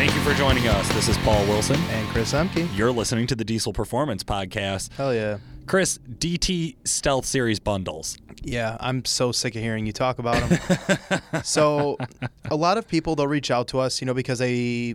Thank 0.00 0.14
you 0.14 0.22
for 0.22 0.32
joining 0.32 0.66
us. 0.66 0.88
This 0.94 1.08
is 1.08 1.18
Paul 1.18 1.44
Wilson. 1.44 1.76
And 1.90 2.08
Chris 2.08 2.32
Emke. 2.32 2.66
You're 2.74 2.90
listening 2.90 3.26
to 3.26 3.34
the 3.36 3.44
Diesel 3.44 3.74
Performance 3.74 4.24
Podcast. 4.24 4.90
Hell 4.94 5.14
yeah. 5.14 5.36
Chris, 5.66 5.98
DT 5.98 6.76
Stealth 6.88 7.26
Series 7.26 7.60
bundles. 7.60 8.16
Yeah, 8.40 8.78
I'm 8.80 9.04
so 9.04 9.30
sick 9.30 9.54
of 9.56 9.60
hearing 9.60 9.84
you 9.84 9.92
talk 9.92 10.18
about 10.18 10.48
them. 10.48 11.42
so, 11.44 11.98
a 12.50 12.56
lot 12.56 12.78
of 12.78 12.88
people 12.88 13.14
they'll 13.14 13.28
reach 13.28 13.50
out 13.50 13.68
to 13.68 13.78
us, 13.78 14.00
you 14.00 14.06
know, 14.06 14.14
because 14.14 14.38
they 14.38 14.94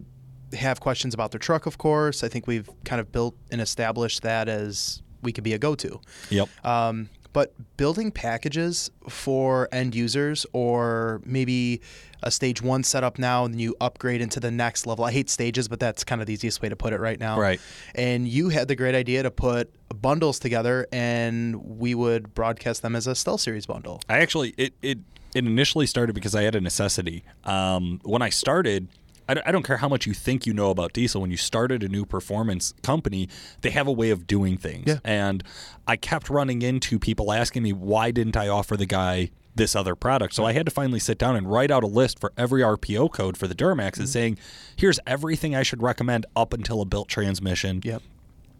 have 0.54 0.79
questions 0.79 1.13
about 1.13 1.29
their 1.29 1.37
truck. 1.37 1.67
Of 1.67 1.77
course, 1.77 2.23
I 2.23 2.27
think 2.27 2.47
we've 2.47 2.67
kind 2.83 2.99
of 2.99 3.11
built 3.11 3.35
and 3.51 3.61
established 3.61 4.23
that 4.23 4.49
as 4.49 5.03
we 5.21 5.31
could 5.31 5.43
be 5.43 5.53
a 5.53 5.59
go-to. 5.59 6.01
Yep. 6.31 6.49
Um, 6.65 7.09
but 7.36 7.54
building 7.75 8.11
packages 8.11 8.89
for 9.09 9.68
end 9.73 9.93
users 9.93 10.45
or 10.54 11.20
maybe 11.25 11.81
a 12.23 12.31
stage 12.31 12.61
one 12.61 12.81
setup 12.81 13.19
now 13.19 13.43
and 13.43 13.54
then 13.54 13.60
you 13.60 13.75
upgrade 13.82 14.21
into 14.21 14.39
the 14.39 14.50
next 14.50 14.87
level. 14.87 15.04
I 15.04 15.11
hate 15.11 15.29
stages, 15.29 15.68
but 15.68 15.82
that's 15.82 16.05
kind 16.05 16.21
of 16.21 16.27
the 16.27 16.33
easiest 16.33 16.61
way 16.61 16.69
to 16.69 16.77
put 16.77 16.93
it 16.93 17.00
right 17.01 17.19
now. 17.19 17.37
Right. 17.37 17.60
And 17.93 18.25
you 18.25 18.47
had 18.47 18.69
the 18.69 18.75
great 18.77 18.96
idea 18.96 19.21
to 19.21 19.32
put 19.32 19.69
bundles 20.01 20.39
together 20.39 20.87
and 20.93 21.57
we 21.77 21.93
would 21.93 22.33
broadcast 22.33 22.82
them 22.82 22.96
as 22.96 23.05
a 23.05 23.13
Stealth 23.13 23.41
Series 23.41 23.65
bundle. 23.65 23.99
I 24.07 24.19
actually, 24.19 24.54
it, 24.57 24.74
it, 24.82 24.99
it 25.36 25.46
initially 25.46 25.88
started 25.88 26.13
because 26.13 26.36
I 26.36 26.43
had 26.43 26.55
a 26.55 26.61
necessity. 26.61 27.25
Um, 27.43 27.99
when 28.05 28.21
I 28.21 28.29
started, 28.29 28.88
I 29.28 29.34
don't, 29.34 29.47
I 29.47 29.52
don't 29.52 29.64
care 29.64 29.78
how 29.78 29.89
much 29.89 30.06
you 30.06 30.14
think 30.14 30.46
you 30.46 30.54
know 30.54 30.70
about 30.70 30.93
diesel. 30.93 31.21
When 31.21 31.32
you 31.32 31.38
started 31.38 31.83
a 31.83 31.88
new 31.88 32.06
performance 32.06 32.73
company, 32.83 33.28
they 33.61 33.72
have 33.72 33.88
a 33.88 33.92
way 33.92 34.09
of 34.11 34.28
doing 34.28 34.58
things. 34.58 34.83
Yeah. 34.88 35.00
And 35.03 35.44
I 35.88 35.95
kept 35.95 36.30
running 36.30 36.61
into 36.61 37.00
people 37.00 37.31
asking 37.31 37.64
me, 37.64 37.73
why 37.73 38.11
didn't 38.11 38.38
I 38.38 38.47
offer 38.47 38.78
the 38.78 38.86
guy 38.86 39.31
this 39.56 39.75
other 39.75 39.95
product? 39.95 40.33
So 40.36 40.45
I 40.45 40.53
had 40.53 40.66
to 40.67 40.72
finally 40.72 41.00
sit 41.00 41.17
down 41.17 41.36
and 41.36 41.50
write 41.50 41.72
out 41.72 41.83
a 41.83 41.88
list 41.88 42.19
for 42.19 42.33
every 42.38 42.61
RPO 42.61 43.11
code 43.14 43.36
for 43.38 43.47
the 43.47 43.56
Duramax 43.56 43.92
Mm-hmm. 43.94 44.02
and 44.02 44.09
saying, 44.09 44.38
here's 44.75 45.00
everything 45.08 45.55
I 45.55 45.64
should 45.64 45.81
recommend 45.81 46.25
up 46.36 46.53
until 46.53 46.81
a 46.81 46.86
built 46.86 47.08
transmission. 47.08 47.81
Yep. 47.83 48.02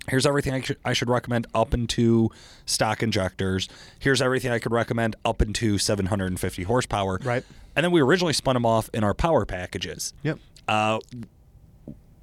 Here's 0.08 0.26
everything 0.28 0.54
I, 0.54 0.61
should 0.61 0.78
I 0.86 0.94
should 0.94 1.09
recommend 1.09 1.48
up 1.56 1.73
into 1.73 2.30
stock 2.66 3.02
injectors. 3.02 3.67
Here's 4.00 4.22
everything 4.22 4.52
I 4.52 4.59
could 4.59 4.72
recommend 4.72 5.16
up 5.26 5.42
into 5.42 5.80
750 5.80 6.64
horsepower. 6.64 7.20
Right. 7.23 7.44
And 7.76 7.84
then 7.84 7.92
we 7.92 8.02
originally 8.02 8.34
spun 8.34 8.54
them 8.54 8.66
off 8.67 8.88
in 8.94 9.04
our 9.04 9.16
power 9.16 9.45
packages. 9.45 10.14
Yep. 10.23 10.38
Uh, 10.67 10.99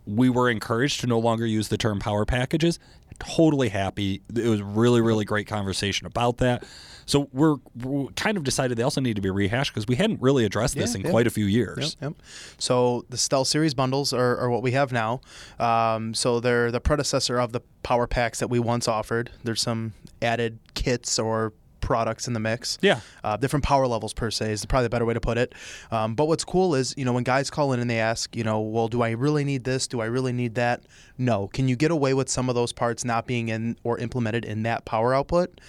we 0.07 0.29
were 0.29 0.51
encouraged 0.51 1.01
to 1.01 1.07
no 1.07 1.19
longer 1.19 1.47
use 1.47 1.69
the 1.69 1.77
term 1.77 2.01
power 2.01 2.25
packages. 2.25 2.79
Totally 3.19 3.69
happy. 3.69 4.21
It 4.35 4.49
was 4.49 4.61
really, 4.61 5.01
really 5.01 5.25
great 5.25 5.47
conversation 5.47 6.07
about 6.07 6.39
that. 6.39 6.65
So 7.07 7.29
we're, 7.33 7.57
we're 7.81 8.09
kind 8.13 8.37
of 8.37 8.43
decided 8.45 8.79
they 8.79 8.83
also 8.83 9.01
need 9.01 9.15
to 9.17 9.23
be 9.23 9.31
rehashed 9.31 9.73
because 9.73 9.87
we 9.87 9.97
hadn't 9.97 10.21
really 10.21 10.45
addressed 10.45 10.75
this 10.75 10.95
Yeah, 10.95 11.01
in 11.01 11.07
yeah. 11.07 11.11
quite 11.11 11.27
a 11.27 11.31
few 11.31 11.45
years. 11.45 11.97
Yep, 12.01 12.13
yep. 12.13 12.23
So 12.59 13.05
the 13.11 13.17
Stealth 13.17 13.49
Series 13.49 13.75
bundles 13.75 14.13
are, 14.13 14.37
are 14.39 14.51
what 14.51 14.63
we 14.63 14.73
have 14.73 14.93
now. 14.93 15.21
Um, 15.59 16.15
so 16.15 16.41
they're 16.41 16.71
the 16.73 16.81
predecessor 16.81 17.39
of 17.39 17.53
the 17.53 17.61
power 17.83 18.07
packs 18.07 18.41
that 18.41 18.49
we 18.49 18.59
once 18.59 18.89
offered. 18.89 19.31
There's 19.45 19.63
some 19.63 19.93
added 20.21 20.59
kits 20.75 21.19
or 21.19 21.53
products 21.83 22.27
in 22.27 22.33
the 22.33 22.41
mix. 22.41 22.79
Yeah. 22.81 23.01
Uh, 23.23 23.37
different 23.37 23.65
power 23.65 23.87
levels 23.87 24.15
per 24.15 24.31
se 24.31 24.53
is 24.53 24.65
probably 24.65 24.87
the 24.87 24.91
better 24.91 25.05
way 25.05 25.15
to 25.15 25.21
put 25.21 25.37
it. 25.37 25.55
Um, 25.91 26.15
but 26.15 26.27
what's 26.27 26.45
cool 26.45 26.75
is, 26.75 26.95
you 26.97 27.05
know, 27.05 27.13
when 27.13 27.25
guys 27.25 27.51
call 27.51 27.73
in 27.75 27.81
and 27.81 27.91
they 27.91 27.99
ask, 28.01 28.35
you 28.35 28.45
know, 28.45 28.61
well, 28.61 28.89
do 28.89 29.03
I 29.03 29.11
really 29.11 29.45
need 29.45 29.65
this? 29.65 29.87
Do 29.87 30.01
I 30.01 30.07
really 30.07 30.33
need 30.33 30.55
that? 30.55 30.83
No. 31.19 31.49
Can 31.49 31.69
you 31.69 31.77
get 31.77 31.91
away 31.91 32.15
with 32.15 32.31
some 32.31 32.49
of 32.49 32.55
those 32.55 32.73
parts 32.73 33.05
not 33.05 33.27
being 33.27 33.49
in 33.49 33.77
or 33.85 33.99
implemented 33.99 34.45
in 34.45 34.63
that 34.63 34.85
power 34.85 35.15
output? 35.15 35.61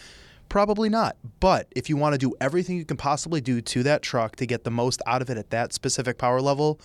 Probably 0.50 0.88
not. 0.88 1.18
But 1.40 1.68
if 1.72 1.90
you 1.90 1.98
want 1.98 2.14
to 2.14 2.20
do 2.20 2.36
everything 2.40 2.78
you 2.78 2.86
can 2.86 2.98
possibly 2.98 3.42
do 3.42 3.60
to 3.60 3.84
that 3.84 4.04
truck 4.04 4.36
to 4.36 4.46
get 4.46 4.64
the 4.64 4.72
most 4.72 5.02
out 5.08 5.22
of 5.22 5.30
it 5.30 5.38
at 5.38 5.50
that 5.50 5.74
specific 5.74 6.18
power 6.18 6.42
level, 6.42 6.80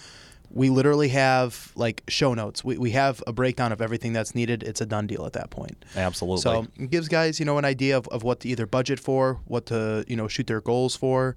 we 0.50 0.70
literally 0.70 1.08
have 1.08 1.72
like 1.76 2.02
show 2.08 2.34
notes. 2.34 2.64
We, 2.64 2.78
we 2.78 2.90
have 2.92 3.22
a 3.26 3.32
breakdown 3.32 3.72
of 3.72 3.82
everything 3.82 4.12
that's 4.12 4.34
needed. 4.34 4.62
It's 4.62 4.80
a 4.80 4.86
done 4.86 5.06
deal 5.06 5.26
at 5.26 5.34
that 5.34 5.50
point. 5.50 5.84
Absolutely. 5.94 6.40
So 6.42 6.66
it 6.76 6.90
gives 6.90 7.08
guys, 7.08 7.38
you 7.38 7.46
know, 7.46 7.58
an 7.58 7.64
idea 7.64 7.96
of, 7.96 8.08
of 8.08 8.22
what 8.22 8.40
to 8.40 8.48
either 8.48 8.66
budget 8.66 8.98
for, 8.98 9.40
what 9.46 9.66
to, 9.66 10.04
you 10.08 10.16
know, 10.16 10.28
shoot 10.28 10.46
their 10.46 10.60
goals 10.60 10.96
for, 10.96 11.36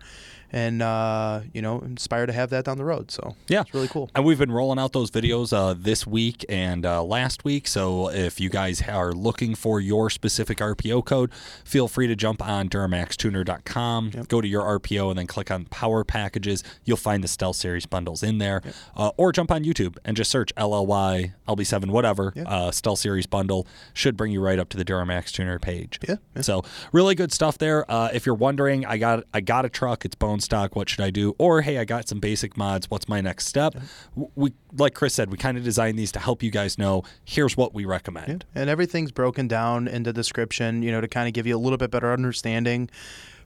and, 0.51 0.81
uh, 0.81 1.41
you 1.53 1.62
know, 1.62 1.79
inspired 1.79 2.28
to 2.28 2.34
have 2.34 2.50
that 2.51 2.66
down 2.66 2.78
the 2.78 2.85
road. 2.85 3.09
So 3.12 3.35
Yeah. 3.47 3.62
it's 3.62 3.73
really 3.73 3.88
cool. 3.88 4.09
And 4.16 4.25
we've 4.25 4.38
been 4.39 4.51
rolling 4.51 4.79
out 4.79 4.91
those 4.94 5.09
videos 5.12 5.53
uh, 5.53 5.73
this 5.78 6.06
week 6.06 6.45
and 6.50 6.85
uh, 6.85 7.03
last 7.03 7.44
week. 7.44 7.67
So 7.67 8.09
if 8.09 8.39
you 8.39 8.50
guys 8.50 8.81
are 8.88 9.11
looking 9.13 9.56
for 9.56 9.79
your 9.79 10.09
specific 10.09 10.57
RPO 10.59 11.06
code, 11.06 11.31
feel 11.63 11.88
free 11.88 12.07
to 12.07 12.16
jump 12.16 12.41
on 12.45 12.69
DuramaxTuner.com, 12.69 14.11
go 14.28 14.41
to 14.41 14.47
your 14.47 14.63
RPO, 14.79 15.09
and 15.09 15.17
then 15.19 15.28
click 15.28 15.50
on 15.51 15.66
Power 15.66 16.03
Packages. 16.03 16.63
You'll 16.85 16.97
find 16.97 17.23
the 17.23 17.28
Stealth 17.28 17.56
Series 17.56 17.85
bundles 17.85 18.23
in 18.23 18.38
there. 18.38 18.61
Uh, 18.95 19.11
or 19.17 19.31
jump 19.31 19.51
on 19.51 19.63
YouTube 19.63 19.97
and 20.06 20.17
just 20.17 20.29
search 20.31 20.53
LLY, 20.56 21.34
LB7, 21.47 21.88
whatever, 21.91 22.34
uh, 22.45 22.72
Stealth 22.72 23.00
Series 23.00 23.25
bundle. 23.25 23.66
Should 23.94 24.17
bring 24.17 24.31
you 24.31 24.41
right 24.41 24.59
up 24.59 24.69
to 24.69 24.78
the 24.78 24.85
Duramax 24.85 25.31
Tuner 25.31 25.59
page. 25.59 26.00
Yeah, 26.07 26.16
yeah. 26.35 26.41
So 26.41 26.63
really 26.91 27.16
good 27.16 27.31
stuff 27.31 27.57
there. 27.57 27.90
Uh, 27.90 28.09
if 28.13 28.25
you're 28.25 28.35
wondering, 28.35 28.85
I 28.85 28.97
got 28.97 29.23
I 29.34 29.41
got 29.41 29.66
a 29.66 29.69
truck. 29.69 30.06
It's 30.06 30.16
bone 30.16 30.40
stock. 30.41 30.75
What 30.75 30.90
should 30.90 31.02
I 31.02 31.09
do? 31.09 31.35
Or 31.38 31.62
hey, 31.62 31.78
I 31.78 31.85
got 31.85 32.07
some 32.07 32.19
basic 32.19 32.57
mods. 32.57 32.90
What's 32.90 33.07
my 33.07 33.22
next 33.22 33.47
step? 33.47 33.75
W- 34.16 34.31
We 34.35 34.53
like 34.78 34.94
Chris 34.94 35.13
said, 35.13 35.31
we 35.31 35.38
kind 35.38 35.57
of 35.57 35.63
designed 35.63 35.97
these 36.00 36.12
to 36.13 36.19
help 36.19 36.44
you 36.44 36.52
guys 36.52 36.78
know. 36.78 37.03
Here's 37.25 37.56
what 37.56 37.74
we 37.74 37.85
recommend. 37.85 38.46
And 38.56 38.69
everything's 38.69 39.12
broken 39.12 39.47
down 39.47 39.88
in 39.88 40.03
the 40.03 40.13
description, 40.13 40.81
you 40.84 40.91
know, 40.91 41.02
to 41.02 41.07
kind 41.07 41.28
of 41.28 41.34
give 41.34 41.46
you 41.47 41.56
a 41.56 41.59
little 41.59 41.78
bit 41.78 41.91
better 41.91 42.12
understanding. 42.12 42.90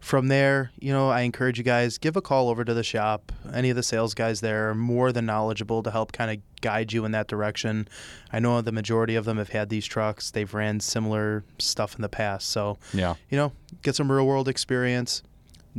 From 0.02 0.28
there, 0.28 0.70
you 0.80 0.92
know, 0.94 1.10
I 1.10 1.22
encourage 1.22 1.58
you 1.58 1.64
guys 1.64 1.98
give 1.98 2.16
a 2.16 2.22
call 2.22 2.50
over 2.50 2.64
to 2.64 2.76
the 2.76 2.84
shop. 2.84 3.32
Any 3.52 3.72
of 3.72 3.76
the 3.76 3.82
sales 3.82 4.14
guys 4.14 4.40
there 4.40 4.70
are 4.70 4.76
more 4.76 5.12
than 5.12 5.26
knowledgeable 5.26 5.82
to 5.82 5.90
help 5.90 6.12
kind 6.12 6.30
of 6.30 6.38
guide 6.62 6.94
you 6.94 7.06
in 7.06 7.12
that 7.14 7.28
direction. 7.28 7.88
I 8.32 8.38
know 8.38 8.62
the 8.62 8.72
majority 8.72 9.16
of 9.16 9.26
them 9.26 9.38
have 9.40 9.50
had 9.50 9.70
these 9.70 9.86
trucks. 9.88 10.30
They've 10.30 10.54
ran 10.54 10.80
similar 10.80 11.44
stuff 11.58 11.96
in 11.96 12.04
the 12.04 12.10
past. 12.10 12.50
So, 12.50 12.78
Yeah. 12.94 13.16
you 13.32 13.38
know, 13.38 13.54
get 13.82 13.96
some 13.96 14.12
real 14.12 14.28
world 14.28 14.48
experience, 14.48 15.24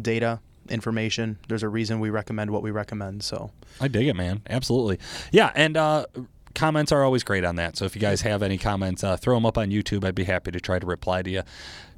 data, 0.01 0.41
information. 0.71 1.39
There's 1.49 1.63
a 1.63 1.69
reason 1.69 2.01
we 2.01 2.11
recommend 2.11 2.51
what 2.51 2.63
we 2.63 2.71
recommend. 2.71 3.23
So, 3.23 3.51
I 3.81 3.89
dig 3.89 4.07
it, 4.09 4.17
man. 4.17 4.43
Absolutely. 4.49 4.99
Yeah, 5.33 5.53
and 5.55 5.77
uh, 5.77 6.07
comments 6.55 6.91
are 6.93 7.05
always 7.05 7.23
great 7.23 7.45
on 7.45 7.57
that. 7.57 7.77
So 7.77 7.85
if 7.85 7.95
you 7.95 8.01
guys 8.01 8.23
have 8.23 8.43
any 8.43 8.59
comments, 8.59 9.05
uh, 9.05 9.17
throw 9.17 9.35
them 9.37 9.47
up 9.47 9.57
on 9.59 9.71
YouTube. 9.71 10.05
I'd 10.05 10.15
be 10.15 10.25
happy 10.25 10.51
to 10.51 10.61
try 10.61 10.79
to 10.79 10.87
reply 10.87 11.23
to 11.23 11.31
you. 11.31 11.43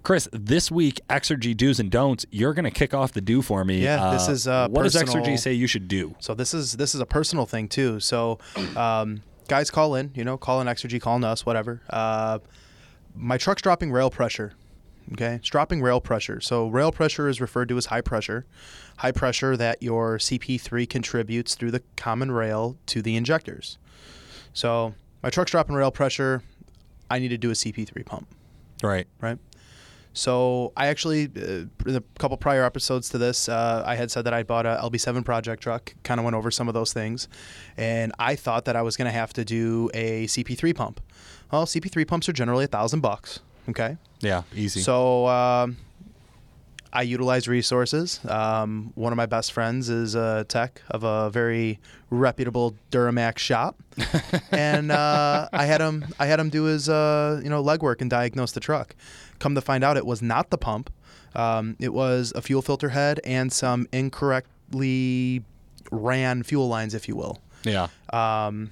Chris, 0.03 0.29
this 0.33 0.71
week, 0.71 1.01
Exergy 1.11 1.57
do's 1.57 1.81
and 1.81 1.91
don'ts. 1.91 2.25
You're 2.31 2.55
going 2.55 2.65
to 2.65 2.71
kick 2.71 2.95
off 2.95 3.13
the 3.13 3.21
do 3.21 3.43
for 3.43 3.65
me. 3.65 3.83
Yeah, 3.83 4.11
this 4.13 4.29
is, 4.29 4.47
uh, 4.47 4.69
what 4.69 4.85
does 4.85 4.95
personal- 4.95 5.25
Exergy 5.25 5.39
say 5.39 5.53
you 5.53 5.67
should 5.67 5.89
do? 5.89 6.15
So 6.19 6.35
this 6.35 6.55
is 6.55 6.75
this 6.75 6.95
is 6.95 7.01
a 7.01 7.07
personal 7.07 7.47
thing 7.47 7.69
too. 7.69 8.01
So 8.01 8.39
um, 8.77 9.23
guys 9.49 9.71
call 9.71 9.95
in, 9.97 10.13
you 10.15 10.25
know, 10.25 10.37
call 10.39 10.61
in 10.61 10.67
Exergy, 10.67 11.01
calling 11.01 11.25
us, 11.25 11.45
whatever. 11.45 11.83
Uh, 11.91 12.39
my 13.15 13.37
truck's 13.39 13.63
dropping 13.63 13.91
rail 13.91 14.11
pressure. 14.11 14.53
Okay, 15.13 15.35
it's 15.37 15.49
dropping 15.49 15.81
rail 15.81 16.01
pressure. 16.01 16.41
So 16.41 16.69
rail 16.69 16.93
pressure 16.93 17.29
is 17.29 17.41
referred 17.41 17.69
to 17.71 17.77
as 17.79 17.87
high 17.87 18.03
pressure, 18.03 18.45
high 18.99 19.13
pressure 19.13 19.57
that 19.57 19.83
your 19.83 20.19
CP3 20.19 20.89
contributes 20.89 21.55
through 21.55 21.71
the 21.71 21.83
common 21.97 22.31
rail 22.31 22.77
to 22.87 23.01
the 23.01 23.17
injectors. 23.17 23.79
So 24.53 24.95
my 25.23 25.31
truck's 25.31 25.51
dropping 25.53 25.77
rail 25.77 25.91
pressure. 25.91 26.43
I 27.11 27.19
need 27.19 27.29
to 27.29 27.39
do 27.39 27.51
a 27.51 27.55
CP3 27.55 28.05
pump 28.05 28.29
Right. 28.83 29.07
right? 29.21 29.39
So 30.13 30.73
I 30.77 30.89
actually, 30.89 31.27
uh, 31.37 31.65
in 31.89 31.97
a 31.97 32.03
couple 32.19 32.37
prior 32.37 32.65
episodes 32.65 33.09
to 33.11 33.19
this, 33.19 33.49
uh, 33.49 33.83
I 33.87 33.95
had 33.95 34.11
said 34.11 34.25
that 34.25 34.35
I 34.35 34.43
bought 34.43 34.67
a 34.67 34.79
LB7 34.83 35.25
project 35.25 35.63
truck. 35.63 35.95
Kind 36.03 36.19
of 36.19 36.25
went 36.25 36.35
over 36.35 36.51
some 36.51 36.67
of 36.67 36.75
those 36.75 36.93
things, 36.93 37.29
and 37.77 38.13
I 38.19 38.35
thought 38.35 38.65
that 38.65 38.75
I 38.75 38.83
was 38.83 38.97
going 38.97 39.07
to 39.07 39.13
have 39.13 39.33
to 39.35 39.45
do 39.45 39.91
a 39.95 40.27
CP3 40.27 40.75
pump. 40.75 41.01
Well, 41.53 41.67
CP3 41.67 42.07
pumps 42.07 42.29
are 42.29 42.33
generally 42.33 42.65
a 42.65 42.69
thousand 42.69 43.01
bucks. 43.01 43.41
Okay, 43.69 43.97
Yeah, 44.21 44.43
easy. 44.55 44.81
so 44.81 45.27
um, 45.29 45.77
I 46.93 47.03
utilize 47.03 47.47
resources. 47.47 48.21
Um, 48.29 48.93
one 48.95 49.13
of 49.13 49.17
my 49.17 49.27
best 49.27 49.53
friends 49.53 49.89
is 49.89 50.15
a 50.15 50.45
tech 50.49 50.83
of 50.91 51.05
a 51.05 51.31
very 51.31 51.79
reputable 52.11 52.75
Duramax 52.91 53.39
shop, 53.39 53.77
and 54.51 54.91
uh, 54.91 55.49
I 55.53 55.67
had 55.67 55.81
him. 55.81 56.07
I 56.19 56.27
had 56.27 56.41
him 56.41 56.49
do 56.49 56.65
his 56.65 56.89
uh, 56.89 57.41
you 57.43 57.51
know 57.51 57.63
legwork 57.63 58.01
and 58.01 58.11
diagnose 58.11 58.53
the 58.53 58.61
truck. 58.61 58.95
Come 59.39 59.55
to 59.55 59.61
find 59.61 59.85
out, 59.85 59.97
it 59.97 60.07
was 60.07 60.21
not 60.23 60.51
the 60.51 60.59
pump. 60.59 60.91
Um, 61.35 61.77
it 61.79 61.93
was 61.93 62.33
a 62.35 62.43
fuel 62.43 62.63
filter 62.63 62.89
head 62.89 63.21
and 63.23 63.53
some 63.53 63.87
incorrectly 63.93 65.45
ran 65.93 66.43
fuel 66.43 66.69
lines, 66.69 66.95
if 66.95 67.07
you 67.07 67.15
will. 67.15 67.41
yeah. 67.65 67.89
Um, 68.13 68.71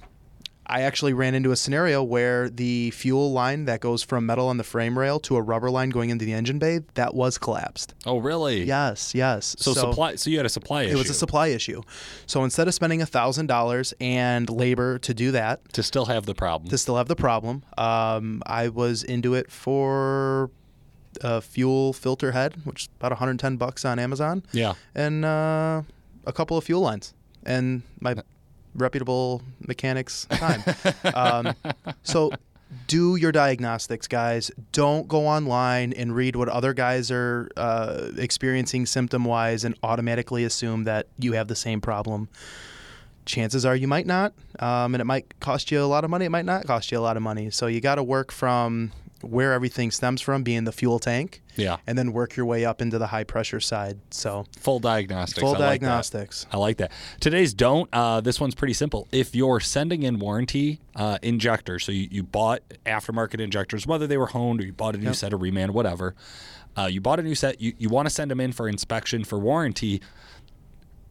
I 0.69 0.83
actually 0.83 1.13
ran 1.13 1.35
into 1.35 1.53
a 1.53 1.57
scenario 1.57 2.03
where 2.03 2.51
the 2.51 2.91
fuel 2.91 3.33
line 3.33 3.67
that 3.67 3.81
goes 3.81 4.03
from 4.03 4.27
metal 4.27 4.49
on 4.49 4.57
the 4.57 4.65
frame 4.65 4.99
rail 4.99 5.21
to 5.21 5.37
a 5.37 5.43
rubber 5.43 5.71
line 5.71 5.91
going 5.91 6.11
into 6.11 6.25
the 6.25 6.33
engine 6.33 6.59
bay 6.59 6.81
that 6.95 7.15
was 7.15 7.39
collapsed. 7.39 7.95
Oh, 8.05 8.19
really? 8.19 8.65
Yes, 8.65 9.15
yes. 9.15 9.55
So, 9.59 9.73
supply. 9.73 10.17
So 10.17 10.29
you 10.31 10.39
had 10.39 10.47
a 10.47 10.51
supply 10.51 10.83
issue. 10.83 10.95
It 10.95 10.99
was 10.99 11.11
a 11.11 11.15
supply 11.15 11.49
issue. 11.49 11.83
So 12.27 12.43
instead 12.43 12.67
of 12.67 12.75
spending 12.75 13.01
a 13.01 13.07
thousand 13.07 13.47
dollars 13.47 13.95
and 14.01 14.51
labor 14.51 14.99
to 15.01 15.15
do 15.15 15.31
that, 15.33 15.73
to 15.75 15.83
still 15.83 16.07
have 16.07 16.27
the 16.27 16.35
problem. 16.35 16.69
to 16.71 16.79
still 16.79 16.97
have 16.97 17.09
the 17.09 17.17
problem, 17.17 17.63
um, 17.79 18.43
I 18.45 18.69
was 18.69 19.05
into 19.05 19.35
it 19.35 19.51
for 19.51 20.51
a 21.21 21.41
fuel 21.41 21.93
filter 21.93 22.33
head, 22.33 22.55
which 22.65 22.83
is 22.83 22.89
about 22.99 23.13
110 23.13 23.57
bucks 23.57 23.85
on 23.85 23.99
Amazon, 23.99 24.43
yeah. 24.53 24.75
and 24.95 25.25
uh, 25.25 25.83
a 26.27 26.33
couple 26.33 26.57
of 26.57 26.65
fuel 26.65 26.81
lines. 26.81 27.15
And 27.45 27.83
my 28.01 28.17
reputable 28.77 29.43
mechanics 29.67 30.27
time. 30.31 30.63
um, 31.15 31.55
so 32.03 32.31
do 32.87 33.17
your 33.17 33.33
diagnostics, 33.33 34.07
guys. 34.07 34.51
Don't 34.73 35.09
go 35.09 35.27
online 35.27 35.93
and 35.93 36.15
read 36.15 36.37
what 36.37 36.49
other 36.49 36.75
guys 36.75 37.11
are 37.11 37.49
uh, 37.57 38.09
experiencing 38.17 38.87
symptom 38.87 39.25
wise 39.25 39.65
and 39.65 39.77
automatically 39.83 40.45
assume 40.45 40.85
that 40.85 41.07
you 41.19 41.33
have 41.33 41.49
the 41.49 41.57
same 41.57 41.81
problem. 41.81 42.29
Chances 43.25 43.67
are 43.67 43.75
you 43.75 43.89
might 43.89 44.07
not, 44.07 44.35
um, 44.61 44.95
and 44.95 45.01
it 45.01 45.05
might 45.05 45.41
cost 45.41 45.73
you 45.73 45.83
a 45.83 45.87
lot 45.87 46.05
of 46.05 46.11
money. 46.11 46.27
It 46.27 46.31
might 46.31 46.45
not 46.45 46.65
cost 46.65 46.93
you 46.93 46.99
a 46.99 47.01
lot 47.01 47.17
of 47.17 47.23
money. 47.23 47.51
So 47.51 47.67
you 47.67 47.81
got 47.81 47.97
to 47.97 48.05
work 48.05 48.31
from 48.31 48.93
where 49.31 49.53
everything 49.53 49.91
stems 49.91 50.21
from, 50.21 50.43
being 50.43 50.65
the 50.65 50.73
fuel 50.73 50.99
tank. 50.99 51.43
Yeah. 51.57 51.77
And 51.87 51.97
then 51.97 52.13
work 52.13 52.37
your 52.37 52.47
way 52.47 52.65
up 52.65 52.83
into 52.83 52.99
the 52.99 53.07
high 53.07 53.25
pressure 53.25 53.61
side. 53.61 53.99
So 54.11 54.45
full 54.59 54.79
diagnostics. 54.79 55.41
Full 55.41 55.57
I 55.57 55.59
diagnostics. 55.59 56.45
Like 56.45 56.55
I 56.55 56.59
like 56.59 56.77
that. 56.79 56.93
Today's 57.21 57.55
don't. 57.55 57.89
Uh, 57.93 58.21
this 58.21 58.41
one's 58.41 58.55
pretty 58.55 58.75
simple. 58.75 59.09
If 59.13 59.35
you're 59.35 59.61
sending 59.61 60.03
in 60.03 60.19
warranty 60.19 60.81
uh, 60.95 61.19
injectors, 61.23 61.85
so 61.85 61.93
you, 61.93 62.09
you 62.11 62.23
bought 62.23 62.63
aftermarket 62.85 63.41
injectors, 63.41 63.87
whether 63.87 64.07
they 64.07 64.19
were 64.19 64.27
honed 64.27 64.61
or 64.61 64.65
you 64.65 64.73
bought 64.73 64.95
a 64.95 64.99
new 64.99 65.07
yep. 65.07 65.17
set 65.17 65.33
of 65.33 65.41
reman, 65.41 65.71
whatever. 65.71 66.15
Uh, 66.77 66.87
you 66.87 67.01
bought 67.01 67.19
a 67.19 67.23
new 67.23 67.35
set. 67.35 67.61
You, 67.61 67.73
you 67.79 67.89
want 67.89 68.07
to 68.07 68.15
send 68.15 68.31
them 68.31 68.41
in 68.41 68.53
for 68.53 68.69
inspection 68.69 69.25
for 69.25 69.39
warranty. 69.39 70.03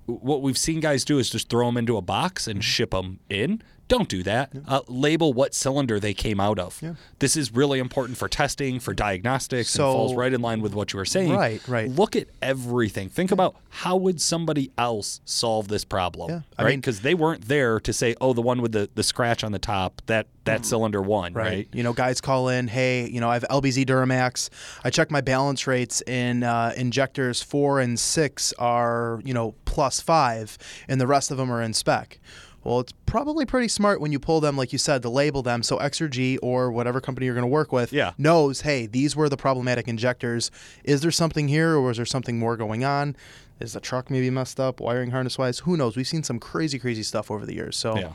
What 0.05 0.43
we've 0.43 0.57
seen 0.57 0.79
guys 0.79 1.03
do 1.03 1.17
is 1.17 1.31
just 1.31 1.49
throw 1.49 1.65
them 1.65 1.77
into 1.77 1.97
a 1.97 2.01
box 2.01 2.45
and 2.45 2.59
mm-hmm. 2.59 2.61
ship 2.61 2.91
them 2.91 3.19
in. 3.29 3.63
Don't 3.87 4.09
do 4.09 4.23
that. 4.23 4.49
Yeah. 4.53 4.61
Uh, 4.67 4.81
label 4.87 5.31
what 5.31 5.53
cylinder 5.53 5.99
they 5.99 6.13
came 6.13 6.39
out 6.39 6.57
of. 6.57 6.81
Yeah. 6.81 6.95
This 7.19 7.37
is 7.37 7.53
really 7.53 7.77
important 7.77 8.17
for 8.17 8.27
testing, 8.27 8.79
for 8.79 8.95
diagnostics, 8.95 9.69
so, 9.69 9.85
and 9.85 9.93
falls 9.93 10.15
right 10.15 10.33
in 10.33 10.41
line 10.41 10.61
with 10.61 10.73
what 10.73 10.91
you 10.91 10.97
were 10.97 11.05
saying. 11.05 11.33
Right, 11.35 11.65
right. 11.67 11.89
Look 11.89 12.15
at 12.15 12.27
everything. 12.41 13.09
Think 13.09 13.31
about 13.31 13.55
how 13.69 13.95
would 13.97 14.19
somebody 14.19 14.71
else 14.77 15.21
solve 15.25 15.67
this 15.67 15.85
problem, 15.85 16.31
yeah. 16.31 16.63
right? 16.63 16.75
Because 16.75 17.01
they 17.01 17.13
weren't 17.13 17.47
there 17.47 17.79
to 17.81 17.93
say, 17.93 18.15
"Oh, 18.19 18.33
the 18.33 18.41
one 18.41 18.61
with 18.61 18.71
the, 18.71 18.89
the 18.95 19.03
scratch 19.03 19.43
on 19.43 19.51
the 19.51 19.59
top 19.59 20.01
that 20.07 20.27
that 20.45 20.61
mm. 20.61 20.65
cylinder 20.65 21.01
won." 21.01 21.33
Right. 21.33 21.45
right. 21.45 21.67
You 21.71 21.83
know, 21.83 21.93
guys 21.93 22.21
call 22.21 22.49
in, 22.49 22.67
"Hey, 22.67 23.07
you 23.07 23.19
know, 23.19 23.29
I 23.29 23.35
have 23.35 23.45
LBZ 23.51 23.85
Duramax. 23.85 24.49
I 24.83 24.89
check 24.89 25.11
my 25.11 25.21
balance 25.21 25.67
rates 25.67 26.01
in 26.01 26.41
uh, 26.41 26.73
injectors 26.75 27.43
four 27.43 27.79
and 27.79 27.99
six 27.99 28.51
are 28.53 29.21
you 29.23 29.33
know 29.35 29.53
plus 29.65 30.01
five, 30.01 30.57
and 30.87 30.99
the 30.99 31.07
rest 31.07 31.29
of 31.29 31.37
them 31.37 31.51
are 31.51 31.61
in 31.61 31.73
spec." 31.73 32.19
Well, 32.65 32.79
it's 32.79 32.93
probably 33.05 33.45
pretty 33.45 33.67
smart 33.67 34.01
when 34.01 34.11
you 34.11 34.19
pull 34.19 34.41
them, 34.41 34.57
like 34.57 34.73
you 34.73 34.79
said, 34.79 35.03
to 35.03 35.09
label 35.09 35.43
them 35.43 35.61
so 35.61 35.77
Exergy 35.77 36.39
or 36.41 36.71
whatever 36.71 36.99
company 36.99 37.27
you're 37.27 37.35
going 37.35 37.43
to 37.43 37.47
work 37.47 37.71
with 37.71 37.93
yeah. 37.93 38.13
knows, 38.17 38.61
hey, 38.61 38.87
these 38.87 39.15
were 39.15 39.29
the 39.29 39.37
problematic 39.37 39.87
injectors. 39.87 40.49
Is 40.83 41.01
there 41.01 41.11
something 41.11 41.47
here 41.47 41.77
or 41.77 41.91
is 41.91 41.97
there 41.97 42.07
something 42.07 42.39
more 42.39 42.57
going 42.57 42.83
on? 42.83 43.15
Is 43.59 43.73
the 43.73 43.79
truck 43.79 44.09
maybe 44.09 44.31
messed 44.31 44.59
up, 44.59 44.79
wiring 44.79 45.11
harness 45.11 45.37
wise? 45.37 45.59
Who 45.59 45.77
knows? 45.77 45.95
We've 45.95 46.07
seen 46.07 46.23
some 46.23 46.39
crazy, 46.39 46.79
crazy 46.79 47.03
stuff 47.03 47.29
over 47.29 47.45
the 47.45 47.53
years. 47.53 47.77
So, 47.77 47.97
yeah. 47.99 48.13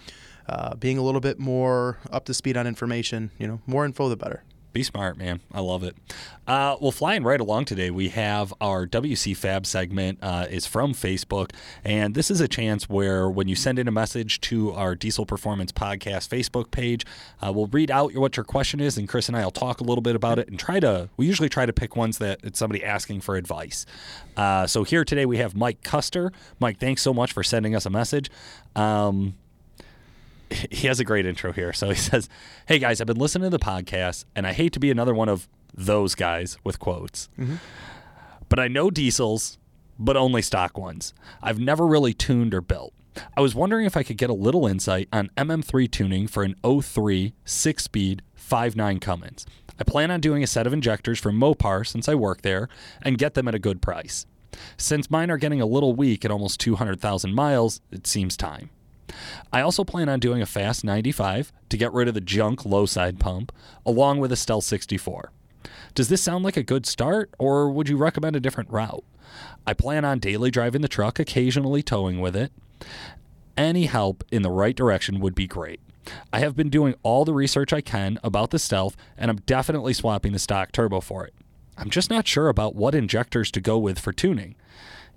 uh, 0.48 0.74
being 0.74 0.98
a 0.98 1.02
little 1.02 1.20
bit 1.20 1.38
more 1.38 1.98
up 2.10 2.24
to 2.24 2.34
speed 2.34 2.56
on 2.56 2.66
information, 2.66 3.30
you 3.38 3.46
know, 3.46 3.60
more 3.68 3.84
info 3.84 4.08
the 4.08 4.16
better. 4.16 4.42
Be 4.72 4.84
smart, 4.84 5.16
man. 5.16 5.40
I 5.52 5.60
love 5.60 5.82
it. 5.82 5.96
Uh, 6.46 6.76
well, 6.80 6.92
flying 6.92 7.24
right 7.24 7.40
along 7.40 7.64
today, 7.64 7.90
we 7.90 8.10
have 8.10 8.54
our 8.60 8.86
WC 8.86 9.36
Fab 9.36 9.66
segment 9.66 10.18
uh, 10.22 10.46
is 10.48 10.64
from 10.64 10.94
Facebook, 10.94 11.50
and 11.84 12.14
this 12.14 12.30
is 12.30 12.40
a 12.40 12.46
chance 12.46 12.88
where 12.88 13.28
when 13.28 13.48
you 13.48 13.56
send 13.56 13.80
in 13.80 13.88
a 13.88 13.92
message 13.92 14.40
to 14.42 14.72
our 14.72 14.94
Diesel 14.94 15.26
Performance 15.26 15.72
Podcast 15.72 16.28
Facebook 16.28 16.70
page, 16.70 17.04
uh, 17.42 17.52
we'll 17.52 17.66
read 17.66 17.90
out 17.90 18.14
what 18.14 18.36
your 18.36 18.44
question 18.44 18.78
is, 18.78 18.96
and 18.96 19.08
Chris 19.08 19.28
and 19.28 19.36
I 19.36 19.42
will 19.42 19.50
talk 19.50 19.80
a 19.80 19.84
little 19.84 20.02
bit 20.02 20.14
about 20.14 20.38
it 20.38 20.48
and 20.48 20.58
try 20.58 20.78
to. 20.78 21.08
We 21.16 21.26
usually 21.26 21.48
try 21.48 21.66
to 21.66 21.72
pick 21.72 21.96
ones 21.96 22.18
that 22.18 22.38
it's 22.44 22.58
somebody 22.58 22.84
asking 22.84 23.22
for 23.22 23.36
advice. 23.36 23.86
Uh, 24.36 24.68
so 24.68 24.84
here 24.84 25.04
today 25.04 25.26
we 25.26 25.38
have 25.38 25.56
Mike 25.56 25.82
Custer. 25.82 26.32
Mike, 26.60 26.78
thanks 26.78 27.02
so 27.02 27.12
much 27.12 27.32
for 27.32 27.42
sending 27.42 27.74
us 27.74 27.86
a 27.86 27.90
message. 27.90 28.30
Um, 28.76 29.34
he 30.70 30.86
has 30.86 31.00
a 31.00 31.04
great 31.04 31.26
intro 31.26 31.52
here. 31.52 31.72
So 31.72 31.88
he 31.88 31.96
says, 31.96 32.28
Hey 32.66 32.78
guys, 32.78 33.00
I've 33.00 33.06
been 33.06 33.18
listening 33.18 33.50
to 33.50 33.56
the 33.56 33.64
podcast, 33.64 34.24
and 34.34 34.46
I 34.46 34.52
hate 34.52 34.72
to 34.74 34.80
be 34.80 34.90
another 34.90 35.14
one 35.14 35.28
of 35.28 35.48
those 35.74 36.14
guys 36.14 36.58
with 36.64 36.78
quotes, 36.78 37.28
mm-hmm. 37.38 37.56
but 38.48 38.58
I 38.58 38.68
know 38.68 38.90
diesels, 38.90 39.58
but 39.98 40.16
only 40.16 40.42
stock 40.42 40.76
ones. 40.76 41.14
I've 41.42 41.60
never 41.60 41.86
really 41.86 42.12
tuned 42.12 42.54
or 42.54 42.60
built. 42.60 42.92
I 43.36 43.40
was 43.40 43.54
wondering 43.54 43.86
if 43.86 43.96
I 43.96 44.02
could 44.02 44.16
get 44.16 44.30
a 44.30 44.34
little 44.34 44.66
insight 44.66 45.08
on 45.12 45.30
MM3 45.36 45.90
tuning 45.90 46.26
for 46.26 46.42
an 46.42 46.54
03 46.64 47.34
6 47.44 47.84
speed 47.84 48.22
5.9 48.36 49.00
Cummins. 49.00 49.46
I 49.78 49.84
plan 49.84 50.10
on 50.10 50.20
doing 50.20 50.42
a 50.42 50.46
set 50.46 50.66
of 50.66 50.72
injectors 50.72 51.18
from 51.18 51.38
Mopar 51.38 51.86
since 51.86 52.08
I 52.08 52.14
work 52.14 52.42
there 52.42 52.68
and 53.02 53.18
get 53.18 53.34
them 53.34 53.48
at 53.48 53.54
a 53.54 53.58
good 53.58 53.80
price. 53.80 54.26
Since 54.76 55.10
mine 55.10 55.30
are 55.30 55.38
getting 55.38 55.60
a 55.60 55.66
little 55.66 55.94
weak 55.94 56.24
at 56.24 56.30
almost 56.30 56.60
200,000 56.60 57.34
miles, 57.34 57.80
it 57.90 58.06
seems 58.06 58.36
time. 58.36 58.70
I 59.52 59.60
also 59.60 59.84
plan 59.84 60.08
on 60.08 60.20
doing 60.20 60.42
a 60.42 60.46
FASS 60.46 60.84
95 60.84 61.52
to 61.68 61.76
get 61.76 61.92
rid 61.92 62.08
of 62.08 62.14
the 62.14 62.20
junk 62.20 62.64
low 62.64 62.86
side 62.86 63.18
pump, 63.18 63.52
along 63.84 64.18
with 64.18 64.32
a 64.32 64.36
Stealth 64.36 64.64
64. 64.64 65.32
Does 65.94 66.08
this 66.08 66.22
sound 66.22 66.44
like 66.44 66.56
a 66.56 66.62
good 66.62 66.86
start, 66.86 67.30
or 67.38 67.70
would 67.70 67.88
you 67.88 67.96
recommend 67.96 68.36
a 68.36 68.40
different 68.40 68.70
route? 68.70 69.04
I 69.66 69.74
plan 69.74 70.04
on 70.04 70.18
daily 70.18 70.50
driving 70.50 70.82
the 70.82 70.88
truck, 70.88 71.18
occasionally 71.18 71.82
towing 71.82 72.20
with 72.20 72.36
it. 72.36 72.52
Any 73.56 73.86
help 73.86 74.24
in 74.30 74.42
the 74.42 74.50
right 74.50 74.74
direction 74.74 75.20
would 75.20 75.34
be 75.34 75.46
great. 75.46 75.80
I 76.32 76.40
have 76.40 76.56
been 76.56 76.70
doing 76.70 76.94
all 77.02 77.24
the 77.24 77.34
research 77.34 77.72
I 77.72 77.80
can 77.80 78.18
about 78.22 78.50
the 78.50 78.58
Stealth, 78.58 78.96
and 79.18 79.30
I'm 79.30 79.40
definitely 79.46 79.92
swapping 79.92 80.32
the 80.32 80.38
stock 80.38 80.72
turbo 80.72 81.00
for 81.00 81.26
it. 81.26 81.34
I'm 81.76 81.90
just 81.90 82.10
not 82.10 82.26
sure 82.26 82.48
about 82.48 82.74
what 82.74 82.94
injectors 82.94 83.50
to 83.52 83.60
go 83.60 83.78
with 83.78 83.98
for 83.98 84.12
tuning 84.12 84.54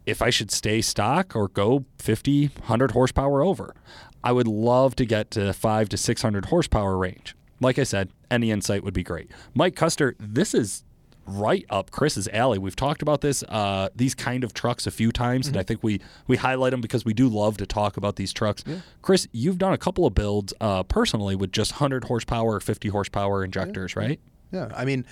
if 0.05 0.21
I 0.21 0.29
should 0.29 0.51
stay 0.51 0.81
stock 0.81 1.35
or 1.35 1.47
go 1.47 1.85
50, 1.99 2.47
100 2.47 2.91
horsepower 2.91 3.41
over. 3.43 3.75
I 4.23 4.31
would 4.31 4.47
love 4.47 4.95
to 4.97 5.05
get 5.05 5.31
to 5.31 5.53
5 5.53 5.89
to 5.89 5.97
600 5.97 6.45
horsepower 6.45 6.97
range. 6.97 7.35
Like 7.59 7.77
I 7.77 7.83
said, 7.83 8.09
any 8.31 8.51
insight 8.51 8.83
would 8.83 8.93
be 8.93 9.03
great. 9.03 9.31
Mike 9.53 9.75
Custer, 9.75 10.15
this 10.19 10.53
is 10.53 10.83
right 11.25 11.65
up 11.69 11.91
Chris's 11.91 12.27
alley. 12.29 12.57
We've 12.57 12.75
talked 12.75 13.01
about 13.01 13.21
this, 13.21 13.43
uh, 13.47 13.89
these 13.95 14.15
kind 14.15 14.43
of 14.43 14.53
trucks 14.53 14.87
a 14.87 14.91
few 14.91 15.11
times, 15.11 15.45
mm-hmm. 15.45 15.55
and 15.55 15.59
I 15.59 15.63
think 15.63 15.83
we 15.83 16.01
we 16.27 16.37
highlight 16.37 16.71
them 16.71 16.81
because 16.81 17.05
we 17.05 17.13
do 17.13 17.29
love 17.29 17.57
to 17.57 17.65
talk 17.65 17.97
about 17.97 18.15
these 18.15 18.33
trucks. 18.33 18.63
Yeah. 18.65 18.77
Chris, 19.01 19.27
you've 19.31 19.57
done 19.57 19.73
a 19.73 19.77
couple 19.77 20.05
of 20.05 20.13
builds 20.13 20.53
uh, 20.59 20.83
personally 20.83 21.35
with 21.35 21.51
just 21.51 21.73
100 21.73 22.05
horsepower, 22.05 22.55
or 22.55 22.59
50 22.59 22.89
horsepower 22.89 23.43
injectors, 23.43 23.93
yeah. 23.95 24.01
right? 24.01 24.19
Yeah, 24.51 24.69
I 24.75 24.85
mean, 24.85 25.05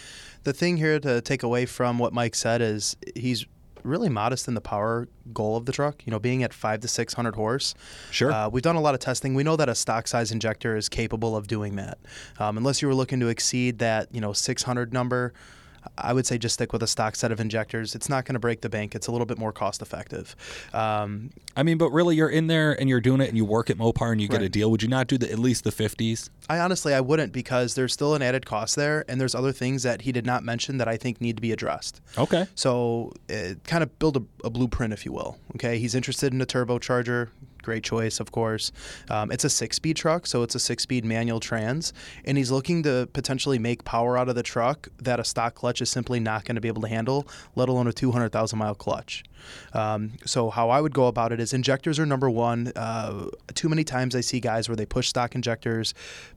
the 0.43 0.53
thing 0.53 0.77
here 0.77 0.99
to 0.99 1.19
take 1.21 1.43
away 1.43 1.65
from 1.65 1.97
what 1.97 2.13
Mike 2.13 2.35
said 2.35 2.61
is 2.61 2.95
he's 3.15 3.45
really 3.83 4.09
modest 4.09 4.47
in 4.47 4.53
the 4.53 4.61
power 4.61 5.07
goal 5.33 5.57
of 5.57 5.65
the 5.65 5.71
truck. 5.71 6.05
You 6.05 6.11
know, 6.11 6.19
being 6.19 6.43
at 6.43 6.53
five 6.53 6.79
to 6.81 6.87
six 6.87 7.13
hundred 7.13 7.35
horse. 7.35 7.75
Sure. 8.11 8.31
Uh, 8.31 8.49
we've 8.49 8.63
done 8.63 8.75
a 8.75 8.81
lot 8.81 8.93
of 8.93 9.00
testing. 9.00 9.33
We 9.33 9.43
know 9.43 9.55
that 9.55 9.69
a 9.69 9.75
stock 9.75 10.07
size 10.07 10.31
injector 10.31 10.75
is 10.75 10.89
capable 10.89 11.35
of 11.35 11.47
doing 11.47 11.75
that. 11.75 11.97
Um, 12.39 12.57
unless 12.57 12.81
you 12.81 12.88
were 12.88 12.95
looking 12.95 13.19
to 13.19 13.27
exceed 13.27 13.79
that, 13.79 14.13
you 14.13 14.21
know, 14.21 14.33
six 14.33 14.63
hundred 14.63 14.93
number. 14.93 15.33
I 15.97 16.13
would 16.13 16.25
say 16.25 16.38
just 16.38 16.55
stick 16.55 16.73
with 16.73 16.83
a 16.83 16.88
stock 16.88 17.15
set 17.15 17.31
of 17.31 17.39
injectors. 17.39 17.95
It's 17.95 18.09
not 18.09 18.25
going 18.25 18.33
to 18.33 18.39
break 18.39 18.61
the 18.61 18.69
bank. 18.69 18.95
It's 18.95 19.07
a 19.07 19.11
little 19.11 19.25
bit 19.25 19.38
more 19.38 19.51
cost 19.51 19.81
effective. 19.81 20.35
Um, 20.73 21.31
I 21.55 21.63
mean, 21.63 21.77
but 21.77 21.91
really, 21.91 22.15
you're 22.15 22.29
in 22.29 22.47
there 22.47 22.79
and 22.79 22.89
you're 22.89 23.01
doing 23.01 23.21
it, 23.21 23.27
and 23.27 23.38
you 23.38 23.45
work 23.45 23.69
at 23.69 23.77
Mopar 23.77 24.11
and 24.11 24.21
you 24.21 24.27
get 24.27 24.41
a 24.41 24.50
deal. 24.50 24.71
Would 24.71 24.83
you 24.83 24.89
not 24.89 25.07
do 25.07 25.17
the, 25.17 25.31
at 25.31 25.39
least 25.39 25.63
the 25.63 25.71
50s? 25.71 26.29
I 26.50 26.59
honestly, 26.59 26.93
I 26.93 27.01
wouldn't 27.01 27.33
because 27.33 27.75
there's 27.75 27.93
still 27.93 28.15
an 28.15 28.21
added 28.21 28.45
cost 28.45 28.75
there, 28.75 29.05
and 29.07 29.19
there's 29.19 29.35
other 29.35 29.51
things 29.51 29.83
that 29.83 30.01
he 30.01 30.11
did 30.11 30.25
not 30.25 30.43
mention 30.43 30.77
that 30.77 30.88
I 30.88 30.97
think 30.97 31.21
need 31.21 31.38
to 31.38 31.41
be 31.41 31.51
addressed. 31.51 32.01
Okay. 32.17 32.47
So, 32.55 33.13
uh, 33.29 33.55
kind 33.63 33.83
of 33.83 33.97
build 34.00 34.17
a, 34.17 34.23
a, 34.43 34.50
blueprint, 34.50 34.93
if 34.93 35.05
you 35.05 35.11
will. 35.11 35.38
Okay. 35.55 35.79
He's 35.79 35.95
interested 35.95 36.33
in 36.33 36.41
a 36.41 36.45
turbocharger. 36.45 37.29
Great 37.62 37.84
choice, 37.84 38.20
of 38.20 38.32
course. 38.32 38.72
Um, 39.10 39.32
it's 39.32 39.44
a 39.44 39.50
six-speed 39.50 39.96
truck, 39.96 40.27
so 40.27 40.44
it's 40.44 40.56
a 40.56 40.60
six-speed 40.60 41.06
manual 41.06 41.39
trans, 41.39 41.94
and 42.25 42.38
he's 42.38 42.51
looking 42.51 42.84
to 42.84 43.08
potentially 43.13 43.60
make 43.60 43.84
power 43.84 44.18
out 44.18 44.30
of 44.30 44.36
the 44.36 44.44
truck 44.44 44.88
that 45.00 45.20
a 45.20 45.24
stock 45.24 45.56
clutch 45.56 45.82
is 45.82 45.89
simply 45.89 46.20
not 46.20 46.46
going 46.46 46.56
to 46.56 46.62
be 46.62 46.68
able 46.68 46.82
to 46.82 46.88
handle, 46.88 47.27
let 47.56 47.70
alone 47.70 47.88
a 47.88 47.94
200,000 47.94 48.58
mile 48.58 48.75
clutch. 48.75 49.24
Um, 49.74 50.13
so 50.25 50.50
how 50.50 50.70
I 50.70 50.82
would 50.82 50.94
go 50.94 51.08
about 51.08 51.32
it 51.32 51.39
is 51.39 51.53
injectors 51.53 52.00
are 52.00 52.06
number 52.06 52.30
one. 52.30 52.72
Uh, 52.75 53.27
too 53.53 53.70
many 53.70 53.84
times 53.84 54.15
I 54.15 54.22
see 54.22 54.39
guys 54.39 54.70
where 54.70 54.75
they 54.75 54.86
push 54.86 55.08
stock 55.08 55.36
injectors 55.36 55.94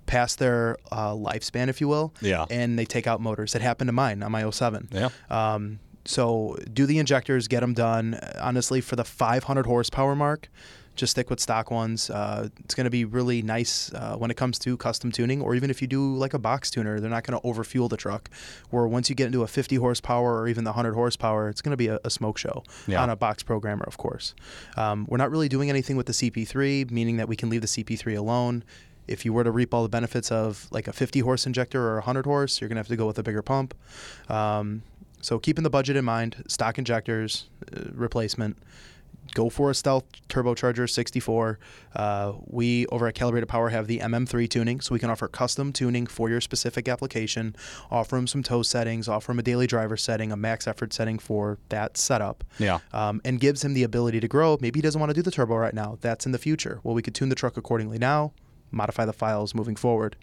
past 0.06 0.38
their 0.38 0.76
uh, 0.90 1.12
lifespan, 1.12 1.68
if 1.68 1.80
you 1.80 1.88
will, 1.88 2.14
yeah, 2.20 2.46
and 2.50 2.78
they 2.78 2.84
take 2.84 3.06
out 3.06 3.20
motors. 3.20 3.54
It 3.54 3.62
happened 3.62 3.88
to 3.88 3.92
mine 3.92 4.22
on 4.22 4.32
my 4.32 4.48
07. 4.48 4.88
Yeah. 4.92 5.10
Um, 5.30 5.80
so 6.06 6.56
do 6.72 6.86
the 6.86 6.98
injectors, 6.98 7.48
get 7.48 7.60
them 7.60 7.74
done. 7.74 8.18
Honestly, 8.40 8.80
for 8.80 8.96
the 8.96 9.04
500 9.04 9.66
horsepower 9.66 10.14
mark, 10.14 10.48
just 10.94 11.12
stick 11.12 11.30
with 11.30 11.40
stock 11.40 11.70
ones. 11.70 12.10
Uh, 12.10 12.48
it's 12.60 12.74
going 12.74 12.84
to 12.84 12.90
be 12.90 13.04
really 13.04 13.42
nice 13.42 13.92
uh, 13.94 14.16
when 14.16 14.30
it 14.30 14.36
comes 14.36 14.58
to 14.60 14.76
custom 14.76 15.10
tuning, 15.10 15.42
or 15.42 15.54
even 15.54 15.70
if 15.70 15.82
you 15.82 15.88
do 15.88 16.14
like 16.16 16.34
a 16.34 16.38
box 16.38 16.70
tuner, 16.70 17.00
they're 17.00 17.10
not 17.10 17.24
going 17.24 17.38
to 17.38 17.46
overfuel 17.46 17.88
the 17.88 17.96
truck. 17.96 18.30
Where 18.70 18.86
once 18.86 19.08
you 19.08 19.16
get 19.16 19.26
into 19.26 19.42
a 19.42 19.46
50 19.46 19.76
horsepower 19.76 20.40
or 20.40 20.48
even 20.48 20.64
the 20.64 20.70
100 20.70 20.94
horsepower, 20.94 21.48
it's 21.48 21.62
going 21.62 21.72
to 21.72 21.76
be 21.76 21.88
a, 21.88 21.98
a, 22.04 22.10
smoke 22.10 22.38
show 22.38 22.62
yeah. 22.86 23.02
on 23.02 23.10
a 23.10 23.16
box 23.16 23.42
programmer, 23.42 23.84
of 23.86 23.96
course. 23.96 24.34
Um, 24.76 25.06
we're 25.08 25.18
not 25.18 25.30
really 25.30 25.48
doing 25.48 25.68
anything 25.68 25.96
with 25.96 26.06
the 26.06 26.12
CP3, 26.12 26.90
meaning 26.90 27.16
that 27.16 27.28
we 27.28 27.36
can 27.36 27.50
leave 27.50 27.60
the 27.60 27.66
CP3 27.66 28.16
alone 28.16 28.64
if 29.06 29.24
you 29.24 29.32
were 29.32 29.44
to 29.44 29.50
reap 29.50 29.74
all 29.74 29.82
the 29.82 29.88
benefits 29.88 30.32
of 30.32 30.66
like 30.70 30.88
a 30.88 30.92
50 30.92 31.20
horse 31.20 31.46
injector 31.46 31.80
or 31.82 31.92
a 31.94 31.96
100 31.96 32.24
horse, 32.24 32.60
you're 32.60 32.68
going 32.68 32.76
to 32.76 32.80
have 32.80 32.88
to 32.88 32.96
go 32.96 33.06
with 33.06 33.18
a 33.18 33.22
bigger 33.22 33.42
pump. 33.42 33.74
Um, 34.28 34.82
so 35.20 35.38
keeping 35.38 35.64
the 35.64 35.70
budget 35.70 35.96
in 35.96 36.04
mind, 36.04 36.44
stock 36.48 36.78
injectors, 36.78 37.48
uh, 37.74 37.80
replacement, 37.92 38.58
go 39.32 39.48
for 39.48 39.70
a 39.70 39.74
stealth 39.74 40.04
turbocharger 40.28 40.88
64 40.88 41.58
uh, 41.96 42.32
we 42.46 42.86
over 42.86 43.06
at 43.06 43.14
calibrated 43.14 43.48
power 43.48 43.70
have 43.70 43.86
the 43.86 43.98
mm3 43.98 44.48
tuning 44.48 44.80
so 44.80 44.92
we 44.92 44.98
can 44.98 45.10
offer 45.10 45.28
custom 45.28 45.72
tuning 45.72 46.06
for 46.06 46.28
your 46.28 46.40
specific 46.40 46.88
application 46.88 47.56
offer 47.90 48.16
them 48.16 48.26
some 48.26 48.42
tow 48.42 48.62
settings 48.62 49.08
offer 49.08 49.32
him 49.32 49.38
a 49.38 49.42
daily 49.42 49.66
driver 49.66 49.96
setting 49.96 50.30
a 50.32 50.36
max 50.36 50.66
effort 50.66 50.92
setting 50.92 51.18
for 51.18 51.58
that 51.68 51.96
setup. 51.96 52.44
Yeah. 52.58 52.78
um, 52.92 53.20
and 53.24 53.40
gives 53.40 53.64
him 53.64 53.74
the 53.74 53.82
ability 53.82 54.20
to 54.20 54.28
grow. 54.28 54.58
Maybe 54.60 54.78
he 54.78 54.82
doesn't 54.82 55.00
want 55.00 55.10
to 55.10 55.14
do 55.14 55.22
the 55.22 55.30
turbo 55.30 55.56
right 55.56 55.74
now. 55.74 55.98
That's 56.00 56.26
in 56.26 56.32
the 56.32 56.38
future. 56.38 56.80
Well 56.82 56.94
we 56.94 57.02
could 57.02 57.14
tune 57.14 57.28
the 57.28 57.34
truck 57.34 57.56
accordingly 57.56 57.98
now 57.98 58.32
modify 58.70 59.04
the 59.04 59.12
files 59.12 59.54
moving 59.54 59.76
forward. 59.76 60.16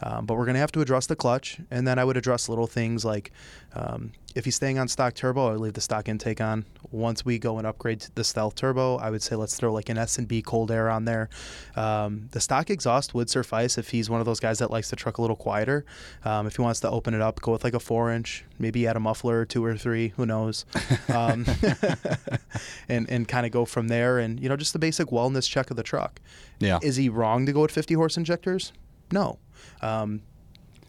Um, 0.00 0.24
but 0.24 0.36
we're 0.36 0.44
going 0.44 0.54
to 0.54 0.60
have 0.60 0.70
to 0.72 0.80
address 0.80 1.06
the 1.06 1.16
clutch 1.16 1.58
and 1.70 1.86
then 1.86 1.98
i 1.98 2.04
would 2.04 2.16
address 2.16 2.48
little 2.48 2.68
things 2.68 3.04
like 3.04 3.32
um, 3.74 4.12
if 4.34 4.44
he's 4.44 4.54
staying 4.56 4.78
on 4.78 4.86
stock 4.86 5.14
turbo 5.14 5.48
i 5.50 5.54
leave 5.54 5.72
the 5.72 5.80
stock 5.80 6.06
intake 6.08 6.40
on 6.40 6.64
once 6.90 7.24
we 7.24 7.38
go 7.38 7.56
and 7.58 7.66
upgrade 7.66 7.98
to 8.00 8.14
the 8.14 8.22
stealth 8.22 8.54
turbo 8.54 8.96
i 8.98 9.08
would 9.10 9.22
say 9.22 9.34
let's 9.34 9.56
throw 9.56 9.72
like 9.72 9.88
an 9.88 9.96
s&b 9.98 10.42
cold 10.42 10.70
air 10.70 10.90
on 10.90 11.04
there 11.06 11.28
um, 11.76 12.28
the 12.32 12.40
stock 12.40 12.68
exhaust 12.70 13.14
would 13.14 13.30
suffice 13.30 13.78
if 13.78 13.88
he's 13.90 14.10
one 14.10 14.20
of 14.20 14.26
those 14.26 14.38
guys 14.38 14.58
that 14.58 14.70
likes 14.70 14.90
the 14.90 14.96
truck 14.96 15.16
a 15.18 15.20
little 15.22 15.36
quieter 15.36 15.84
um, 16.24 16.46
if 16.46 16.56
he 16.56 16.62
wants 16.62 16.78
to 16.80 16.90
open 16.90 17.14
it 17.14 17.20
up 17.22 17.40
go 17.40 17.52
with 17.52 17.64
like 17.64 17.74
a 17.74 17.80
four 17.80 18.12
inch 18.12 18.44
maybe 18.58 18.86
add 18.86 18.96
a 18.96 19.00
muffler 19.00 19.40
or 19.40 19.44
two 19.46 19.64
or 19.64 19.76
three 19.76 20.08
who 20.16 20.26
knows 20.26 20.66
um, 21.08 21.46
and, 22.88 23.08
and 23.10 23.28
kind 23.28 23.46
of 23.46 23.52
go 23.52 23.64
from 23.64 23.88
there 23.88 24.18
and 24.18 24.40
you 24.40 24.48
know 24.48 24.56
just 24.56 24.72
the 24.72 24.78
basic 24.78 25.08
wellness 25.08 25.48
check 25.48 25.70
of 25.70 25.76
the 25.76 25.82
truck 25.82 26.20
Yeah. 26.58 26.78
is 26.82 26.96
he 26.96 27.08
wrong 27.08 27.46
to 27.46 27.52
go 27.52 27.62
with 27.62 27.70
50 27.70 27.94
horse 27.94 28.16
injectors? 28.16 28.72
No. 29.10 29.38
Um, 29.80 30.22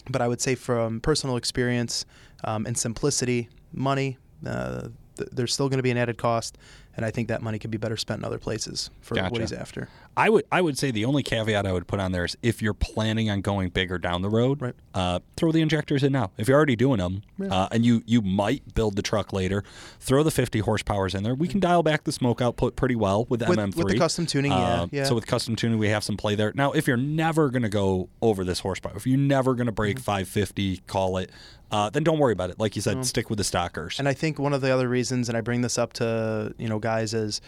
but 0.09 0.21
I 0.21 0.27
would 0.27 0.41
say 0.41 0.55
from 0.55 0.99
personal 1.01 1.37
experience 1.37 2.05
um, 2.43 2.65
and 2.65 2.77
simplicity, 2.77 3.49
money, 3.73 4.17
uh, 4.45 4.89
th- 5.17 5.29
there's 5.31 5.53
still 5.53 5.69
going 5.69 5.77
to 5.77 5.83
be 5.83 5.91
an 5.91 5.97
added 5.97 6.17
cost, 6.17 6.57
and 6.95 7.05
I 7.05 7.11
think 7.11 7.27
that 7.27 7.41
money 7.41 7.59
could 7.59 7.71
be 7.71 7.77
better 7.77 7.97
spent 7.97 8.19
in 8.19 8.25
other 8.25 8.39
places 8.39 8.89
for 9.01 9.15
Gotcha. 9.15 9.31
what 9.31 9.41
he's 9.41 9.53
after. 9.53 9.87
I 10.17 10.29
would 10.29 10.43
I 10.51 10.59
would 10.61 10.77
say 10.77 10.91
the 10.91 11.05
only 11.05 11.23
caveat 11.23 11.65
I 11.65 11.71
would 11.71 11.87
put 11.87 11.99
on 11.99 12.11
there 12.11 12.25
is 12.25 12.35
if 12.41 12.61
you're 12.61 12.73
planning 12.73 13.29
on 13.29 13.39
going 13.41 13.69
bigger 13.69 13.97
down 13.97 14.21
the 14.21 14.29
road, 14.29 14.61
Right. 14.61 14.75
uh, 14.93 15.19
throw 15.37 15.51
the 15.53 15.61
injectors 15.61 16.03
in 16.03 16.11
now. 16.11 16.31
If 16.37 16.47
you're 16.49 16.57
already 16.57 16.75
doing 16.75 16.97
them, 16.97 17.21
uh, 17.49 17.69
and 17.71 17.85
you 17.85 18.03
you 18.05 18.21
might 18.21 18.73
build 18.73 18.95
the 18.97 19.01
truck 19.01 19.31
later, 19.31 19.63
throw 19.99 20.23
the 20.23 20.31
50 20.31 20.61
horsepowers 20.61 21.15
in 21.15 21.23
there. 21.23 21.35
We 21.35 21.47
can 21.47 21.59
dial 21.61 21.83
back 21.83 22.03
the 22.03 22.11
smoke 22.11 22.41
output 22.41 22.75
pretty 22.75 22.95
well 22.95 23.25
with, 23.29 23.47
With- 23.47 23.57
MM3. 23.59 23.75
with 23.77 23.87
the 23.93 23.97
custom 23.97 24.25
tuning, 24.25 24.51
yeah, 24.51 24.57
Uh, 24.81 24.87
yeah. 24.91 25.03
So 25.05 25.15
with 25.15 25.25
custom 25.25 25.55
tuning, 25.55 25.77
we 25.79 25.87
have 25.89 26.03
some 26.03 26.17
play 26.17 26.35
there. 26.35 26.51
Now, 26.53 26.73
if 26.73 26.85
you're 26.87 26.97
never 26.97 27.49
going 27.49 27.63
to 27.63 27.69
go 27.69 28.09
over 28.21 28.43
this 28.43 28.59
horsepower, 28.59 28.93
if 28.97 29.07
you're 29.07 29.17
never 29.17 29.53
going 29.55 29.67
to 29.67 29.71
break 29.71 29.95
Mm-hmm. 29.97 30.03
550, 30.03 30.77
call 30.87 31.17
it, 31.17 31.29
uh, 31.71 31.89
then 31.89 32.03
don't 32.03 32.19
worry 32.19 32.33
about 32.33 32.49
it. 32.49 32.59
Like 32.59 32.75
you 32.75 32.81
said, 32.81 33.05
stick 33.05 33.29
with 33.29 33.37
the 33.37 33.43
stockers. 33.43 33.99
And 33.99 34.07
I 34.09 34.13
think 34.13 34.37
one 34.39 34.53
of 34.53 34.61
the 34.61 34.71
other 34.71 34.89
reasons, 34.89 35.29
and 35.29 35.37
I 35.37 35.41
bring 35.41 35.61
this 35.61 35.77
up 35.77 35.93
to 35.93 36.53
you 36.57 36.67
know 36.67 36.79
guys, 36.79 37.13
is 37.13 37.39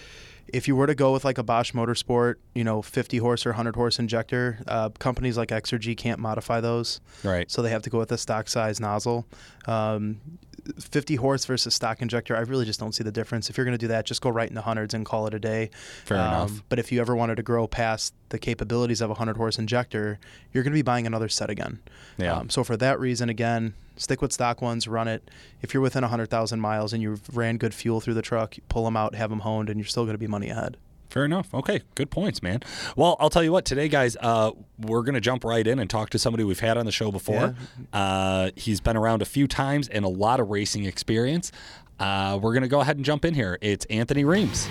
if 0.53 0.67
you 0.67 0.75
were 0.75 0.88
to 0.88 0.96
go 0.96 1.13
with 1.13 1.24
like 1.25 1.38
a 1.38 1.43
Bosch 1.43 1.72
Motorsport, 1.72 2.36
you 2.53 2.63
know, 2.63 2.81
50 2.81 3.17
horse 3.17 3.46
or 3.46 3.50
100 3.50 3.75
horse 3.75 4.00
injector, 4.00 4.60
uh, 4.67 4.89
companies 4.89 5.38
like 5.38 5.50
Exergy 5.50 5.96
can't 5.96 6.20
modify 6.20 6.62
those. 6.62 7.01
right. 7.24 7.50
so 7.50 7.62
they 7.62 7.70
have 7.70 7.81
to 7.84 7.89
go 7.89 7.98
with 7.98 8.12
a 8.12 8.17
stock 8.17 8.48
size 8.48 8.79
nozzle. 8.79 9.25
Um, 9.67 10.22
50 10.80 11.15
horse 11.15 11.46
versus 11.46 11.75
stock 11.75 12.01
injector, 12.01 12.36
I 12.36 12.41
really 12.41 12.65
just 12.65 12.80
don't 12.80 12.94
see 12.94 13.03
the 13.03 13.12
difference. 13.12 13.50
If 13.50 13.58
you're 13.58 13.65
going 13.65 13.77
to 13.77 13.84
do 13.84 13.88
that, 13.88 14.06
just 14.06 14.22
go 14.22 14.30
right 14.30 14.48
in 14.48 14.56
the 14.56 14.62
hundreds 14.62 14.94
and 14.94 15.06
call 15.06 15.27
it 15.27 15.34
a 15.34 15.39
day. 15.39 15.63
Um, 15.63 16.06
Fair 16.06 16.18
enough. 16.18 16.63
But 16.70 16.80
if 16.80 16.91
you 16.91 17.01
ever 17.01 17.15
wanted 17.15 17.36
to 17.36 17.44
grow 17.44 17.68
past 17.68 18.13
the 18.30 18.39
capabilities 18.39 19.01
of 19.01 19.10
a 19.10 19.13
100 19.13 19.38
horse 19.38 19.58
injector, 19.60 20.20
you're 20.53 20.63
going 20.63 20.74
to 20.74 20.77
be 20.77 20.82
buying 20.82 21.06
another 21.08 21.30
set 21.30 21.50
again. 21.50 21.80
Yeah. 22.18 22.38
Um, 22.38 22.50
so 22.50 22.63
for 22.63 22.77
that 22.77 23.00
reason, 23.00 23.30
again, 23.30 23.74
stick 23.98 24.22
with 24.22 24.34
stock 24.34 24.62
ones, 24.62 24.88
run 24.88 25.08
it. 25.08 25.30
If 25.62 25.74
you're 25.74 25.82
within 25.82 26.01
100,000 26.01 26.60
miles 26.60 26.94
and 26.94 27.01
you've 27.01 27.36
ran 27.36 27.58
good 27.58 27.74
fuel 27.74 28.01
through 28.01 28.15
the 28.15 28.22
truck, 28.22 28.56
pull 28.70 28.86
them 28.86 28.98
out, 28.98 29.15
have 29.15 29.30
them 29.30 29.39
honed, 29.39 29.70
and 29.70 29.80
you're 29.80 29.88
still 29.88 30.03
going 30.03 30.15
to 30.15 30.20
be 30.20 30.27
money 30.27 30.50
ahead. 30.50 30.77
Fair 31.12 31.25
enough. 31.25 31.53
Okay, 31.53 31.82
good 31.96 32.10
points, 32.10 32.41
man. 32.41 32.62
Well, 32.96 33.18
I'll 33.20 33.30
tell 33.30 33.44
you 33.44 33.51
what. 33.51 33.65
Today, 33.65 33.89
guys, 33.89 34.15
uh, 34.22 34.51
we're 34.80 35.01
gonna 35.01 35.20
jump 35.20 35.44
right 35.44 35.68
in 35.68 35.77
and 35.77 35.89
talk 35.89 36.10
to 36.12 36.20
somebody 36.20 36.46
we've 36.46 36.62
had 36.62 36.77
on 36.77 36.86
the 36.86 36.91
show 36.94 37.12
before. 37.12 37.53
Uh, 37.91 38.51
he's 38.56 38.80
been 38.80 38.96
around 38.96 39.22
a 39.22 39.25
few 39.25 39.46
times 39.46 39.89
and 39.89 40.06
a 40.06 40.08
lot 40.08 40.39
of 40.39 40.50
racing 40.50 40.86
experience. 40.86 41.51
Uh, 42.00 42.39
we're 42.41 42.53
gonna 42.53 42.70
go 42.70 42.80
ahead 42.80 42.96
and 42.96 43.03
jump 43.03 43.25
in 43.25 43.34
here. 43.34 43.58
It's 43.62 43.84
Anthony 43.89 44.24
Reams. 44.24 44.70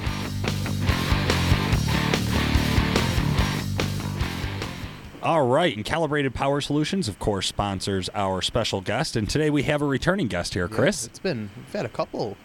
All 5.22 5.46
right, 5.46 5.76
and 5.76 5.84
Calibrated 5.84 6.32
Power 6.32 6.62
Solutions, 6.62 7.06
of 7.06 7.18
course, 7.18 7.46
sponsors 7.46 8.08
our 8.14 8.40
special 8.40 8.80
guest, 8.80 9.14
and 9.14 9.28
today 9.28 9.50
we 9.50 9.64
have 9.64 9.82
a 9.82 9.84
returning 9.84 10.28
guest 10.28 10.54
here, 10.54 10.66
Chris. 10.68 11.04
It's 11.04 11.18
been, 11.18 11.50
we've 11.54 11.72
had 11.74 11.84
a 11.84 11.90
couple. 11.90 12.38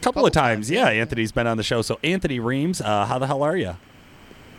Couple 0.00 0.26
of 0.26 0.32
times, 0.32 0.70
yeah. 0.70 0.88
Anthony's 0.88 1.32
been 1.32 1.46
on 1.46 1.56
the 1.56 1.62
show. 1.62 1.82
So, 1.82 1.98
Anthony 2.02 2.40
Reams, 2.40 2.80
uh, 2.80 3.06
how 3.06 3.18
the 3.18 3.26
hell 3.26 3.42
are 3.42 3.56
you? 3.56 3.76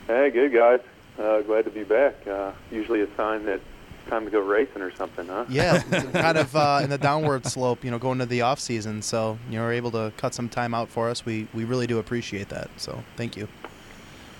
Hey, 0.06 0.30
good 0.30 0.52
guys. 0.52 0.80
Uh, 1.18 1.42
glad 1.42 1.64
to 1.64 1.70
be 1.70 1.84
back. 1.84 2.26
Uh, 2.26 2.52
usually 2.70 3.02
a 3.02 3.16
sign 3.16 3.44
that 3.46 3.60
it's 4.02 4.10
time 4.10 4.24
to 4.24 4.30
go 4.30 4.40
racing 4.40 4.82
or 4.82 4.94
something, 4.94 5.26
huh? 5.26 5.44
Yeah, 5.48 5.80
kind 6.12 6.38
of 6.38 6.54
uh, 6.56 6.80
in 6.82 6.90
the 6.90 6.98
downward 6.98 7.46
slope, 7.46 7.84
you 7.84 7.90
know, 7.90 7.98
going 7.98 8.18
to 8.18 8.26
the 8.26 8.42
off 8.42 8.58
season. 8.58 9.02
So 9.02 9.38
you 9.48 9.58
know, 9.58 9.64
we're 9.64 9.72
able 9.72 9.90
to 9.92 10.12
cut 10.16 10.34
some 10.34 10.48
time 10.48 10.74
out 10.74 10.88
for 10.88 11.08
us. 11.08 11.24
We 11.24 11.48
we 11.54 11.64
really 11.64 11.86
do 11.86 11.98
appreciate 11.98 12.48
that. 12.48 12.70
So 12.76 13.02
thank 13.16 13.36
you. 13.36 13.48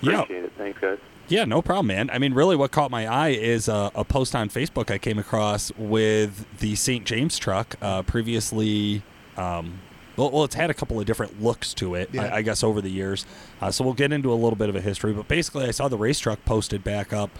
Yeah. 0.01 0.21
Appreciate 0.21 0.45
it. 0.45 0.53
Thanks, 0.57 0.79
guys. 0.79 0.97
Yeah, 1.29 1.45
no 1.45 1.61
problem, 1.61 1.87
man. 1.87 2.09
I 2.09 2.19
mean, 2.19 2.33
really, 2.33 2.55
what 2.55 2.71
caught 2.71 2.91
my 2.91 3.07
eye 3.07 3.29
is 3.29 3.69
uh, 3.69 3.91
a 3.95 4.03
post 4.03 4.35
on 4.35 4.49
Facebook 4.49 4.91
I 4.91 4.97
came 4.97 5.17
across 5.17 5.71
with 5.77 6.45
the 6.59 6.75
St. 6.75 7.05
James 7.05 7.39
truck. 7.39 7.77
Uh, 7.81 8.01
previously, 8.01 9.03
um, 9.37 9.79
well, 10.17 10.31
well, 10.31 10.43
it's 10.43 10.55
had 10.55 10.69
a 10.69 10.73
couple 10.73 10.99
of 10.99 11.05
different 11.05 11.41
looks 11.41 11.73
to 11.75 11.95
it, 11.95 12.09
Yeah. 12.11 12.23
I, 12.25 12.37
I 12.37 12.41
guess, 12.41 12.63
over 12.63 12.81
the 12.81 12.89
years. 12.89 13.25
Uh, 13.61 13.71
so 13.71 13.83
we'll 13.83 13.93
get 13.93 14.11
into 14.11 14.31
a 14.31 14.35
little 14.35 14.55
bit 14.55 14.69
of 14.69 14.75
a 14.75 14.81
history. 14.81 15.13
But 15.13 15.27
basically, 15.27 15.65
I 15.65 15.71
saw 15.71 15.87
the 15.87 15.97
race 15.97 16.19
truck 16.19 16.43
posted 16.45 16.83
back 16.83 17.11
up 17.13 17.31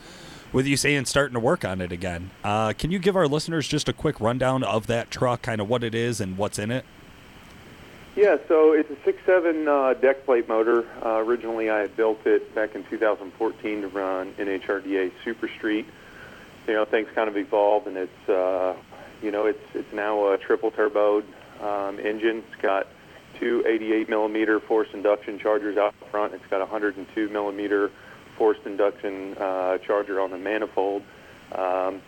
with 0.51 0.65
you 0.67 0.77
saying 0.77 1.05
starting 1.05 1.33
to 1.33 1.39
work 1.39 1.65
on 1.65 1.81
it 1.81 1.91
again. 1.91 2.31
Uh, 2.43 2.73
can 2.73 2.91
you 2.91 2.99
give 2.99 3.15
our 3.15 3.27
listeners 3.27 3.67
just 3.67 3.89
a 3.89 3.93
quick 3.93 4.19
rundown 4.19 4.63
of 4.63 4.87
that 4.87 5.11
truck, 5.11 5.41
kind 5.41 5.59
of 5.61 5.67
what 5.67 5.83
it 5.83 5.95
is 5.95 6.21
and 6.21 6.37
what's 6.37 6.59
in 6.59 6.71
it? 6.71 6.85
Yeah, 8.15 8.37
so 8.47 8.73
it's 8.73 8.91
a 8.91 8.97
six-seven 9.03 9.67
uh, 9.67 9.95
deck 9.95 10.23
plate 10.25 10.47
motor. 10.47 10.85
Uh, 11.03 11.17
originally, 11.17 11.71
I 11.71 11.79
had 11.79 11.95
built 11.95 12.25
it 12.27 12.53
back 12.53 12.75
in 12.75 12.83
2014 12.83 13.81
to 13.81 13.87
run 13.87 14.33
NHRDA 14.33 15.11
Super 15.23 15.47
Street. 15.47 15.87
You 16.67 16.73
know, 16.73 16.85
things 16.85 17.07
kind 17.15 17.27
of 17.27 17.35
evolved, 17.35 17.87
and 17.87 17.97
it's 17.97 18.29
uh, 18.29 18.75
you 19.23 19.31
know 19.31 19.47
it's 19.47 19.63
it's 19.73 19.91
now 19.91 20.31
a 20.31 20.37
triple 20.37 20.69
turboed 20.71 21.23
um, 21.63 21.99
engine. 21.99 22.43
It's 22.51 22.61
got 22.61 22.87
two 23.39 23.63
88 23.65 24.09
millimeter 24.09 24.59
forced 24.59 24.93
induction 24.93 25.39
chargers 25.39 25.77
out 25.77 25.93
front. 26.11 26.33
It's 26.33 26.45
got 26.47 26.57
a 26.57 26.65
102 26.65 27.29
millimeter 27.29 27.91
forced 28.37 28.65
induction 28.65 29.35
uh, 29.37 29.77
charger 29.79 30.19
on 30.19 30.31
the 30.31 30.37
manifold. 30.37 31.03
Um, 31.51 32.01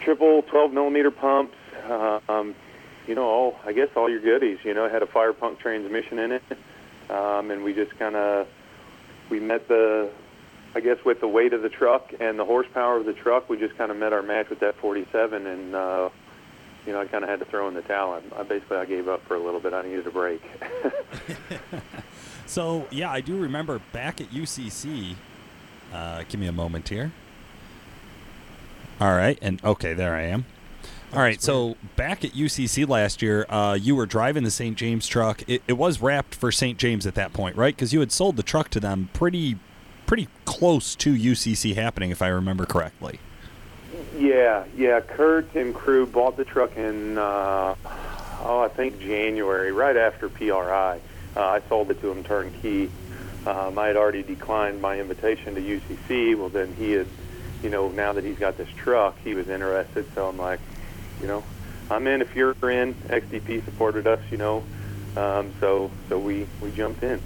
triple 0.00 0.42
12 0.42 0.72
millimeter 0.72 1.10
pumps. 1.10 1.56
Um, 2.28 2.54
you 3.06 3.14
know, 3.14 3.24
all 3.24 3.60
I 3.64 3.72
guess 3.72 3.88
all 3.96 4.10
your 4.10 4.20
goodies. 4.20 4.58
You 4.64 4.74
know, 4.74 4.86
it 4.86 4.92
had 4.92 5.02
a 5.02 5.06
Firepunk 5.06 5.58
transmission 5.58 6.18
in 6.18 6.32
it, 6.32 6.42
um, 7.08 7.50
and 7.50 7.62
we 7.62 7.72
just 7.72 7.96
kind 7.98 8.16
of 8.16 8.48
we 9.30 9.40
met 9.40 9.68
the, 9.68 10.10
I 10.74 10.80
guess, 10.80 10.98
with 11.04 11.20
the 11.20 11.28
weight 11.28 11.52
of 11.52 11.62
the 11.62 11.68
truck 11.68 12.12
and 12.18 12.38
the 12.38 12.44
horsepower 12.44 12.98
of 12.98 13.06
the 13.06 13.12
truck, 13.12 13.48
we 13.48 13.58
just 13.58 13.76
kind 13.76 13.90
of 13.90 13.96
met 13.96 14.12
our 14.12 14.22
match 14.22 14.48
with 14.50 14.60
that 14.60 14.76
47, 14.76 15.46
and 15.46 15.74
uh, 15.74 16.08
you 16.86 16.92
know, 16.92 17.00
I 17.00 17.06
kind 17.06 17.24
of 17.24 17.30
had 17.30 17.40
to 17.40 17.44
throw 17.44 17.68
in 17.68 17.74
the 17.74 17.82
towel. 17.82 18.20
I, 18.34 18.40
I 18.40 18.42
basically 18.42 18.76
I 18.76 18.84
gave 18.84 19.08
up 19.08 19.26
for 19.26 19.34
a 19.34 19.40
little 19.40 19.60
bit. 19.60 19.72
I 19.72 19.82
needed 19.82 20.06
a 20.06 20.10
break. 20.10 20.42
So 22.46 22.86
yeah, 22.90 23.10
I 23.10 23.20
do 23.20 23.36
remember 23.36 23.80
back 23.92 24.20
at 24.20 24.30
UCC. 24.30 25.16
Uh, 25.92 26.22
give 26.28 26.40
me 26.40 26.46
a 26.46 26.52
moment 26.52 26.88
here. 26.88 27.12
All 29.00 29.14
right, 29.14 29.38
and 29.42 29.62
okay, 29.62 29.92
there 29.92 30.14
I 30.14 30.22
am. 30.22 30.46
All 31.12 31.20
right, 31.20 31.40
so 31.40 31.76
back 31.96 32.24
at 32.24 32.32
UCC 32.32 32.88
last 32.88 33.22
year, 33.22 33.46
uh, 33.48 33.74
you 33.74 33.94
were 33.94 34.06
driving 34.06 34.42
the 34.42 34.50
St. 34.50 34.76
James 34.76 35.06
truck. 35.06 35.42
It, 35.46 35.62
it 35.68 35.74
was 35.74 36.00
wrapped 36.00 36.34
for 36.34 36.50
St. 36.50 36.78
James 36.78 37.06
at 37.06 37.14
that 37.14 37.32
point, 37.32 37.56
right? 37.56 37.74
Because 37.74 37.92
you 37.92 38.00
had 38.00 38.10
sold 38.10 38.36
the 38.36 38.42
truck 38.42 38.70
to 38.70 38.80
them 38.80 39.10
pretty, 39.12 39.58
pretty 40.06 40.28
close 40.44 40.94
to 40.96 41.14
UCC 41.14 41.74
happening, 41.74 42.10
if 42.10 42.22
I 42.22 42.28
remember 42.28 42.66
correctly. 42.66 43.20
Yeah, 44.16 44.64
yeah. 44.74 45.00
Kurt 45.00 45.54
and 45.54 45.74
crew 45.74 46.06
bought 46.06 46.36
the 46.36 46.44
truck 46.44 46.76
in, 46.76 47.18
uh, 47.18 47.74
oh, 47.84 48.60
I 48.64 48.68
think 48.68 49.00
January, 49.00 49.72
right 49.72 49.96
after 49.96 50.28
PRI. 50.28 51.00
Uh, 51.36 51.40
I 51.40 51.60
sold 51.68 51.90
it 51.90 52.00
to 52.00 52.10
him 52.10 52.24
turnkey. 52.24 52.90
Um, 53.46 53.78
I 53.78 53.88
had 53.88 53.96
already 53.96 54.22
declined 54.22 54.80
my 54.80 54.98
invitation 54.98 55.54
to 55.54 55.60
UCC. 55.60 56.36
Well, 56.36 56.48
then 56.48 56.74
he 56.74 56.92
had, 56.92 57.06
you 57.62 57.68
know, 57.68 57.90
now 57.90 58.14
that 58.14 58.24
he's 58.24 58.38
got 58.38 58.56
this 58.56 58.68
truck, 58.76 59.18
he 59.22 59.34
was 59.34 59.48
interested. 59.48 60.06
So 60.14 60.28
I'm 60.28 60.38
like, 60.38 60.60
you 61.20 61.26
know, 61.26 61.44
I'm 61.90 62.06
in 62.06 62.22
if 62.22 62.34
you're 62.34 62.54
in. 62.62 62.94
XDP 62.94 63.64
supported 63.64 64.06
us, 64.06 64.20
you 64.30 64.38
know, 64.38 64.64
um, 65.16 65.52
so 65.60 65.90
so 66.08 66.18
we 66.18 66.48
we 66.60 66.72
jumped 66.72 67.02
in. 67.02 67.20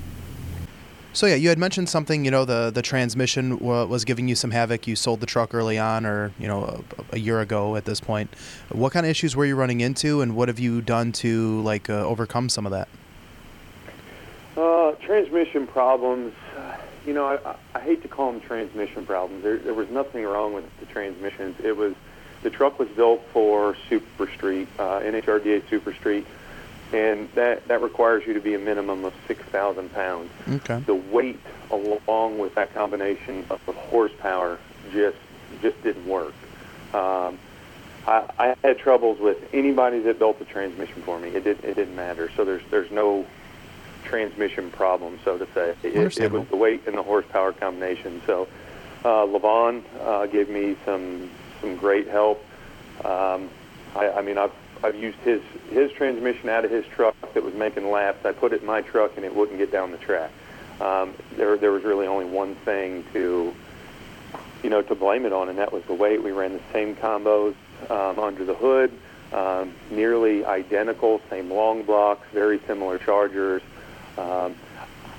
So 1.13 1.27
yeah, 1.27 1.35
you 1.35 1.49
had 1.49 1.59
mentioned 1.59 1.89
something. 1.89 2.25
You 2.25 2.31
know, 2.31 2.45
the 2.45 2.71
the 2.71 2.83
transmission 2.83 3.59
wa 3.59 3.85
was 3.85 4.05
giving 4.05 4.29
you 4.29 4.37
some 4.37 4.53
havoc. 4.53 4.87
You 4.87 4.95
sold 4.95 5.21
the 5.21 5.27
truck 5.27 5.55
early 5.55 5.79
on, 5.79 6.07
or 6.07 6.33
you 6.39 6.47
know, 6.47 6.83
a, 7.11 7.17
a 7.17 7.19
year 7.19 7.41
ago 7.41 7.75
at 7.75 7.85
this 7.85 8.01
point. 8.01 8.33
What 8.71 8.93
kind 8.93 9.05
of 9.05 9.11
issues 9.11 9.35
were 9.35 9.45
you 9.45 9.57
running 9.57 9.81
into, 9.81 10.21
and 10.21 10.37
what 10.37 10.49
have 10.49 10.61
you 10.61 10.81
done 10.81 11.11
to 11.13 11.61
like 11.63 11.91
uh, 11.91 12.07
overcome 12.07 12.49
some 12.49 12.65
of 12.65 12.73
that? 12.73 12.89
Uh, 14.57 14.93
transmission 14.93 15.67
problems, 15.67 16.35
uh, 16.57 16.77
you 17.07 17.15
know, 17.15 17.27
I, 17.27 17.57
I 17.75 17.81
hate 17.81 18.03
to 18.03 18.09
call 18.09 18.33
them 18.33 18.41
transmission 18.41 19.07
problems. 19.07 19.43
There, 19.43 19.57
there 19.57 19.75
was 19.75 19.89
nothing 19.91 20.25
wrong 20.25 20.53
with 20.53 20.65
the 20.81 20.87
transmissions. 20.87 21.57
It 21.65 21.77
was 21.77 21.95
the 22.43 22.51
truck 22.51 22.79
was 22.79 22.89
built 22.89 23.23
for 23.33 23.77
Super 23.89 24.31
Street, 24.31 24.69
uh, 24.79 25.01
NHRDA 25.01 25.69
Super 25.69 25.93
Street, 25.95 26.27
and 26.93 27.29
that 27.35 27.67
that 27.69 27.83
requires 27.83 28.27
you 28.27 28.35
to 28.35 28.41
be 28.41 28.55
a 28.55 28.59
minimum 28.59 29.05
of 29.05 29.15
six 29.27 29.43
thousand 29.45 29.93
pounds. 29.93 30.31
Okay. 30.49 30.81
The 30.87 30.95
weight, 30.95 31.41
along 31.71 32.39
with 32.39 32.55
that 32.55 32.75
combination 32.75 33.47
of 33.51 33.61
horsepower, 33.65 34.59
just 34.93 35.17
just 35.63 35.83
didn't 35.83 36.07
work. 36.07 36.35
Um, 36.93 37.39
I, 38.07 38.25
I 38.39 38.57
had 38.67 38.79
troubles 38.79 39.21
with 39.21 39.37
anybody 39.53 40.01
that 40.01 40.19
built 40.19 40.39
the 40.39 40.45
transmission 40.45 41.03
for 41.03 41.21
me. 41.21 41.29
It 41.29 41.45
did 41.45 41.65
it 41.65 41.75
didn't 41.75 41.97
matter. 41.97 42.31
So 42.37 42.45
there's 42.45 42.63
there's 42.71 42.91
no 42.91 43.27
transmission 44.05 44.71
problem, 44.71 45.19
so 45.25 45.39
to 45.39 45.47
say. 45.55 45.75
It, 45.83 46.19
it 46.19 46.33
was 46.33 46.49
the 46.49 46.57
weight 46.57 46.87
and 46.87 46.97
the 46.97 47.03
horsepower 47.03 47.53
combination. 47.53 48.23
So 48.27 48.49
uh, 49.05 49.27
Lavon 49.27 49.83
uh, 50.01 50.27
gave 50.27 50.49
me 50.49 50.77
some 50.85 51.31
some 51.61 51.77
great 51.77 52.09
help. 52.09 52.45
Um, 53.05 53.51
I, 53.95 54.11
I 54.17 54.23
mean, 54.23 54.39
I've 54.39 54.53
I've 54.83 54.97
used 54.97 55.19
his 55.19 55.43
his 55.71 55.91
transmission 55.93 56.49
out 56.49 56.65
of 56.65 56.71
his 56.71 56.85
truck 56.87 57.15
that 57.35 57.43
was 57.43 57.55
making 57.55 57.91
laps. 57.91 58.25
I 58.25 58.33
put 58.33 58.53
it 58.53 58.61
in 58.61 58.67
my 58.67 58.81
truck 58.83 59.13
and 59.17 59.25
it 59.25 59.35
wouldn't 59.35 59.59
get 59.59 59.71
down 59.71 59.93
the 59.93 59.99
track. 59.99 60.31
Um, 60.81 61.15
there 61.37 61.57
there 61.57 61.71
was 61.73 61.85
really 61.85 62.07
only 62.07 62.25
one 62.25 62.55
thing 62.57 63.05
to 63.13 63.55
you 64.63 64.71
know 64.71 64.83
to 64.83 64.95
blame 64.95 65.27
it 65.27 65.33
on, 65.33 65.49
and 65.49 65.59
that 65.59 65.73
was 65.73 65.83
the 65.85 65.95
weight. 65.95 66.23
We 66.23 66.33
ran 66.33 66.55
the 66.55 66.63
same 66.73 66.97
combos 66.97 67.55
um, 67.91 68.19
under 68.19 68.45
the 68.45 68.55
hood, 68.55 68.91
um, 69.33 69.73
nearly 69.91 70.45
identical, 70.45 71.21
same 71.29 71.51
long 71.51 71.83
blocks, 71.83 72.27
very 72.33 72.61
similar 72.67 72.99
chargers. 72.99 73.63
Um, 74.17 74.55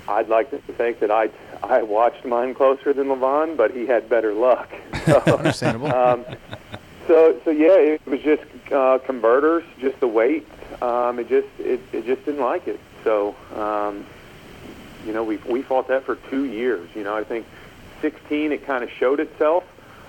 I'd 0.08 0.28
like 0.28 0.50
to 0.50 0.58
think 0.72 0.98
that 1.00 1.12
I 1.12 1.30
I 1.62 1.82
watched 1.82 2.24
mine 2.24 2.54
closer 2.54 2.92
than 2.92 3.06
Lavon, 3.06 3.56
but 3.56 3.70
he 3.70 3.86
had 3.86 4.08
better 4.08 4.34
luck. 4.34 4.70
So, 5.04 5.18
Understandable. 5.36 5.92
um, 5.92 6.24
so 7.12 7.38
so 7.44 7.50
yeah, 7.50 7.76
it 7.76 8.06
was 8.06 8.20
just 8.20 8.42
uh, 8.72 8.98
converters, 9.04 9.64
just 9.78 10.00
the 10.00 10.08
weight. 10.08 10.48
Um, 10.80 11.18
it 11.18 11.28
just 11.28 11.48
it, 11.58 11.80
it 11.92 12.06
just 12.06 12.24
didn't 12.24 12.40
like 12.40 12.66
it. 12.66 12.80
So 13.04 13.36
um, 13.54 14.06
you 15.04 15.12
know 15.12 15.22
we 15.22 15.36
we 15.36 15.60
fought 15.60 15.88
that 15.88 16.06
for 16.06 16.16
two 16.30 16.46
years. 16.46 16.88
You 16.94 17.04
know 17.04 17.14
I 17.14 17.22
think 17.22 17.46
16 18.00 18.52
it 18.52 18.66
kind 18.66 18.82
of 18.82 18.90
showed 18.90 19.20
itself. 19.20 19.64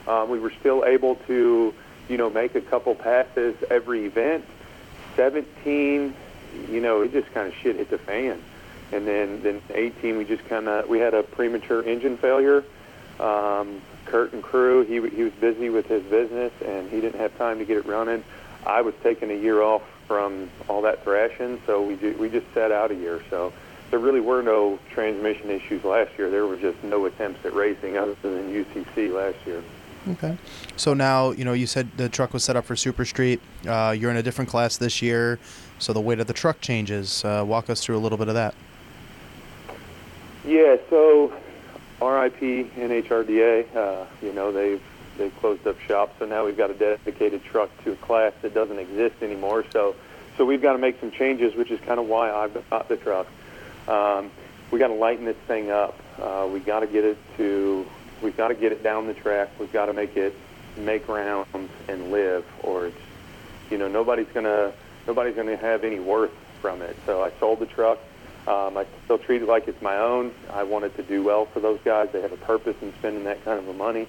Um, 0.07 0.29
we 0.29 0.39
were 0.39 0.53
still 0.61 0.85
able 0.85 1.15
to 1.27 1.73
you 2.07 2.17
know 2.17 2.29
make 2.29 2.55
a 2.55 2.61
couple 2.61 2.95
passes 2.95 3.55
every 3.69 4.05
event. 4.05 4.45
17, 5.17 6.15
you 6.69 6.79
know 6.79 7.01
it 7.01 7.11
just 7.11 7.33
kind 7.33 7.49
of 7.49 7.53
shit 7.55 7.75
hit 7.75 7.89
the 7.89 7.97
fan. 7.97 8.41
And 8.93 9.05
then 9.05 9.43
then 9.43 9.61
18 9.73 10.17
we 10.17 10.23
just 10.23 10.45
kind 10.45 10.69
of 10.69 10.87
we 10.87 10.99
had 10.99 11.13
a 11.13 11.23
premature 11.23 11.83
engine 11.83 12.17
failure. 12.17 12.63
Um, 13.19 13.81
Kurt 14.05 14.33
and 14.33 14.43
crew, 14.43 14.83
he, 14.83 14.95
he 15.15 15.23
was 15.23 15.33
busy 15.33 15.69
with 15.69 15.87
his 15.87 16.03
business 16.03 16.51
and 16.65 16.89
he 16.89 17.01
didn't 17.01 17.19
have 17.19 17.37
time 17.37 17.59
to 17.59 17.65
get 17.65 17.77
it 17.77 17.85
running. 17.85 18.23
I 18.65 18.81
was 18.81 18.93
taking 19.03 19.31
a 19.31 19.35
year 19.35 19.61
off 19.61 19.81
from 20.07 20.49
all 20.67 20.81
that 20.83 21.03
thrashing, 21.03 21.61
so 21.65 21.81
we 21.81 21.95
ju- 21.95 22.15
we 22.19 22.29
just 22.29 22.45
sat 22.53 22.71
out 22.71 22.91
a 22.91 22.95
year. 22.95 23.21
So 23.29 23.53
there 23.89 23.99
really 23.99 24.21
were 24.21 24.41
no 24.41 24.79
transmission 24.91 25.49
issues 25.49 25.83
last 25.83 26.11
year. 26.17 26.29
There 26.29 26.47
were 26.47 26.57
just 26.57 26.81
no 26.83 27.05
attempts 27.05 27.45
at 27.45 27.53
racing 27.53 27.97
other 27.97 28.15
than 28.21 28.51
UCC 28.51 29.13
last 29.13 29.37
year. 29.45 29.61
Okay. 30.09 30.37
So 30.75 30.93
now, 30.93 31.31
you 31.31 31.45
know, 31.45 31.53
you 31.53 31.65
said 31.67 31.89
the 31.95 32.09
truck 32.09 32.33
was 32.33 32.43
set 32.43 32.55
up 32.55 32.65
for 32.65 32.75
Super 32.75 33.05
Street. 33.05 33.39
Uh, 33.65 33.95
you're 33.97 34.11
in 34.11 34.17
a 34.17 34.23
different 34.23 34.49
class 34.49 34.77
this 34.77 35.01
year, 35.01 35.39
so 35.79 35.93
the 35.93 36.01
weight 36.01 36.19
of 36.19 36.27
the 36.27 36.33
truck 36.33 36.59
changes. 36.59 37.23
Uh, 37.23 37.43
walk 37.45 37.69
us 37.69 37.81
through 37.81 37.97
a 37.97 37.99
little 37.99 38.17
bit 38.17 38.27
of 38.27 38.33
that. 38.33 38.55
Yeah, 40.45 40.75
so 40.89 41.33
RIP 42.07 42.39
NHRDA, 42.75 43.75
uh, 43.75 44.05
you 44.21 44.33
know, 44.33 44.51
they've 44.51 44.81
they've 45.17 45.35
closed 45.39 45.65
up 45.67 45.79
shop, 45.81 46.15
so 46.19 46.25
now 46.25 46.45
we've 46.45 46.57
got 46.57 46.71
a 46.71 46.73
dedicated 46.73 47.43
truck 47.43 47.69
to 47.83 47.91
a 47.91 47.95
class 47.97 48.33
that 48.41 48.53
doesn't 48.53 48.79
exist 48.79 49.15
anymore. 49.21 49.65
So 49.71 49.95
so 50.37 50.45
we've 50.45 50.61
got 50.61 50.73
to 50.73 50.79
make 50.79 50.99
some 50.99 51.11
changes, 51.11 51.55
which 51.55 51.71
is 51.71 51.79
kind 51.81 51.99
of 51.99 52.07
why 52.07 52.31
I've 52.31 52.69
got 52.69 52.89
the 52.89 52.97
truck. 52.97 53.27
Um, 53.87 54.31
we 54.71 54.79
got 54.79 54.87
to 54.87 54.95
lighten 54.95 55.25
this 55.25 55.37
thing 55.47 55.69
up. 55.69 55.97
Uh, 56.19 56.49
we 56.51 56.59
got 56.59 56.79
to 56.79 56.87
get 56.87 57.03
it 57.03 57.17
to 57.37 57.85
we've 58.21 58.37
got 58.37 58.47
to 58.47 58.55
get 58.55 58.71
it 58.71 58.81
down 58.81 59.07
the 59.07 59.13
track. 59.13 59.49
We've 59.59 59.71
got 59.71 59.85
to 59.87 59.93
make 59.93 60.15
it 60.17 60.35
make 60.77 61.07
rounds 61.07 61.71
and 61.87 62.11
live, 62.11 62.45
or 62.63 62.87
it's 62.87 62.97
you 63.69 63.77
know 63.77 63.87
nobody's 63.87 64.27
gonna 64.33 64.73
nobody's 65.05 65.35
gonna 65.35 65.57
have 65.57 65.83
any 65.83 65.99
worth 65.99 66.33
from 66.61 66.81
it. 66.81 66.95
So 67.05 67.21
I 67.21 67.31
sold 67.39 67.59
the 67.59 67.65
truck. 67.65 67.99
Um, 68.47 68.77
I 68.77 68.85
still 69.05 69.17
treat 69.17 69.41
it 69.41 69.47
like 69.47 69.67
it's 69.67 69.81
my 69.81 69.97
own. 69.97 70.33
I 70.49 70.63
wanted 70.63 70.95
to 70.97 71.03
do 71.03 71.23
well 71.23 71.45
for 71.45 71.59
those 71.59 71.79
guys. 71.85 72.09
They 72.11 72.21
have 72.21 72.33
a 72.33 72.37
purpose 72.37 72.75
in 72.81 72.93
spending 72.95 73.23
that 73.23 73.43
kind 73.45 73.57
of 73.57 73.75
money 73.75 74.07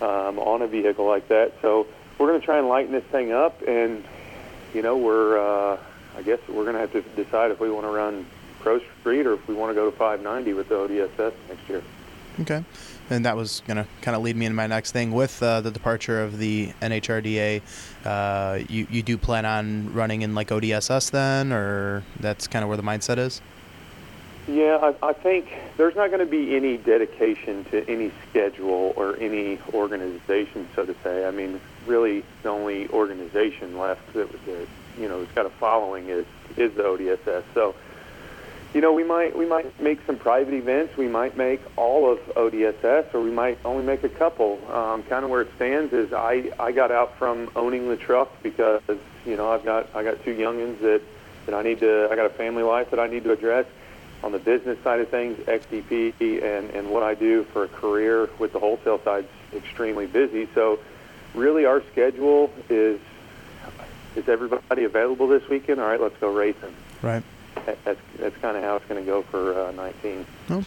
um, 0.00 0.38
on 0.38 0.62
a 0.62 0.66
vehicle 0.66 1.06
like 1.06 1.28
that. 1.28 1.52
So 1.62 1.86
we're 2.18 2.28
going 2.28 2.40
to 2.40 2.44
try 2.44 2.58
and 2.58 2.68
lighten 2.68 2.92
this 2.92 3.04
thing 3.04 3.32
up, 3.32 3.62
and 3.66 4.04
you 4.74 4.82
know, 4.82 4.96
we're 4.96 5.38
uh, 5.38 5.78
I 6.16 6.22
guess 6.22 6.40
we're 6.48 6.64
going 6.64 6.74
to 6.74 6.80
have 6.80 6.92
to 6.92 7.02
decide 7.22 7.50
if 7.50 7.60
we 7.60 7.70
want 7.70 7.86
to 7.86 7.90
run 7.90 8.26
Pro 8.60 8.80
Street 9.00 9.26
or 9.26 9.34
if 9.34 9.46
we 9.48 9.54
want 9.54 9.70
to 9.70 9.74
go 9.74 9.90
to 9.90 9.96
590 9.96 10.52
with 10.54 10.68
the 10.68 10.74
ODSS 10.74 11.32
next 11.48 11.68
year. 11.68 11.82
Okay. 12.40 12.64
And 13.10 13.24
that 13.26 13.36
was 13.36 13.62
going 13.66 13.76
to 13.76 13.86
kind 14.02 14.16
of 14.16 14.22
lead 14.22 14.36
me 14.36 14.46
into 14.46 14.54
my 14.54 14.66
next 14.66 14.92
thing. 14.92 15.12
With 15.12 15.42
uh, 15.42 15.60
the 15.60 15.70
departure 15.70 16.22
of 16.22 16.38
the 16.38 16.72
NHRDA, 16.80 17.62
uh, 18.04 18.60
you, 18.68 18.86
you 18.90 19.02
do 19.02 19.18
plan 19.18 19.44
on 19.44 19.92
running 19.92 20.22
in 20.22 20.34
like 20.34 20.48
ODSS 20.48 21.10
then, 21.10 21.52
or 21.52 22.04
that's 22.20 22.46
kind 22.46 22.62
of 22.62 22.68
where 22.68 22.76
the 22.76 22.84
mindset 22.84 23.18
is? 23.18 23.42
Yeah, 24.48 24.92
I, 25.02 25.10
I 25.10 25.12
think 25.12 25.52
there's 25.76 25.94
not 25.94 26.08
going 26.08 26.20
to 26.20 26.26
be 26.26 26.56
any 26.56 26.76
dedication 26.76 27.64
to 27.66 27.88
any 27.88 28.10
schedule 28.28 28.94
or 28.96 29.16
any 29.18 29.58
organization, 29.74 30.66
so 30.74 30.84
to 30.84 30.94
say. 31.04 31.26
I 31.26 31.30
mean, 31.30 31.60
really, 31.86 32.24
the 32.42 32.48
only 32.48 32.88
organization 32.88 33.78
left 33.78 34.12
that, 34.14 34.30
that 34.46 34.66
you 34.98 35.08
know 35.08 35.20
has 35.20 35.28
got 35.34 35.46
a 35.46 35.50
following 35.50 36.08
is 36.08 36.26
is 36.56 36.72
the 36.74 36.82
ODSS. 36.82 37.44
So, 37.54 37.74
you 38.72 38.80
know, 38.80 38.92
we 38.92 39.04
might 39.04 39.36
we 39.36 39.46
might 39.46 39.78
make 39.80 40.00
some 40.06 40.16
private 40.16 40.54
events. 40.54 40.96
We 40.96 41.06
might 41.06 41.36
make 41.36 41.60
all 41.76 42.10
of 42.10 42.18
ODSS, 42.34 43.14
or 43.14 43.20
we 43.20 43.30
might 43.30 43.58
only 43.64 43.84
make 43.84 44.04
a 44.04 44.08
couple. 44.08 44.58
Um, 44.72 45.02
kind 45.04 45.22
of 45.24 45.30
where 45.30 45.42
it 45.42 45.50
stands 45.56 45.92
is 45.92 46.12
I 46.14 46.50
I 46.58 46.72
got 46.72 46.90
out 46.90 47.16
from 47.18 47.50
owning 47.54 47.88
the 47.88 47.96
truck 47.96 48.42
because 48.42 48.80
you 49.26 49.36
know 49.36 49.52
I've 49.52 49.64
got 49.64 49.94
I 49.94 50.02
got 50.02 50.24
two 50.24 50.34
youngins 50.34 50.80
that 50.80 51.02
that 51.46 51.54
I 51.54 51.62
need 51.62 51.80
to 51.80 52.08
I 52.10 52.16
got 52.16 52.26
a 52.26 52.30
family 52.30 52.62
life 52.62 52.90
that 52.90 52.98
I 52.98 53.06
need 53.06 53.24
to 53.24 53.32
address 53.32 53.66
on 54.22 54.32
the 54.32 54.38
business 54.38 54.78
side 54.84 55.00
of 55.00 55.08
things, 55.08 55.38
XDP 55.46 56.42
and, 56.42 56.70
and 56.70 56.90
what 56.90 57.02
I 57.02 57.14
do 57.14 57.44
for 57.52 57.64
a 57.64 57.68
career 57.68 58.28
with 58.38 58.52
the 58.52 58.58
wholesale 58.58 59.00
side 59.02 59.26
is 59.52 59.58
extremely 59.62 60.06
busy. 60.06 60.48
So 60.54 60.78
really 61.34 61.64
our 61.64 61.82
schedule 61.92 62.52
is, 62.68 63.00
is 64.16 64.28
everybody 64.28 64.84
available 64.84 65.26
this 65.26 65.46
weekend? 65.48 65.80
All 65.80 65.86
right, 65.88 66.00
let's 66.00 66.16
go 66.20 66.30
racing. 66.32 66.74
Right. 67.02 67.22
That- 67.66 67.78
That's, 67.84 68.00
that's 68.18 68.36
kind 68.38 68.56
of 68.56 68.62
how 68.62 68.76
it's 68.76 68.86
going 68.86 69.02
to 69.04 69.06
go 69.10 69.22
for 69.22 69.58
uh, 69.68 69.72
19. 69.72 70.26
No. 70.48 70.58
I 70.58 70.64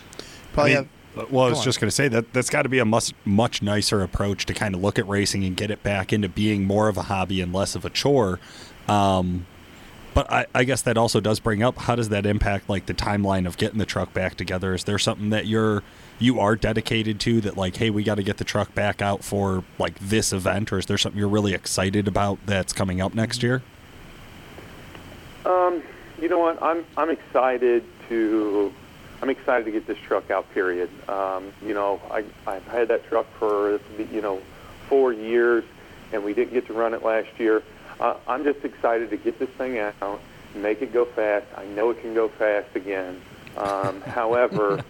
Probably 0.54 0.76
mean, 0.76 0.90
have. 1.16 1.24
uh, 1.24 1.26
well, 1.32 1.46
I 1.46 1.50
was 1.50 1.60
on. 1.60 1.64
just 1.66 1.80
going 1.80 1.90
to 1.90 1.96
say 1.96 2.08
that 2.08 2.34
that's 2.34 2.50
got 2.50 2.64
to 2.64 2.70
be 2.70 2.80
a 2.80 2.86
much 2.86 3.12
much 3.26 3.62
nicer 3.64 4.02
approach 4.04 4.46
to 4.48 4.54
kind 4.54 4.76
of 4.76 4.82
look 4.82 5.00
at 5.00 5.08
racing 5.08 5.44
and 5.44 5.56
get 5.58 5.72
it 5.72 5.82
back 5.82 6.14
into 6.14 6.30
being 6.30 6.66
more 6.66 6.88
of 6.90 6.98
a 6.98 7.04
hobby 7.04 7.42
and 7.42 7.52
less 7.54 7.76
of 7.76 7.86
a 7.86 7.90
chore. 7.90 8.40
Um, 8.88 9.48
but 10.14 10.32
I, 10.32 10.46
I 10.54 10.64
guess 10.64 10.82
that 10.84 10.98
also 10.98 11.20
does 11.20 11.40
bring 11.40 11.64
up 11.64 11.78
how 11.78 11.96
does 11.96 12.10
that 12.10 12.26
impact 12.26 12.70
like 12.70 12.86
the 12.86 12.94
timeline 12.94 13.48
of 13.48 13.58
getting 13.58 13.80
the 13.80 13.86
truck 13.86 14.14
back 14.14 14.36
together? 14.36 14.74
Is 14.74 14.84
there 14.84 15.00
something 15.00 15.30
that 15.30 15.48
you're 15.48 15.84
you 16.20 16.40
are 16.40 16.56
dedicated 16.56 17.20
to 17.22 17.42
that 17.42 17.58
like 17.58 17.78
hey 17.78 17.90
we 17.90 18.04
got 18.04 18.16
to 18.16 18.24
get 18.24 18.38
the 18.38 18.44
truck 18.44 18.74
back 18.76 19.02
out 19.02 19.24
for 19.24 19.64
like 19.80 19.98
this 20.00 20.32
event 20.32 20.72
or 20.72 20.78
is 20.78 20.86
there 20.86 20.98
something 20.98 21.20
you're 21.20 21.28
really 21.28 21.54
excited 21.54 22.08
about 22.08 22.40
that's 22.46 22.74
coming 22.74 23.02
up 23.02 23.14
next 23.14 23.44
year? 23.44 23.62
Um, 25.46 25.84
you 26.22 26.30
know 26.30 26.40
what? 26.40 26.62
I'm 26.62 26.86
I'm 26.96 27.10
excited 27.10 27.84
to 28.10 28.74
I'm 29.22 29.30
excited 29.30 29.66
to 29.66 29.72
get 29.72 29.88
this 29.88 29.98
truck 30.00 30.30
out. 30.32 30.52
Period. 30.54 30.90
Um, 31.10 31.54
you 31.66 31.74
know, 31.74 32.02
I 32.12 32.24
I've 32.46 32.66
had 32.68 32.90
that 32.90 33.08
truck 33.08 33.26
for 33.40 33.80
you 33.98 34.22
know 34.22 34.42
four 34.88 35.14
years, 35.14 35.64
and 36.12 36.24
we 36.24 36.34
didn't 36.34 36.54
get 36.54 36.68
to 36.68 36.74
run 36.74 36.94
it 36.94 37.04
last 37.04 37.30
year. 37.40 37.64
Uh, 38.00 38.16
I'm 38.28 38.44
just 38.44 38.64
excited 38.64 39.10
to 39.12 39.18
get 39.18 39.40
this 39.40 39.50
thing 39.50 39.78
out, 39.80 40.22
make 40.56 40.82
it 40.82 40.94
go 40.94 41.06
fast. 41.06 41.46
I 41.56 41.66
know 41.66 41.90
it 41.92 42.02
can 42.02 42.14
go 42.14 42.28
fast 42.30 42.76
again. 42.76 43.22
Um, 43.58 44.02
however, 44.08 44.84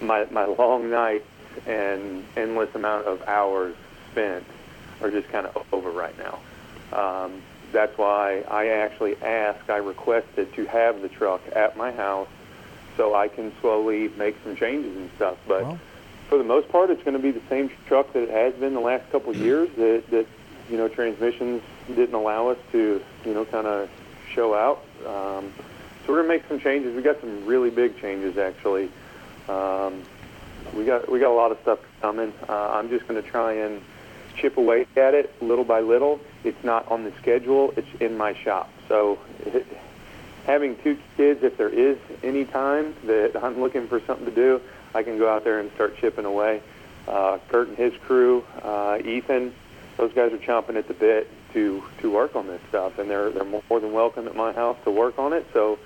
my 0.00 0.26
my 0.30 0.46
long 0.46 0.90
nights 0.90 1.26
and 1.66 2.24
endless 2.36 2.74
amount 2.74 3.06
of 3.06 3.22
hours 3.22 3.74
spent 4.10 4.44
are 5.00 5.10
just 5.10 5.28
kind 5.28 5.46
of 5.46 5.66
over 5.72 5.90
right 5.90 6.14
now. 6.18 6.38
Um, 6.96 7.42
that's 7.72 7.96
why 7.96 8.44
I 8.50 8.68
actually 8.68 9.16
asked, 9.22 9.70
I 9.70 9.78
requested 9.78 10.52
to 10.54 10.66
have 10.66 11.00
the 11.00 11.08
truck 11.08 11.40
at 11.54 11.76
my 11.76 11.90
house 11.90 12.28
so 12.96 13.14
I 13.14 13.28
can 13.28 13.52
slowly 13.60 14.08
make 14.18 14.36
some 14.44 14.54
changes 14.56 14.94
and 14.96 15.10
stuff. 15.16 15.38
But 15.48 15.62
Well. 15.62 15.78
for 16.28 16.36
the 16.38 16.44
most 16.44 16.68
part, 16.68 16.90
it's 16.90 17.02
going 17.02 17.16
to 17.16 17.22
be 17.22 17.30
the 17.30 17.42
same 17.48 17.70
truck 17.86 18.12
that 18.12 18.24
it 18.24 18.30
has 18.30 18.54
been 18.54 18.74
the 18.74 18.80
last 18.80 19.10
couple 19.10 19.30
of 19.30 19.36
years. 19.48 19.70
That, 19.76 20.04
that 20.10 20.26
you 20.70 20.76
know, 20.76 20.88
transmissions 20.88 21.62
didn't 21.88 22.14
allow 22.14 22.48
us 22.48 22.58
to, 22.72 23.02
you 23.24 23.34
know, 23.34 23.44
kind 23.44 23.66
of 23.66 23.88
show 24.32 24.54
out. 24.54 24.84
Um, 25.06 25.52
so 26.04 26.12
we're 26.12 26.22
gonna 26.22 26.28
make 26.28 26.46
some 26.48 26.58
changes. 26.58 26.94
We 26.94 27.02
got 27.02 27.20
some 27.20 27.46
really 27.46 27.70
big 27.70 28.00
changes 28.00 28.38
actually. 28.38 28.90
Um, 29.48 30.02
we 30.74 30.84
got 30.84 31.10
we 31.10 31.20
got 31.20 31.30
a 31.30 31.34
lot 31.34 31.52
of 31.52 31.58
stuff 31.62 31.78
coming. 32.00 32.32
Uh, 32.48 32.70
I'm 32.70 32.88
just 32.88 33.06
gonna 33.06 33.22
try 33.22 33.52
and 33.52 33.82
chip 34.36 34.56
away 34.56 34.86
at 34.96 35.14
it 35.14 35.34
little 35.42 35.64
by 35.64 35.80
little. 35.80 36.20
It's 36.44 36.62
not 36.64 36.90
on 36.90 37.04
the 37.04 37.12
schedule. 37.20 37.72
It's 37.76 37.88
in 38.00 38.16
my 38.16 38.34
shop. 38.34 38.70
So 38.88 39.18
it, 39.40 39.66
having 40.46 40.76
two 40.82 40.98
kids, 41.16 41.42
if 41.42 41.56
there 41.56 41.68
is 41.68 41.98
any 42.22 42.44
time 42.44 42.94
that 43.04 43.40
I'm 43.42 43.60
looking 43.60 43.86
for 43.86 44.00
something 44.00 44.26
to 44.26 44.34
do, 44.34 44.60
I 44.94 45.02
can 45.02 45.18
go 45.18 45.28
out 45.28 45.44
there 45.44 45.60
and 45.60 45.70
start 45.72 45.96
chipping 45.98 46.24
away. 46.24 46.62
Uh, 47.06 47.38
Kurt 47.48 47.68
and 47.68 47.76
his 47.76 47.92
crew, 48.06 48.44
uh, 48.62 48.98
Ethan, 49.04 49.54
those 49.96 50.12
guys 50.12 50.32
are 50.32 50.38
chomping 50.38 50.76
at 50.76 50.88
the 50.88 50.94
bit 50.94 51.28
to 51.52 51.82
to 52.00 52.10
work 52.10 52.36
on 52.36 52.46
this 52.46 52.60
stuff, 52.68 52.98
and 52.98 53.10
they're 53.10 53.30
they're 53.30 53.44
more 53.44 53.80
than 53.80 53.92
welcome 53.92 54.26
at 54.28 54.36
my 54.36 54.52
house 54.52 54.76
to 54.84 54.90
work 54.90 55.18
on 55.18 55.32
it. 55.32 55.46
So 55.52 55.78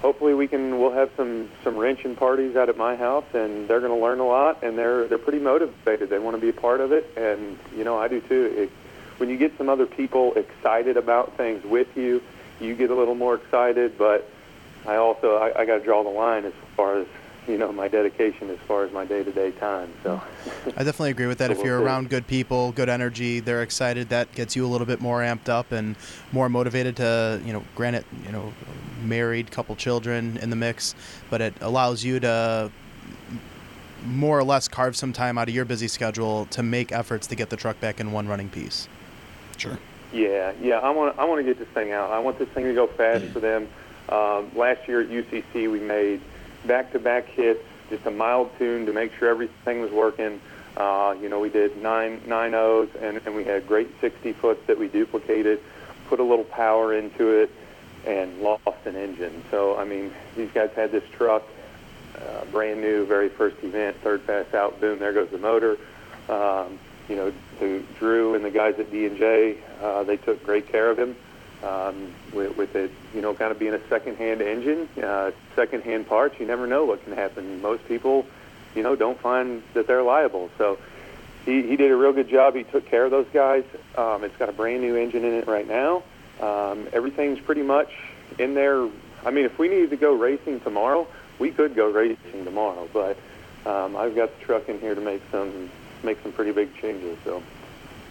hopefully 0.00 0.34
we 0.34 0.46
can 0.46 0.78
we'll 0.78 0.92
have 0.92 1.10
some 1.16 1.48
some 1.64 1.76
wrenching 1.76 2.16
parties 2.16 2.56
out 2.56 2.68
at 2.68 2.76
my 2.76 2.96
house, 2.96 3.24
and 3.32 3.68
they're 3.68 3.80
going 3.80 3.92
to 3.92 4.02
learn 4.02 4.20
a 4.20 4.26
lot, 4.26 4.62
and 4.62 4.76
they're 4.76 5.06
they're 5.08 5.18
pretty 5.18 5.38
motivated. 5.38 6.10
They 6.10 6.18
want 6.18 6.36
to 6.36 6.40
be 6.40 6.48
a 6.48 6.60
part 6.60 6.80
of 6.80 6.92
it, 6.92 7.10
and 7.16 7.58
you 7.76 7.84
know 7.84 7.98
I 7.98 8.08
do 8.08 8.20
too. 8.20 8.54
It, 8.56 8.70
when 9.18 9.30
you 9.30 9.36
get 9.36 9.56
some 9.56 9.68
other 9.68 9.86
people 9.86 10.34
excited 10.34 10.96
about 10.96 11.36
things 11.36 11.64
with 11.64 11.96
you, 11.96 12.22
you 12.60 12.74
get 12.74 12.90
a 12.90 12.94
little 12.94 13.14
more 13.14 13.34
excited. 13.34 13.96
But 13.96 14.30
I 14.86 14.96
also 14.96 15.36
I, 15.36 15.60
I 15.60 15.64
got 15.64 15.78
to 15.78 15.84
draw 15.84 16.02
the 16.02 16.10
line 16.10 16.44
as 16.44 16.52
far 16.76 16.98
as 16.98 17.06
you 17.48 17.58
know 17.58 17.72
my 17.72 17.88
dedication 17.88 18.50
as 18.50 18.58
far 18.66 18.84
as 18.84 18.92
my 18.92 19.04
day-to-day 19.04 19.52
time. 19.52 19.92
So 20.02 20.20
I 20.76 20.84
definitely 20.84 21.10
agree 21.10 21.26
with 21.26 21.38
that. 21.38 21.50
If 21.56 21.64
you're 21.64 21.80
around 21.80 22.10
good 22.10 22.26
people, 22.26 22.72
good 22.72 22.88
energy, 22.88 23.40
they're 23.40 23.62
excited. 23.62 24.10
That 24.10 24.30
gets 24.34 24.54
you 24.54 24.66
a 24.66 24.68
little 24.68 24.86
bit 24.86 25.00
more 25.00 25.20
amped 25.20 25.48
up 25.48 25.72
and 25.72 25.96
more 26.32 26.48
motivated 26.50 26.96
to, 26.96 27.40
you 27.44 27.52
know, 27.52 27.62
granted, 27.74 28.04
you 28.26 28.32
know, 28.32 28.52
married, 29.02 29.50
couple 29.50 29.74
children 29.74 30.36
in 30.42 30.50
the 30.50 30.56
mix, 30.56 30.94
but 31.30 31.40
it 31.40 31.54
allows 31.62 32.04
you 32.04 32.20
to 32.20 32.70
more 34.04 34.38
or 34.38 34.44
less 34.44 34.68
carve 34.68 34.96
some 34.96 35.12
time 35.12 35.38
out 35.38 35.48
of 35.48 35.54
your 35.54 35.64
busy 35.64 35.88
schedule 35.88 36.46
to 36.46 36.62
make 36.62 36.92
efforts 36.92 37.26
to 37.28 37.34
get 37.34 37.48
the 37.48 37.56
truck 37.56 37.80
back 37.80 38.00
in 38.00 38.12
one 38.12 38.28
running 38.28 38.50
piece. 38.50 38.88
Sure. 39.56 39.78
Yeah, 40.12 40.52
yeah. 40.60 40.78
I 40.78 40.90
want 40.90 41.18
I 41.18 41.24
want 41.24 41.40
to 41.40 41.44
get 41.44 41.58
this 41.58 41.68
thing 41.74 41.92
out. 41.92 42.10
I 42.10 42.18
want 42.18 42.38
this 42.38 42.48
thing 42.50 42.64
to 42.64 42.74
go 42.74 42.86
fast 42.86 43.24
for 43.26 43.40
them. 43.40 43.68
Um, 44.08 44.50
last 44.54 44.86
year 44.86 45.00
at 45.00 45.08
UCC, 45.08 45.70
we 45.70 45.80
made 45.80 46.20
back-to-back 46.64 47.26
hits, 47.26 47.62
just 47.90 48.06
a 48.06 48.10
mild 48.10 48.50
tune 48.58 48.86
to 48.86 48.92
make 48.92 49.12
sure 49.18 49.28
everything 49.28 49.80
was 49.80 49.90
working. 49.90 50.40
Uh, 50.76 51.14
you 51.20 51.28
know, 51.28 51.40
we 51.40 51.48
did 51.48 51.80
nine 51.82 52.20
nine 52.26 52.54
O's, 52.54 52.88
and, 53.00 53.20
and 53.24 53.34
we 53.34 53.44
had 53.44 53.66
great 53.66 53.88
60 54.00 54.32
foots 54.34 54.66
that 54.66 54.78
we 54.78 54.88
duplicated, 54.88 55.60
put 56.08 56.20
a 56.20 56.22
little 56.22 56.44
power 56.44 56.94
into 56.94 57.30
it, 57.30 57.50
and 58.04 58.42
lost 58.42 58.84
an 58.84 58.96
engine. 58.96 59.42
So 59.50 59.76
I 59.76 59.84
mean, 59.84 60.12
these 60.36 60.50
guys 60.52 60.70
had 60.76 60.92
this 60.92 61.04
truck, 61.12 61.44
uh, 62.18 62.44
brand 62.46 62.80
new, 62.80 63.06
very 63.06 63.28
first 63.28 63.56
event, 63.62 63.96
third 64.02 64.26
pass 64.26 64.52
out, 64.52 64.80
boom, 64.80 64.98
there 64.98 65.12
goes 65.12 65.30
the 65.30 65.38
motor. 65.38 65.78
Um, 66.28 66.78
you 67.08 67.14
know, 67.14 67.32
the 67.60 67.82
Drew 67.98 68.34
and 68.34 68.44
the 68.44 68.50
guys 68.50 68.74
at 68.78 68.90
D 68.90 69.06
and 69.06 69.16
J, 69.16 69.58
uh, 69.80 70.02
they 70.02 70.16
took 70.16 70.42
great 70.44 70.70
care 70.70 70.90
of 70.90 70.98
him 70.98 71.16
um, 71.62 72.12
with, 72.32 72.56
with 72.56 72.76
it. 72.76 72.90
You 73.14 73.20
know, 73.20 73.34
kind 73.34 73.50
of 73.50 73.58
being 73.58 73.74
a 73.74 73.88
second-hand 73.88 74.42
engine, 74.42 74.88
uh, 75.02 75.30
second-hand 75.54 76.08
parts. 76.08 76.38
You 76.38 76.46
never 76.46 76.66
know 76.66 76.84
what 76.84 77.02
can 77.04 77.12
happen. 77.12 77.62
Most 77.62 77.86
people, 77.88 78.26
you 78.74 78.82
know, 78.82 78.96
don't 78.96 79.18
find 79.20 79.62
that 79.74 79.86
they're 79.86 80.02
liable. 80.02 80.50
So 80.58 80.78
he, 81.44 81.62
he 81.62 81.76
did 81.76 81.90
a 81.90 81.96
real 81.96 82.12
good 82.12 82.28
job. 82.28 82.54
He 82.54 82.64
took 82.64 82.86
care 82.86 83.04
of 83.04 83.10
those 83.10 83.26
guys. 83.32 83.64
Um, 83.96 84.24
it's 84.24 84.36
got 84.36 84.48
a 84.48 84.52
brand 84.52 84.82
new 84.82 84.96
engine 84.96 85.24
in 85.24 85.34
it 85.34 85.46
right 85.46 85.66
now. 85.66 86.02
Um, 86.40 86.88
everything's 86.92 87.40
pretty 87.40 87.62
much 87.62 87.90
in 88.38 88.54
there. 88.54 88.88
I 89.24 89.30
mean, 89.30 89.44
if 89.44 89.58
we 89.58 89.68
needed 89.68 89.90
to 89.90 89.96
go 89.96 90.12
racing 90.12 90.60
tomorrow, 90.60 91.06
we 91.38 91.50
could 91.50 91.74
go 91.74 91.90
racing 91.90 92.44
tomorrow. 92.44 92.88
But 92.92 93.16
um, 93.64 93.96
I've 93.96 94.14
got 94.14 94.38
the 94.38 94.44
truck 94.44 94.68
in 94.68 94.78
here 94.80 94.94
to 94.94 95.00
make 95.00 95.22
some 95.30 95.70
make 96.02 96.22
some 96.22 96.32
pretty 96.32 96.52
big 96.52 96.74
changes. 96.76 97.18
So. 97.24 97.42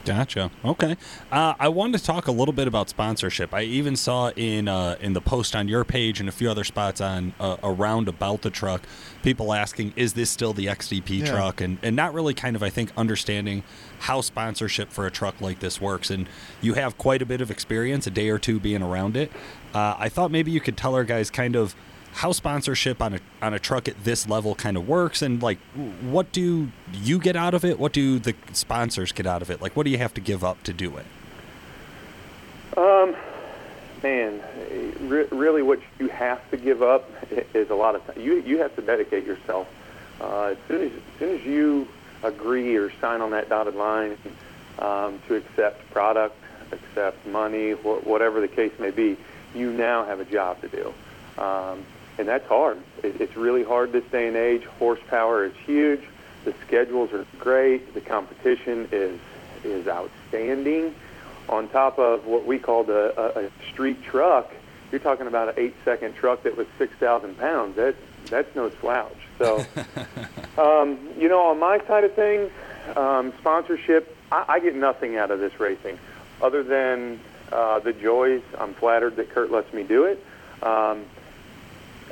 Gotcha. 0.05 0.51
Okay. 0.63 0.95
Uh, 1.31 1.53
I 1.59 1.67
wanted 1.67 1.97
to 1.99 2.03
talk 2.05 2.27
a 2.27 2.31
little 2.31 2.53
bit 2.53 2.67
about 2.67 2.89
sponsorship. 2.89 3.53
I 3.53 3.63
even 3.63 3.95
saw 3.95 4.29
in 4.35 4.67
uh, 4.67 4.95
in 5.01 5.13
the 5.13 5.21
post 5.21 5.55
on 5.55 5.67
your 5.67 5.83
page 5.83 6.19
and 6.19 6.29
a 6.29 6.31
few 6.31 6.49
other 6.49 6.63
spots 6.63 7.01
on 7.01 7.33
uh, 7.39 7.57
around 7.63 8.07
about 8.07 8.41
the 8.41 8.49
truck, 8.49 8.83
people 9.23 9.53
asking, 9.53 9.93
"Is 9.95 10.13
this 10.13 10.29
still 10.29 10.53
the 10.53 10.67
XDP 10.67 11.19
Yeah. 11.19 11.25
truck?" 11.31 11.59
and 11.61 11.77
and 11.81 11.95
not 11.95 12.13
really 12.13 12.33
kind 12.33 12.55
of 12.55 12.63
I 12.63 12.69
think 12.69 12.91
understanding 12.95 13.63
how 13.99 14.21
sponsorship 14.21 14.91
for 14.91 15.05
a 15.05 15.11
truck 15.11 15.41
like 15.41 15.59
this 15.59 15.81
works. 15.81 16.09
And 16.09 16.29
you 16.61 16.75
have 16.75 16.97
quite 16.97 17.21
a 17.21 17.25
bit 17.25 17.41
of 17.41 17.49
experience, 17.49 18.05
a 18.07 18.11
day 18.11 18.29
or 18.29 18.37
two 18.39 18.59
being 18.59 18.83
around 18.83 19.17
it. 19.17 19.31
Uh, 19.73 19.95
I 19.97 20.09
thought 20.09 20.31
maybe 20.31 20.51
you 20.51 20.61
could 20.61 20.77
tell 20.77 20.93
our 20.95 21.03
guys 21.03 21.29
kind 21.29 21.55
of 21.55 21.75
how 22.15 22.31
sponsorship 22.31 23.01
on 23.01 23.13
a 23.15 23.19
on 23.41 23.53
a 23.53 23.59
truck 23.59 23.87
at 23.87 24.03
this 24.03 24.27
level 24.27 24.55
kind 24.55 24.77
of 24.77 24.87
works 24.87 25.21
and 25.21 25.41
like 25.43 25.57
what 26.01 26.31
do 26.31 26.69
you 26.93 27.19
get 27.19 27.35
out 27.35 27.53
of 27.53 27.65
it 27.65 27.77
what 27.77 27.91
do 27.91 28.19
the 28.19 28.33
sponsors 28.53 29.11
get 29.11 29.25
out 29.27 29.41
of 29.41 29.49
it 29.51 29.61
like 29.61 29.75
what 29.75 29.83
do 29.83 29.89
you 29.91 29.97
have 29.97 30.13
to 30.13 30.21
give 30.21 30.43
up 30.43 30.61
to 30.63 30.71
do 30.73 30.95
it 30.97 31.05
Um, 32.77 33.15
man, 34.03 34.41
re- 35.01 35.27
really, 35.31 35.61
what 35.61 35.79
you 35.99 36.09
have 36.09 36.39
to 36.51 36.57
give 36.57 36.81
up 36.81 37.09
is 37.53 37.69
a 37.69 37.75
lot 37.75 37.95
of 37.95 38.05
time. 38.05 38.19
You 38.21 38.41
you 38.41 38.57
have 38.59 38.75
to 38.75 38.81
dedicate 38.81 39.25
yourself. 39.25 39.67
Uh, 40.21 40.53
as 40.53 40.57
soon 40.67 40.81
as 40.87 40.91
as 40.91 41.19
soon 41.19 41.39
as 41.39 41.45
you 41.45 41.87
agree 42.23 42.75
or 42.75 42.91
sign 42.99 43.21
on 43.21 43.31
that 43.31 43.47
dotted 43.49 43.75
line 43.75 44.17
um, 44.79 45.19
to 45.27 45.35
accept 45.35 45.89
product, 45.91 46.35
accept 46.71 47.25
money, 47.27 47.71
wh- 47.71 48.05
whatever 48.05 48.41
the 48.41 48.47
case 48.47 48.71
may 48.79 48.91
be, 48.91 49.15
you 49.53 49.71
now 49.71 50.03
have 50.05 50.19
a 50.19 50.25
job 50.25 50.59
to 50.61 50.67
do, 50.67 50.93
um, 51.41 51.83
and 52.17 52.27
that's 52.27 52.47
hard. 52.47 52.77
It, 53.03 53.19
it's 53.21 53.35
really 53.35 53.63
hard 53.63 53.91
this 53.91 54.05
day 54.05 54.27
and 54.27 54.37
age. 54.37 54.63
Horsepower 54.63 55.45
is 55.45 55.53
huge. 55.65 56.01
The 56.43 56.53
schedules 56.67 57.11
are 57.13 57.25
great. 57.39 57.93
The 57.93 58.01
competition 58.01 58.87
is 58.91 59.19
is 59.63 59.87
outstanding 59.87 60.93
on 61.49 61.69
top 61.69 61.99
of 61.99 62.25
what 62.25 62.45
we 62.45 62.59
called 62.59 62.89
a, 62.89 63.39
a, 63.39 63.45
a 63.45 63.49
street 63.71 64.03
truck, 64.03 64.51
you're 64.91 64.99
talking 64.99 65.27
about 65.27 65.49
an 65.49 65.55
eight-second 65.57 66.15
truck 66.15 66.43
that 66.43 66.55
was 66.55 66.67
6,000 66.77 67.37
pounds. 67.37 67.75
That 67.75 67.95
that's 68.29 68.55
no 68.55 68.71
slouch. 68.81 69.17
So, 69.37 69.57
um, 70.57 70.97
you 71.17 71.29
know, 71.29 71.47
on 71.47 71.59
my 71.59 71.79
side 71.85 72.03
of 72.03 72.13
things, 72.13 72.51
um, 72.95 73.33
sponsorship, 73.39 74.15
I, 74.31 74.45
I 74.47 74.59
get 74.59 74.75
nothing 74.75 75.17
out 75.17 75.29
of 75.29 75.39
this 75.39 75.59
racing, 75.59 75.99
other 76.41 76.63
than 76.63 77.19
uh, 77.51 77.79
the 77.79 77.93
joys. 77.93 78.41
I'm 78.57 78.73
flattered 78.73 79.15
that 79.17 79.29
Kurt 79.29 79.51
lets 79.51 79.71
me 79.73 79.83
do 79.83 80.05
it. 80.05 80.25
Um, 80.63 81.05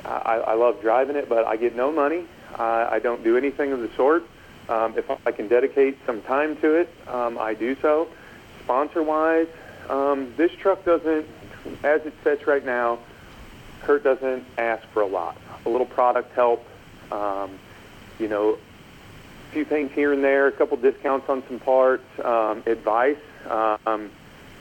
I, 0.04 0.42
I 0.46 0.54
love 0.54 0.80
driving 0.80 1.16
it, 1.16 1.28
but 1.28 1.46
I 1.46 1.56
get 1.56 1.74
no 1.74 1.90
money. 1.92 2.24
I, 2.54 2.88
I 2.92 2.98
don't 2.98 3.24
do 3.24 3.36
anything 3.36 3.72
of 3.72 3.80
the 3.80 3.90
sort. 3.96 4.24
Um, 4.68 4.96
if 4.96 5.10
I 5.26 5.32
can 5.32 5.48
dedicate 5.48 5.98
some 6.06 6.22
time 6.22 6.56
to 6.58 6.74
it, 6.74 6.88
um, 7.08 7.38
I 7.38 7.54
do 7.54 7.76
so. 7.82 8.08
Sponsor-wise, 8.64 9.48
um, 9.88 10.32
this 10.36 10.52
truck 10.52 10.84
doesn't, 10.84 11.26
as 11.82 12.06
it 12.06 12.14
sits 12.22 12.46
right 12.46 12.64
now, 12.64 12.98
Kurt 13.82 14.02
doesn't 14.02 14.44
ask 14.56 14.86
for 14.88 15.02
a 15.02 15.06
lot. 15.06 15.36
A 15.66 15.68
little 15.68 15.86
product 15.86 16.32
help, 16.34 16.66
um, 17.12 17.58
you 18.18 18.28
know, 18.28 18.54
a 18.54 19.52
few 19.52 19.64
things 19.64 19.92
here 19.92 20.12
and 20.12 20.24
there, 20.24 20.46
a 20.46 20.52
couple 20.52 20.76
discounts 20.78 21.28
on 21.28 21.42
some 21.46 21.58
parts, 21.58 22.04
um, 22.24 22.62
advice. 22.66 23.18
Um, 23.48 24.10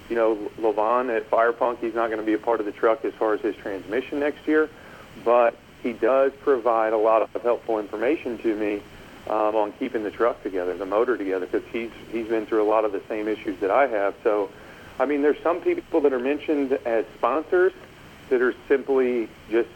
you 0.10 0.18
know, 0.18 0.36
Lavon 0.60 1.16
at 1.16 1.30
Firepunk, 1.30 1.80
he's 1.80 1.96
not 1.96 2.08
going 2.08 2.20
to 2.20 2.26
be 2.26 2.34
a 2.34 2.38
part 2.38 2.60
of 2.60 2.66
the 2.66 2.74
truck 2.74 3.06
as 3.06 3.14
far 3.14 3.34
as 3.34 3.42
his 3.42 3.56
transmission 3.56 4.20
next 4.20 4.46
year, 4.48 4.70
but 5.24 5.58
he 5.82 5.94
does 5.94 6.32
provide 6.42 6.94
a 6.94 6.98
lot 6.98 7.22
of 7.22 7.42
helpful 7.42 7.80
information 7.80 8.38
to 8.40 8.56
me 8.56 8.82
um, 9.28 9.56
on 9.56 9.72
keeping 9.74 10.04
the 10.04 10.12
truck 10.12 10.42
together, 10.44 10.76
the 10.76 10.86
motor 10.86 11.18
together, 11.18 11.46
because 11.46 11.68
he's 11.72 11.92
he's 12.12 12.28
been 12.28 12.46
through 12.46 12.64
a 12.64 12.70
lot 12.70 12.86
of 12.86 12.92
the 12.92 13.02
same 13.08 13.28
issues 13.28 13.60
that 13.60 13.72
I 13.72 13.88
have. 13.88 14.16
So, 14.24 14.50
I 15.00 15.06
mean, 15.06 15.22
there's 15.22 15.42
some 15.44 15.62
people 15.62 16.02
that 16.02 16.14
are 16.14 16.20
mentioned 16.20 16.74
as 16.86 17.06
sponsors 17.18 17.74
that 18.30 18.42
are 18.42 18.56
simply 18.68 19.30
just 19.50 19.70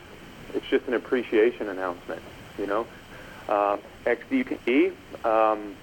it's 0.54 0.66
just 0.68 0.88
an 0.88 0.94
appreciation 0.94 1.70
announcement, 1.70 2.22
you 2.58 2.68
know. 2.68 2.88
Uh, 3.48 3.78
XDP, 4.06 4.92
um, 5.24 5.76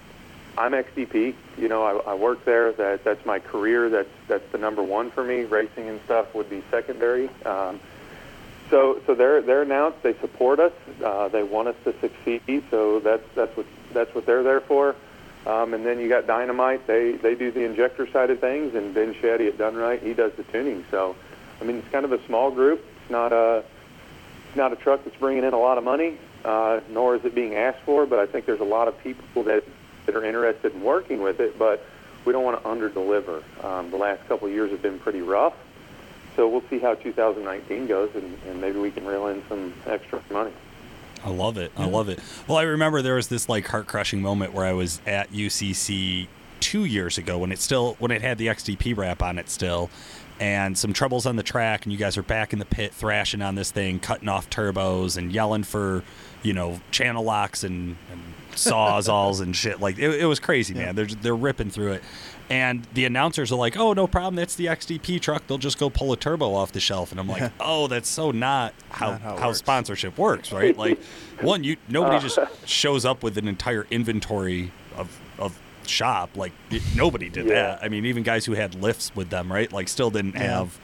I'm 0.57 0.73
XDP. 0.73 1.35
You 1.57 1.69
know, 1.69 1.83
I, 1.83 2.13
I 2.13 2.15
work 2.15 2.45
there. 2.45 2.73
That 2.73 3.05
that's 3.05 3.25
my 3.25 3.39
career. 3.39 3.89
That's 3.89 4.11
that's 4.29 4.51
the 4.53 4.59
number 4.59 4.83
one 4.83 5.11
for 5.11 5.25
me. 5.25 5.45
Racing 5.45 5.89
and 5.89 6.01
stuff 6.05 6.35
would 6.35 6.51
be 6.51 6.63
secondary. 6.71 7.29
Um, 7.45 7.81
so 8.75 9.01
so 9.07 9.15
they're 9.15 9.41
they're 9.41 9.63
announced. 9.63 10.03
They 10.03 10.15
support 10.15 10.59
us. 10.59 10.73
Uh, 11.03 11.29
they 11.29 11.45
want 11.45 11.69
us 11.69 11.77
to 11.85 11.95
succeed. 12.01 12.65
So 12.73 12.99
that's 12.99 13.23
that's 13.37 13.57
what 13.57 13.67
that's 13.93 14.13
what 14.17 14.27
they're 14.27 14.43
there 14.43 14.61
for. 14.61 14.97
Um, 15.47 15.75
and 15.75 15.87
then 15.87 16.01
you 16.01 16.09
got 16.09 16.27
Dynamite. 16.27 16.85
They 16.89 17.13
they 17.13 17.37
do 17.37 17.53
the 17.53 17.61
injector 17.61 18.11
side 18.11 18.31
of 18.31 18.41
things, 18.41 18.75
and 18.75 18.93
Ben 18.93 19.15
Shetty 19.15 19.47
at 19.47 19.59
Dunright 19.59 20.03
he 20.03 20.13
does 20.13 20.33
the 20.33 20.43
tuning. 20.43 20.85
So 20.91 21.15
I 21.61 21.65
mean 21.65 21.77
it's 21.77 21.89
kind 21.91 22.05
of 22.05 22.11
a 22.11 22.27
small 22.27 22.51
group. 22.51 22.85
It's 23.01 23.11
not 23.13 23.33
a 23.33 23.63
not 24.57 24.73
a 24.73 24.77
truck 24.77 25.05
that's 25.05 25.17
bringing 25.19 25.45
in 25.45 25.55
a 25.55 25.59
lot 25.59 25.79
of 25.79 25.85
money, 25.85 26.19
uh, 26.45 26.81
nor 26.91 27.15
is 27.15 27.25
it 27.25 27.33
being 27.33 27.55
asked 27.55 27.83
for. 27.85 28.07
But 28.07 28.19
I 28.19 28.27
think 28.27 28.45
there's 28.45 28.59
a 28.59 28.65
lot 28.65 28.89
of 28.89 28.99
people 29.05 29.45
that 29.45 29.63
that 30.07 30.17
are 30.17 30.25
interested 30.25 30.75
in 30.75 30.83
working 30.83 31.23
with 31.23 31.39
it. 31.39 31.61
But 31.61 31.87
we 32.25 32.33
don't 32.33 32.43
want 32.43 32.61
to 32.61 32.69
underdeliver. 32.69 33.45
Um, 33.65 33.93
the 33.93 33.99
last 33.99 34.27
couple 34.27 34.49
of 34.49 34.53
years 34.53 34.73
have 34.73 34.83
been 34.83 34.99
pretty 34.99 35.23
rough. 35.23 35.55
So 36.37 36.49
we'll 36.49 36.65
see 36.69 36.79
how 36.79 36.95
2019 36.95 37.87
goes, 37.87 38.11
and, 38.15 38.39
and 38.47 38.61
maybe 38.61 38.79
we 38.79 38.91
can 38.91 39.05
reel 39.05 39.27
in 39.29 39.43
some 39.49 39.73
extra 39.87 40.21
money. 40.31 40.53
I 41.25 41.31
love 41.31 41.57
it. 41.57 41.73
I 41.77 41.87
love 41.87 42.11
it. 42.11 42.21
Well, 42.47 42.59
I 42.59 42.65
remember 42.65 43.01
there 43.01 43.15
was 43.15 43.29
this 43.29 43.49
like 43.49 43.67
heart 43.67 43.87
crushing 43.87 44.21
moment 44.21 44.53
where 44.53 44.67
I 44.67 44.75
was 44.75 45.01
at 45.07 45.33
UCC 45.33 46.27
two 46.61 46.85
years 46.85 47.19
ago 47.19 47.39
when 47.39 47.51
it 47.51 47.59
still 47.59 47.97
when 47.99 48.11
it 48.11 48.21
had 48.21 48.37
the 48.37 48.47
XDP 48.49 48.97
wrap 48.97 49.23
on 49.23 49.39
it 49.39 49.49
still, 49.49 49.91
and 50.41 50.77
some 50.77 50.93
troubles 50.93 51.27
on 51.27 51.37
the 51.37 51.43
track, 51.43 51.85
and 51.85 51.93
you 51.93 51.99
guys 51.99 52.17
are 52.17 52.23
back 52.23 52.53
in 52.53 52.59
the 52.59 52.65
pit 52.65 52.93
thrashing 52.93 53.43
on 53.43 53.55
this 53.55 53.71
thing, 53.71 54.01
cutting 54.01 54.29
off 54.29 54.51
turbos 54.51 55.17
and 55.17 55.33
yelling 55.33 55.63
for, 55.63 56.03
you 56.43 56.53
know, 56.53 56.81
channel 56.91 57.23
locks 57.23 57.63
and, 57.63 57.97
and 58.11 58.21
sawzalls 58.53 59.41
and 59.41 59.55
shit. 59.55 59.81
Like 59.81 59.99
it, 59.99 60.11
it 60.21 60.27
was 60.27 60.41
crazy, 60.41 60.75
man. 60.75 60.95
They're 60.97 61.07
they're 61.07 61.37
ripping 61.37 61.71
through 61.71 61.93
it. 61.93 62.03
And 62.51 62.87
the 62.93 63.07
announcers 63.07 63.51
are 63.53 63.57
like, 63.57 63.77
"Oh, 63.77 63.95
no 63.95 64.07
problem. 64.07 64.35
That's 64.35 64.55
the 64.55 64.67
XDP 64.67 65.19
truck. 65.21 65.47
They'll 65.47 65.57
just 65.57 65.79
go 65.79 65.89
pull 65.89 66.13
a 66.13 66.17
turbo 66.17 66.55
off 66.55 66.73
the 66.73 66.81
shelf." 66.81 67.11
And 67.11 67.19
I'm 67.19 67.29
like, 67.29 67.51
"Oh, 67.61 67.87
that's 67.87 68.09
so 68.09 68.33
not 68.33 68.75
how 68.91 69.13
Not 69.13 69.21
how 69.23 69.37
how 69.37 69.53
sponsorship 69.53 70.19
works, 70.19 70.53
right? 70.53 70.77
Like, 70.77 71.03
one, 71.41 71.65
you 71.65 71.77
nobody 71.89 72.19
just 72.29 72.39
shows 72.67 73.05
up 73.05 73.23
with 73.23 73.39
an 73.39 73.49
entire 73.49 73.87
inventory 73.91 74.73
of 74.97 75.19
of 75.39 75.59
shop. 75.89 76.37
Like, 76.37 76.53
nobody 76.95 77.29
did 77.29 77.47
Yeah. 77.47 77.55
that. 77.55 77.79
I 77.85 77.89
mean, 77.89 78.07
even 78.07 78.23
guys 78.23 78.45
who 78.47 78.53
had 78.55 78.75
lifts 78.75 79.15
with 79.15 79.31
them, 79.31 79.53
right? 79.53 79.73
Like, 79.73 79.89
still 79.89 80.11
didn't 80.11 80.37
have, 80.37 80.79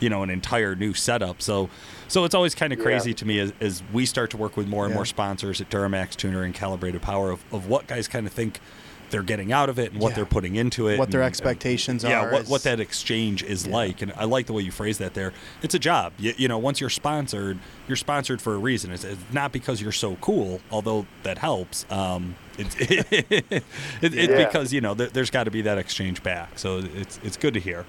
you 0.00 0.08
know, 0.08 0.22
an 0.22 0.30
entire 0.30 0.74
new 0.74 0.94
setup. 0.94 1.42
So, 1.42 1.68
so 2.08 2.24
it's 2.24 2.34
always 2.34 2.54
kind 2.54 2.72
of 2.72 2.78
Yeah. 2.78 2.84
crazy 2.84 3.14
to 3.14 3.24
me 3.26 3.38
as, 3.40 3.52
as 3.60 3.82
we 3.92 4.06
start 4.06 4.30
to 4.30 4.36
work 4.36 4.56
with 4.56 4.66
more 4.68 4.84
and 4.84 4.92
Yeah. 4.92 4.96
more 4.96 5.04
sponsors 5.06 5.60
at 5.60 5.70
Duramax 5.70 6.16
Tuner 6.16 6.42
and 6.42 6.54
Calibrated 6.54 7.02
Power 7.02 7.30
of, 7.30 7.44
of 7.52 7.66
what 7.66 7.86
guys 7.86 8.08
kind 8.08 8.26
of 8.26 8.32
think 8.32 8.60
they're 9.10 9.22
getting 9.22 9.52
out 9.52 9.68
of 9.68 9.78
it 9.78 9.92
and 9.92 10.00
what 10.00 10.10
Yeah. 10.10 10.16
they're 10.16 10.26
putting 10.26 10.56
into 10.56 10.88
it 10.88 10.98
What 10.98 11.10
their 11.10 11.20
and- 11.22 11.28
expectations 11.28 12.02
yeah, 12.04 12.20
are 12.20 12.32
what, 12.32 12.42
is- 12.42 12.48
what 12.48 12.62
that 12.64 12.80
exchange 12.80 13.42
is 13.42 13.66
Yeah. 13.66 13.74
like, 13.74 14.02
and 14.02 14.12
I 14.16 14.24
like 14.24 14.46
the 14.46 14.52
way 14.52 14.62
you 14.62 14.70
phrase 14.70 14.98
that. 14.98 15.14
There, 15.14 15.32
it's 15.62 15.74
a 15.74 15.78
job. 15.78 16.12
You, 16.18 16.34
you 16.36 16.48
know, 16.48 16.58
once 16.58 16.80
you're 16.80 16.90
sponsored, 16.90 17.58
you're 17.88 17.96
sponsored 17.96 18.42
for 18.42 18.54
a 18.54 18.58
reason. 18.58 18.90
It's, 18.92 19.04
it's 19.04 19.20
not 19.32 19.52
because 19.52 19.80
you're 19.80 19.92
so 19.92 20.16
cool, 20.20 20.60
although 20.70 21.06
that 21.22 21.38
helps. 21.38 21.86
Um, 21.90 22.34
it's 22.58 22.74
it, 22.80 23.06
it, 23.10 23.64
it's 24.02 24.14
Yeah. 24.14 24.44
because 24.46 24.72
you 24.72 24.80
know 24.80 24.94
there, 24.94 25.08
there's 25.08 25.30
got 25.30 25.44
to 25.44 25.50
be 25.50 25.62
that 25.62 25.78
exchange 25.78 26.22
back. 26.22 26.58
So 26.58 26.78
it's 26.94 27.20
it's 27.22 27.36
good 27.36 27.54
to 27.54 27.60
hear. 27.60 27.84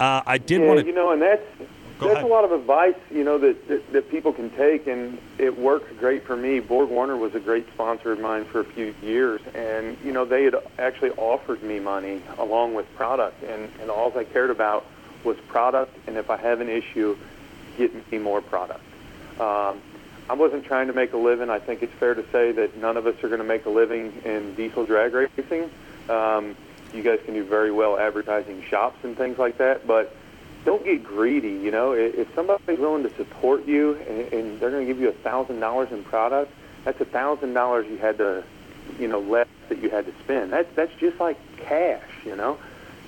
Uh, 0.00 0.22
I 0.26 0.38
did 0.38 0.60
yeah, 0.60 0.66
want 0.66 0.80
to. 0.80 0.86
you 0.86 0.92
know, 0.94 1.12
and 1.12 1.22
that's 1.22 1.42
Go 2.02 2.08
that's 2.08 2.18
ahead. 2.18 2.30
a 2.30 2.34
lot 2.34 2.44
of 2.44 2.52
advice, 2.52 2.96
you 3.10 3.24
know, 3.24 3.38
that, 3.38 3.68
that 3.68 3.92
that 3.92 4.10
people 4.10 4.32
can 4.32 4.50
take, 4.50 4.86
and 4.86 5.18
it 5.38 5.56
works 5.56 5.90
great 5.98 6.24
for 6.24 6.36
me. 6.36 6.60
Borg 6.60 6.90
Warner 6.90 7.16
was 7.16 7.34
a 7.34 7.40
great 7.40 7.66
sponsor 7.74 8.12
of 8.12 8.20
mine 8.20 8.44
for 8.44 8.60
a 8.60 8.64
few 8.64 8.94
years, 9.02 9.40
and 9.54 9.96
you 10.04 10.12
know, 10.12 10.24
they 10.24 10.44
had 10.44 10.56
actually 10.78 11.10
offered 11.12 11.62
me 11.62 11.78
money 11.80 12.22
along 12.38 12.74
with 12.74 12.92
product, 12.96 13.42
and 13.44 13.70
and 13.80 13.90
all 13.90 14.12
I 14.16 14.24
cared 14.24 14.50
about 14.50 14.84
was 15.24 15.36
product, 15.48 15.96
and 16.06 16.16
if 16.16 16.30
I 16.30 16.36
have 16.36 16.60
an 16.60 16.68
issue, 16.68 17.16
get 17.78 18.10
me 18.10 18.18
more 18.18 18.40
product. 18.40 18.84
Um, 19.38 19.80
I 20.28 20.34
wasn't 20.34 20.64
trying 20.64 20.86
to 20.88 20.92
make 20.92 21.12
a 21.12 21.16
living. 21.16 21.50
I 21.50 21.58
think 21.58 21.82
it's 21.82 21.92
fair 21.94 22.14
to 22.14 22.24
say 22.30 22.52
that 22.52 22.76
none 22.76 22.96
of 22.96 23.06
us 23.06 23.22
are 23.22 23.28
going 23.28 23.40
to 23.40 23.46
make 23.46 23.66
a 23.66 23.70
living 23.70 24.12
in 24.24 24.54
diesel 24.54 24.86
drag 24.86 25.12
racing. 25.14 25.70
Um, 26.08 26.56
you 26.92 27.02
guys 27.02 27.20
can 27.24 27.34
do 27.34 27.44
very 27.44 27.70
well 27.70 27.98
advertising 27.98 28.62
shops 28.68 28.98
and 29.04 29.16
things 29.16 29.38
like 29.38 29.58
that, 29.58 29.86
but 29.86 30.14
don't 30.64 30.84
get 30.84 31.04
greedy. 31.04 31.50
You 31.50 31.70
know, 31.70 31.92
if 31.92 32.32
somebody's 32.34 32.78
willing 32.78 33.02
to 33.02 33.14
support 33.16 33.66
you 33.66 33.96
and, 34.08 34.32
and 34.32 34.60
they're 34.60 34.70
going 34.70 34.86
to 34.86 34.92
give 34.92 35.00
you 35.00 35.08
a 35.08 35.12
thousand 35.12 35.60
dollars 35.60 35.90
in 35.90 36.04
product, 36.04 36.52
that's 36.84 37.00
a 37.00 37.04
thousand 37.04 37.54
dollars 37.54 37.86
you 37.88 37.98
had 37.98 38.18
to, 38.18 38.44
you 38.98 39.08
know, 39.08 39.20
less 39.20 39.48
that 39.68 39.78
you 39.78 39.90
had 39.90 40.06
to 40.06 40.12
spend. 40.24 40.52
That's 40.52 40.68
that's 40.74 40.94
just 40.98 41.18
like 41.20 41.36
cash. 41.58 42.02
You 42.24 42.36
know, 42.36 42.58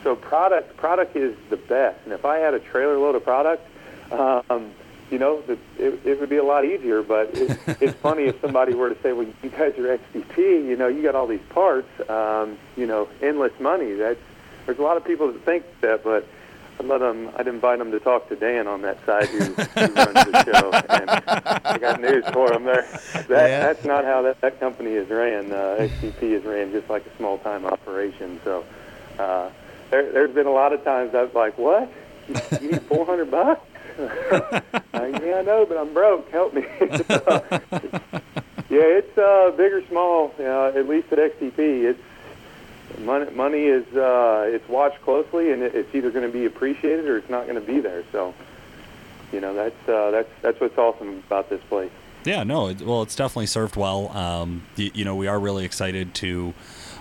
so 0.02 0.16
product 0.16 0.76
product 0.76 1.16
is 1.16 1.36
the 1.50 1.56
best. 1.56 2.00
And 2.04 2.12
if 2.12 2.24
I 2.24 2.38
had 2.38 2.54
a 2.54 2.60
trailer 2.60 2.98
load 2.98 3.14
of 3.14 3.24
product, 3.24 3.66
um, 4.12 4.70
you 5.10 5.18
know, 5.18 5.40
the, 5.42 5.58
it, 5.78 6.00
it 6.04 6.20
would 6.20 6.30
be 6.30 6.36
a 6.36 6.44
lot 6.44 6.64
easier. 6.64 7.02
But 7.02 7.30
it, 7.34 7.58
it's 7.80 7.98
funny 8.00 8.24
if 8.24 8.40
somebody 8.40 8.74
were 8.74 8.90
to 8.90 9.00
say, 9.02 9.12
"Well, 9.12 9.26
you 9.42 9.50
guys 9.50 9.78
are 9.78 9.98
XDP. 9.98 10.38
You 10.38 10.76
know, 10.76 10.88
you 10.88 11.02
got 11.02 11.14
all 11.14 11.26
these 11.26 11.44
parts. 11.50 11.88
Um, 12.08 12.58
you 12.76 12.86
know, 12.86 13.08
endless 13.22 13.58
money." 13.60 13.92
That's 13.94 14.20
there's 14.66 14.78
a 14.78 14.82
lot 14.82 14.96
of 14.96 15.04
people 15.04 15.32
that 15.32 15.44
think 15.44 15.64
that, 15.82 16.02
but 16.02 16.26
I 16.80 16.82
let 16.82 16.98
them. 17.00 17.30
I'd 17.36 17.46
invite 17.48 17.78
them 17.78 17.90
to 17.92 18.00
talk 18.00 18.28
to 18.28 18.36
Dan 18.36 18.66
on 18.66 18.82
that 18.82 19.04
side 19.06 19.28
who, 19.28 19.44
who 19.44 19.54
runs 19.94 20.14
the 20.14 20.44
show. 20.44 20.72
And 20.72 21.10
I 21.64 21.78
got 21.78 22.00
news 22.00 22.24
for 22.32 22.48
them. 22.50 22.64
There, 22.64 22.82
that 22.82 23.28
Yeah. 23.28 23.60
that's 23.60 23.84
not 23.84 24.04
how 24.04 24.22
that, 24.22 24.40
that 24.40 24.58
company 24.60 24.92
is 24.92 25.08
ran. 25.08 25.52
Uh, 25.52 25.76
XDP 25.78 26.22
is 26.22 26.44
ran 26.44 26.72
just 26.72 26.88
like 26.90 27.06
a 27.06 27.16
small 27.16 27.38
time 27.38 27.64
operation. 27.64 28.40
So 28.44 28.64
uh, 29.18 29.50
there, 29.90 30.10
there's 30.12 30.34
been 30.34 30.46
a 30.46 30.52
lot 30.52 30.72
of 30.72 30.82
times 30.84 31.14
I 31.14 31.22
was 31.22 31.34
like, 31.34 31.56
"What? 31.58 31.90
You, 32.28 32.34
you 32.60 32.70
need 32.72 32.82
400 32.82 33.30
bucks?" 33.30 33.60
like, 33.98 35.22
yeah, 35.22 35.36
I 35.38 35.42
know, 35.42 35.64
but 35.66 35.76
I'm 35.76 35.94
broke. 35.94 36.28
Help 36.30 36.52
me. 36.54 36.62
yeah, 36.80 36.90
it's 38.70 39.16
uh, 39.16 39.52
big 39.56 39.72
or 39.72 39.86
small. 39.86 40.34
Uh, 40.38 40.68
at 40.76 40.88
least 40.88 41.12
at 41.12 41.18
XDP, 41.18 41.84
it's 41.84 42.00
money. 42.98 43.30
Money 43.30 43.64
is 43.64 43.86
uh, 43.94 44.44
it's 44.46 44.68
watched 44.68 45.00
closely, 45.02 45.52
and 45.52 45.62
it, 45.62 45.74
it's 45.74 45.94
either 45.94 46.10
going 46.10 46.26
to 46.26 46.32
be 46.32 46.44
appreciated 46.46 47.06
or 47.06 47.16
it's 47.18 47.30
not 47.30 47.44
going 47.44 47.60
to 47.60 47.66
be 47.66 47.80
there. 47.80 48.04
So, 48.12 48.34
you 49.32 49.40
know, 49.40 49.54
that's 49.54 49.88
uh, 49.88 50.10
that's 50.10 50.30
that's 50.42 50.60
what's 50.60 50.78
awesome 50.78 51.22
about 51.26 51.48
this 51.50 51.62
place. 51.68 51.90
Yeah, 52.24 52.42
no, 52.42 52.68
it, 52.68 52.80
well, 52.80 53.02
it's 53.02 53.14
definitely 53.14 53.46
served 53.46 53.76
well. 53.76 54.08
Um, 54.16 54.62
you, 54.76 54.90
you 54.94 55.04
know, 55.04 55.14
we 55.14 55.26
are 55.26 55.38
really 55.38 55.64
excited 55.64 56.14
to 56.14 56.54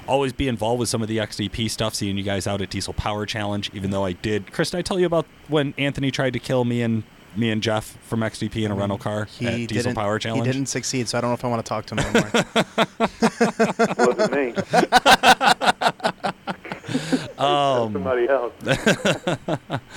always 0.08 0.34
be 0.34 0.50
involved 0.50 0.80
with 0.80 0.90
some 0.90 1.02
of 1.02 1.08
the 1.08 1.18
XDP 1.18 1.70
stuff. 1.70 1.96
Seeing 1.96 2.18
you 2.18 2.24
guys 2.24 2.46
out 2.48 2.62
at 2.62 2.70
Diesel 2.70 2.94
Power 2.94 3.26
Challenge, 3.26 3.72
even 3.74 3.92
though 3.92 4.06
I 4.06 4.14
did. 4.14 4.52
Chris, 4.52 4.72
did 4.72 4.78
I 4.78 4.82
tell 4.82 5.00
you 5.00 5.06
about 5.06 5.26
when 5.48 5.74
Anthony 5.78 6.12
tried 6.12 6.34
to 6.34 6.40
kill 6.40 6.66
me 6.66 6.82
and 6.82 7.04
me 7.36 7.50
and 7.50 7.64
Jeff 7.64 7.98
from 8.04 8.20
XDP 8.22 8.66
in 8.66 8.72
a 8.72 8.76
rental 8.76 8.98
car 8.98 9.26
He 9.26 9.48
at 9.48 9.56
Diesel 9.56 9.90
didn't, 9.90 9.96
Power 9.96 10.20
Challenge? 10.20 10.46
He 10.46 10.52
didn't 10.52 10.70
succeed, 10.70 11.08
so 11.08 11.18
I 11.18 11.22
don't 11.22 11.30
know 11.30 11.36
if 11.36 11.46
I 11.46 11.48
want 11.48 11.66
to 11.66 11.70
talk 11.70 11.86
to 11.88 11.96
him 11.96 12.16
anymore. 12.16 12.32
wasn't 13.98 14.34
me. 14.34 14.54
Um, 17.44 17.94
Somebody 17.94 18.28
else. 18.30 18.54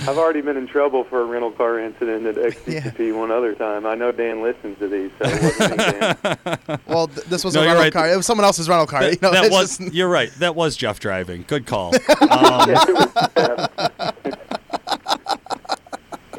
I've 0.09 0.19
already 0.19 0.41
been 0.41 0.57
in 0.57 0.67
trouble 0.67 1.05
for 1.05 1.21
a 1.23 1.25
rental 1.25 1.51
car 1.53 1.79
incident 1.81 2.27
at 2.27 2.35
XDP 2.37 3.17
one 3.17 3.31
other 3.31 3.55
time. 3.55 3.87
I 3.87 3.95
know 3.95 4.13
Dan 4.13 4.43
listens 4.43 4.79
to 4.79 4.89
these, 4.89 5.11
so 5.19 5.25
it 5.29 5.43
wasn't 5.43 5.71
me, 5.71 5.77
Dan. 5.77 6.81
well, 6.87 7.09
th- 7.09 7.27
this 7.27 7.45
was 7.45 7.55
No, 7.55 7.63
a 7.63 7.65
rental 7.67 7.83
right. 7.85 7.93
car. 7.93 8.11
It 8.13 8.17
was 8.17 8.27
someone 8.27 8.45
else's 8.45 8.69
rental 8.69 8.87
car. 8.87 9.05
you 9.05 9.11
that 9.17 9.23
know, 9.23 9.33
that 9.33 9.45
it's 9.47 9.53
was 9.55 9.79
just- 9.79 9.93
you're 9.95 10.09
right. 10.09 10.31
That 10.39 10.55
was 10.57 10.77
Jeff 10.77 10.99
driving. 11.01 11.45
Good 11.47 11.67
call. 11.67 11.93
Um, 12.21 12.77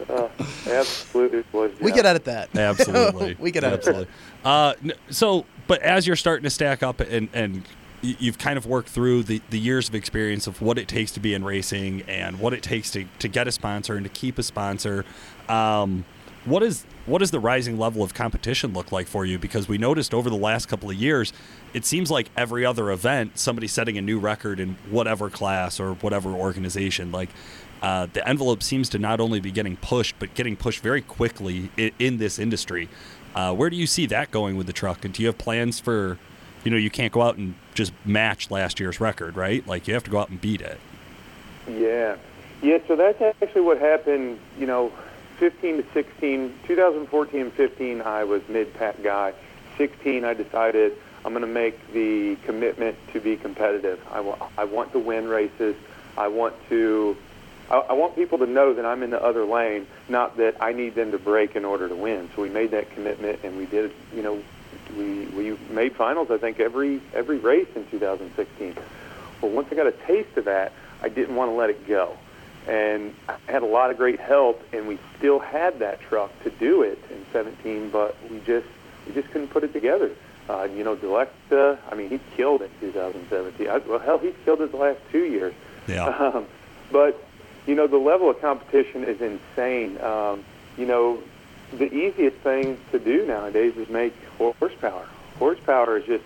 Uh, 0.10 0.30
absolutely 0.68 1.44
was. 1.52 1.72
we 1.80 1.90
Jeff. 1.90 1.98
could 1.98 2.06
edit 2.06 2.26
that. 2.26 2.56
Absolutely. 2.56 3.36
we 3.40 3.52
could 3.52 3.64
edit 3.64 3.80
Absolutely. 3.80 4.08
Uh, 4.44 4.74
so, 5.10 5.46
but 5.68 5.82
as 5.82 6.08
you're 6.08 6.16
starting 6.16 6.44
to 6.44 6.50
stack 6.50 6.82
up 6.84 7.00
and, 7.02 7.28
and 7.34 7.56
y- 7.56 7.62
you've 8.20 8.38
kind 8.38 8.58
of 8.58 8.66
worked 8.66 8.90
through 8.90 9.24
the, 9.24 9.42
the 9.50 9.60
years 9.60 9.90
of 9.90 9.96
experience 9.96 10.48
of 10.48 10.62
what 10.62 10.78
it 10.78 10.88
takes 10.88 11.12
to 11.12 11.20
be 11.20 11.34
in 11.34 11.44
racing 11.44 12.04
and 12.08 12.40
what 12.40 12.54
it 12.54 12.64
takes 12.64 12.92
to, 12.92 13.06
to 13.20 13.28
get 13.28 13.48
a 13.48 13.52
sponsor 13.52 13.96
and 13.96 14.06
to 14.06 14.10
keep 14.10 14.38
a 14.38 14.44
sponsor, 14.44 15.06
um, 15.50 16.06
what 16.46 16.64
is 16.64 16.86
what 17.06 17.20
does 17.20 17.32
the 17.32 17.40
rising 17.40 17.78
level 17.78 18.04
of 18.04 18.14
competition 18.14 18.74
look 18.74 18.92
like 18.92 19.08
for 19.08 19.26
you? 19.26 19.40
Because 19.40 19.68
we 19.68 19.78
noticed 19.78 20.14
over 20.14 20.30
the 20.30 20.38
last 20.38 20.68
couple 20.68 20.90
of 20.90 20.96
years, 20.96 21.32
it 21.74 21.86
seems 21.86 22.12
like 22.12 22.30
every 22.36 22.66
other 22.66 22.92
event, 22.92 23.38
somebody's 23.38 23.72
setting 23.72 23.98
a 23.98 24.02
new 24.02 24.20
record 24.20 24.60
in 24.60 24.78
whatever 24.90 25.30
class 25.30 25.80
or 25.80 25.94
whatever 25.96 26.30
organization. 26.30 27.12
Like 27.12 27.30
uh, 27.82 28.08
the 28.12 28.28
envelope 28.28 28.62
seems 28.64 28.90
to 28.90 29.00
not 29.00 29.20
only 29.20 29.40
be 29.40 29.52
getting 29.52 29.78
pushed, 29.78 30.16
but 30.20 30.34
getting 30.34 30.56
pushed 30.56 30.82
very 30.82 31.02
quickly 31.02 31.70
in, 31.78 31.92
in 32.00 32.18
this 32.18 32.40
industry. 32.40 32.90
Uh, 33.36 33.54
where 33.54 33.70
do 33.70 33.76
you 33.76 33.88
see 33.88 34.06
that 34.08 34.32
going 34.32 34.58
with 34.58 34.68
the 34.68 34.74
truck? 34.74 35.06
And 35.06 35.14
do 35.14 35.22
you 35.22 35.28
have 35.28 35.38
plans 35.38 35.80
for, 35.80 36.18
you 36.68 36.72
know, 36.72 36.76
you 36.76 36.90
can't 36.90 37.14
go 37.14 37.22
out 37.22 37.38
and 37.38 37.56
just 37.76 37.94
match 38.04 38.52
last 38.52 38.78
year's 38.78 39.00
record, 39.00 39.38
right? 39.38 39.66
Like 39.66 39.88
you 39.88 39.94
have 39.94 40.04
to 40.04 40.10
go 40.10 40.20
out 40.20 40.28
and 40.28 40.42
beat 40.42 40.60
it. 40.60 40.78
Yeah. 41.66 42.18
Yeah, 42.62 42.80
so 42.90 42.98
that's 42.98 43.22
actually 43.22 43.62
what 43.62 43.80
happened, 43.80 44.38
you 44.60 44.68
know, 44.68 44.92
15 45.38 45.78
to 45.78 45.86
16, 45.94 46.54
2014 46.68 47.40
and 47.40 47.54
15, 47.54 48.02
I 48.02 48.26
was 48.26 48.42
mid-pack 48.50 49.02
guy. 49.02 49.34
16, 49.78 50.26
I 50.26 50.34
decided 50.34 50.98
I'm 51.24 51.32
going 51.32 51.40
to 51.40 51.48
make 51.48 51.94
the 51.94 52.36
commitment 52.44 52.98
to 53.14 53.22
be 53.22 53.38
competitive. 53.38 54.06
I 54.12 54.20
I 54.58 54.66
want 54.66 54.92
to 54.92 55.00
win 55.00 55.30
races. 55.30 55.78
I 56.18 56.28
want 56.28 56.54
to, 56.68 57.16
I 57.72 57.94
want 57.94 58.16
people 58.16 58.40
to 58.40 58.46
know 58.46 58.74
that 58.74 58.86
I'm 58.86 59.04
in 59.04 59.12
the 59.12 59.24
other 59.24 59.46
lane, 59.46 59.88
not 60.10 60.36
that 60.36 60.62
I 60.62 60.74
need 60.74 60.96
them 60.96 61.12
to 61.12 61.18
break 61.18 61.56
in 61.56 61.64
order 61.64 61.88
to 61.88 61.96
win. 61.96 62.30
So 62.36 62.42
we 62.42 62.50
made 62.50 62.72
that 62.72 62.92
commitment, 62.92 63.40
and 63.46 63.56
we 63.58 63.68
did, 63.68 63.94
you 64.14 64.22
know, 64.22 64.44
we, 64.96 65.26
we 65.28 65.58
made 65.70 65.96
finals, 65.96 66.30
I 66.32 66.38
think, 66.38 66.60
every, 66.60 67.02
every 67.14 67.38
race 67.38 67.68
in 67.76 67.86
2016. 67.88 68.76
Well, 69.42 69.52
once 69.52 69.68
I 69.72 69.76
got 69.76 69.88
a 69.88 69.92
taste 69.92 70.38
of 70.38 70.46
that, 70.46 70.72
I 71.02 71.10
didn't 71.10 71.36
want 71.36 71.52
to 71.52 71.56
let 71.56 71.70
it 71.70 71.88
go. 71.88 72.18
And 72.68 73.14
I 73.30 73.38
had 73.46 73.64
a 73.64 73.68
lot 73.68 73.92
of 73.92 73.98
great 73.98 74.20
help, 74.20 74.62
and 74.74 74.88
we 74.88 75.00
still 75.18 75.40
had 75.40 75.80
that 75.80 76.02
truck 76.02 76.32
to 76.44 76.50
do 76.50 76.82
it 76.82 77.00
in 77.10 77.26
17, 77.32 77.90
but 77.92 78.16
we 78.30 78.40
just 78.42 78.68
we 79.08 79.14
just 79.14 79.32
couldn't 79.32 79.48
put 79.50 79.64
it 79.64 79.72
together. 79.72 80.12
Uh, 80.50 80.64
you 80.64 80.84
know, 80.84 80.96
Delecta, 80.96 81.78
I 81.90 81.96
mean, 81.96 82.10
he 82.10 82.20
killed 82.36 82.62
in 82.62 82.70
2017. 82.82 83.70
I, 83.70 83.78
well, 83.78 84.00
hell, 84.00 84.18
he's 84.18 84.34
killed 84.44 84.60
his 84.60 84.74
last 84.74 85.00
two 85.12 85.26
years. 85.26 85.54
Yeah. 85.88 86.32
Um, 86.36 86.48
but 86.92 87.22
you 87.66 87.76
know, 87.76 87.88
the 87.88 87.98
level 87.98 88.30
of 88.30 88.40
competition 88.40 89.04
is 89.04 89.22
insane. 89.22 90.00
Um, 90.02 90.44
you 90.78 90.86
know, 90.86 91.22
the 91.74 91.94
easiest 91.94 92.38
thing 92.38 92.80
to 92.92 93.00
do 93.00 93.26
nowadays 93.26 93.76
is 93.76 93.90
make 93.90 94.14
horsepower. 94.38 95.06
Horsepower 95.40 95.98
is 95.98 96.06
just 96.06 96.24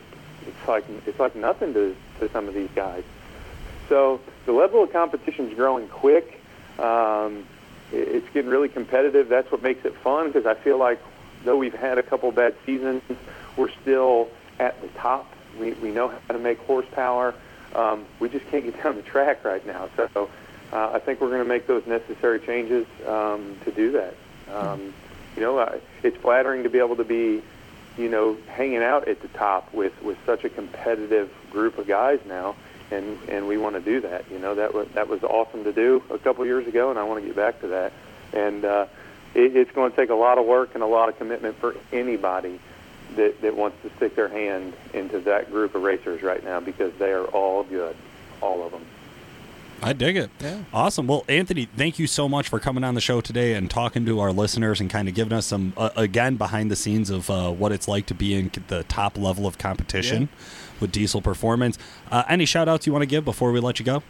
it's 0.48 0.68
like 0.68 0.86
it's 1.06 1.20
like 1.20 1.36
nothing 1.36 1.74
to, 1.74 1.96
to 2.20 2.30
some 2.32 2.48
of 2.48 2.54
these 2.54 2.70
guys. 2.76 3.04
So 3.90 4.22
the 4.46 4.54
level 4.54 4.84
of 4.84 4.92
competition 4.92 5.50
is 5.50 5.56
growing 5.56 5.88
quick. 5.88 6.42
Um, 6.80 7.46
it's 7.92 8.28
getting 8.34 8.50
really 8.50 8.70
competitive. 8.70 9.28
That's 9.28 9.52
what 9.52 9.62
makes 9.62 9.86
it 9.86 9.96
fun 9.98 10.28
because 10.28 10.46
I 10.46 10.56
feel 10.56 10.78
like 10.78 11.00
though 11.44 11.58
we've 11.58 11.74
had 11.74 11.98
a 11.98 12.04
couple 12.04 12.32
bad 12.32 12.56
seasons, 12.66 13.02
we're 13.58 13.72
still 13.82 14.30
at 14.60 14.82
the 14.82 14.88
top. 15.00 15.32
We 15.60 15.74
we 15.74 15.92
know 15.92 16.08
how 16.08 16.34
to 16.34 16.40
make 16.40 16.60
horsepower. 16.60 17.34
Um, 17.76 18.06
we 18.20 18.30
just 18.30 18.46
can't 18.48 18.64
get 18.64 18.82
down 18.84 18.96
the 18.96 19.02
track 19.02 19.44
right 19.46 19.66
now. 19.66 19.90
So 19.96 20.30
uh, 20.74 20.92
I 20.94 21.00
think 21.00 21.20
we're 21.22 21.30
going 21.30 21.44
to 21.44 21.48
make 21.48 21.68
those 21.68 21.86
necessary 21.86 22.40
changes 22.40 22.86
um, 23.08 23.58
to 23.66 23.72
do 23.72 23.92
that. 23.92 24.16
Um, 24.54 24.94
you 25.36 25.42
know, 25.42 25.80
it's 26.04 26.18
flattering 26.18 26.64
to 26.64 26.70
be 26.70 26.80
able 26.80 26.96
to 26.98 27.04
be, 27.04 27.42
you 28.02 28.10
know, 28.10 28.36
hanging 28.48 28.82
out 28.82 29.08
at 29.08 29.22
the 29.22 29.28
top 29.30 29.72
with, 29.74 29.94
with 30.02 30.18
such 30.26 30.44
a 30.44 30.50
competitive 30.50 31.32
group 31.52 31.78
of 31.78 31.88
guys 31.88 32.20
now, 32.28 32.56
and, 32.90 33.18
and 33.30 33.48
we 33.48 33.58
want 33.58 33.76
to 33.76 33.82
do 33.82 34.02
that. 34.02 34.26
You 34.32 34.40
know, 34.40 34.56
that 34.56 34.74
was, 34.74 34.88
that 34.96 35.08
was 35.08 35.24
awesome 35.24 35.64
to 35.64 35.72
do 35.72 36.04
a 36.10 36.18
couple 36.18 36.46
years 36.46 36.68
ago, 36.68 36.90
and 36.90 36.98
I 36.98 37.04
want 37.04 37.22
to 37.22 37.28
get 37.28 37.36
back 37.36 37.62
to 37.62 37.68
that. 37.68 37.94
And 38.34 38.66
uh, 38.66 38.88
it, 39.36 39.56
it's 39.56 39.72
going 39.72 39.92
to 39.92 39.98
take 39.98 40.10
a 40.10 40.16
lot 40.16 40.38
of 40.40 40.46
work 40.46 40.72
and 40.74 40.84
a 40.84 40.88
lot 40.88 41.10
of 41.10 41.18
commitment 41.18 41.58
for 41.58 41.76
anybody 41.94 42.60
that, 43.16 43.42
that 43.42 43.56
wants 43.56 43.78
to 43.84 43.92
stick 43.98 44.16
their 44.16 44.30
hand 44.30 44.74
into 44.94 45.20
that 45.20 45.52
group 45.52 45.76
of 45.76 45.84
racers 45.84 46.24
right 46.24 46.44
now 46.44 46.60
because 46.60 46.94
they 46.98 47.12
are 47.12 47.26
all 47.26 47.64
good, 47.64 47.96
all 48.42 48.66
of 48.66 48.72
them. 48.72 48.86
I 49.82 49.94
dig 49.94 50.16
it. 50.18 50.30
Yeah. 50.40 50.60
Awesome. 50.74 51.08
Well, 51.08 51.26
Anthony, 51.28 51.66
thank 51.66 51.98
you 51.98 52.08
so 52.08 52.30
much 52.30 52.50
for 52.50 52.60
coming 52.60 52.84
on 52.84 52.94
the 52.94 53.02
show 53.02 53.22
today 53.22 53.54
and 53.54 53.70
talking 53.70 54.06
to 54.06 54.20
our 54.20 54.32
listeners 54.32 54.80
and 54.80 54.90
kind 54.90 55.08
of 55.08 55.16
giving 55.16 55.34
us 55.34 55.48
some, 55.48 55.74
uh, 55.76 55.90
again, 55.96 56.36
behind 56.36 56.70
the 56.70 56.76
scenes 56.76 57.10
of 57.10 57.30
uh, 57.30 57.52
what 57.52 57.72
it's 57.72 57.88
like 57.88 58.06
to 58.08 58.14
be 58.14 58.36
in 58.36 58.52
the 58.68 58.84
top 58.84 59.18
level 59.18 59.48
of 59.48 59.58
competition 59.58 60.30
with 60.80 60.92
diesel 60.92 61.22
performance. 61.22 61.78
Uh, 62.12 62.24
any 62.30 62.46
shout 62.46 62.68
outs 62.70 62.86
you 62.86 62.94
want 62.94 63.04
to 63.04 63.08
give 63.08 63.26
before 63.26 63.52
we 63.52 63.60
let 63.60 63.80
you 63.80 63.86
go? 63.86 64.04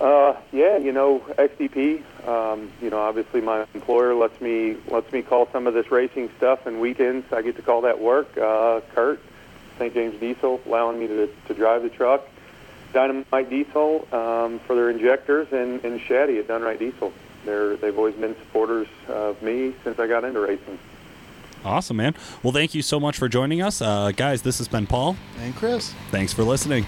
Uh, 0.00 0.34
yeah, 0.52 0.78
you 0.78 0.92
know, 0.92 1.20
XDP. 1.38 2.02
Um, 2.26 2.70
you 2.80 2.88
know, 2.88 2.98
obviously 2.98 3.40
my 3.40 3.66
employer 3.74 4.14
lets 4.14 4.40
me 4.40 4.76
lets 4.88 5.12
me 5.12 5.22
call 5.22 5.48
some 5.52 5.66
of 5.66 5.74
this 5.74 5.90
racing 5.90 6.30
stuff 6.38 6.66
and 6.66 6.80
weekends. 6.80 7.30
I 7.32 7.42
get 7.42 7.56
to 7.56 7.62
call 7.62 7.82
that 7.82 8.00
work. 8.00 8.36
Uh, 8.38 8.80
Kurt, 8.94 9.20
St. 9.78 9.92
James 9.92 10.18
Diesel, 10.18 10.60
allowing 10.64 10.98
me 10.98 11.08
to 11.08 11.26
to 11.48 11.54
drive 11.54 11.82
the 11.82 11.90
truck. 11.90 12.26
Dynomite 12.92 13.50
Diesel 13.50 14.06
um, 14.12 14.58
for 14.60 14.74
their 14.74 14.90
injectors, 14.90 15.48
and 15.52 15.82
and 15.84 16.00
Shaddy 16.00 16.38
at 16.38 16.48
Dunright 16.48 16.78
Diesel. 16.78 17.12
They're 17.44 17.76
they've 17.76 17.96
always 17.96 18.14
been 18.14 18.36
supporters 18.36 18.88
of 19.08 19.40
me 19.42 19.74
since 19.84 19.98
I 19.98 20.06
got 20.06 20.24
into 20.24 20.40
racing. 20.40 20.78
Awesome, 21.64 21.96
man. 21.96 22.14
Well, 22.42 22.52
thank 22.52 22.74
you 22.74 22.82
so 22.82 22.98
much 22.98 23.16
for 23.16 23.28
joining 23.28 23.62
us. 23.62 23.80
Uh, 23.80 24.10
guys, 24.10 24.42
this 24.42 24.58
has 24.58 24.66
been 24.66 24.86
Paul. 24.86 25.16
And 25.38 25.54
Chris. 25.54 25.94
Thanks 26.10 26.32
for 26.32 26.42
listening. 26.42 26.86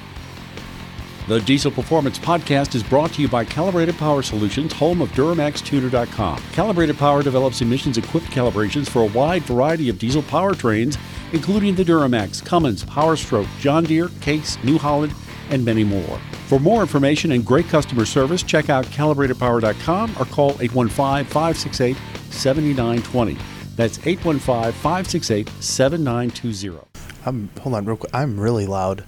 The 1.26 1.40
Diesel 1.40 1.70
Performance 1.70 2.18
Podcast 2.18 2.74
is 2.74 2.82
brought 2.82 3.12
to 3.14 3.22
you 3.22 3.28
by 3.28 3.46
Calibrated 3.46 3.96
Power 3.96 4.20
Solutions, 4.20 4.74
home 4.74 5.00
of 5.00 5.08
DuramaxTuner.com. 5.12 6.42
Calibrated 6.52 6.98
Power 6.98 7.22
develops 7.22 7.62
emissions 7.62 7.96
equipped 7.96 8.26
calibrations 8.26 8.90
for 8.90 9.02
a 9.02 9.06
wide 9.12 9.42
variety 9.44 9.88
of 9.88 9.98
diesel 9.98 10.22
powertrains, 10.22 10.98
including 11.32 11.76
the 11.76 11.84
Duramax, 11.84 12.44
Cummins, 12.44 12.84
PowerStroke, 12.84 13.48
John 13.58 13.84
Deere, 13.84 14.08
Case, 14.20 14.62
New 14.64 14.76
Holland, 14.76 15.14
and 15.50 15.64
many 15.64 15.84
more. 15.84 16.18
For 16.48 16.58
more 16.58 16.80
information 16.82 17.32
and 17.32 17.44
great 17.44 17.66
customer 17.68 18.04
service, 18.04 18.42
check 18.42 18.68
out 18.70 18.84
calibratedpower.com 18.86 20.10
or 20.20 20.24
call 20.26 20.50
815 20.60 21.24
568 21.26 21.96
7920. 22.30 23.36
That's 23.76 23.98
815 24.06 24.72
568 24.72 25.48
7920. 25.60 26.78
I'm 27.26 27.48
hold 27.60 27.74
on 27.74 27.84
real 27.84 27.96
quick. 27.96 28.14
I'm 28.14 28.38
really 28.38 28.66
loud. 28.66 29.04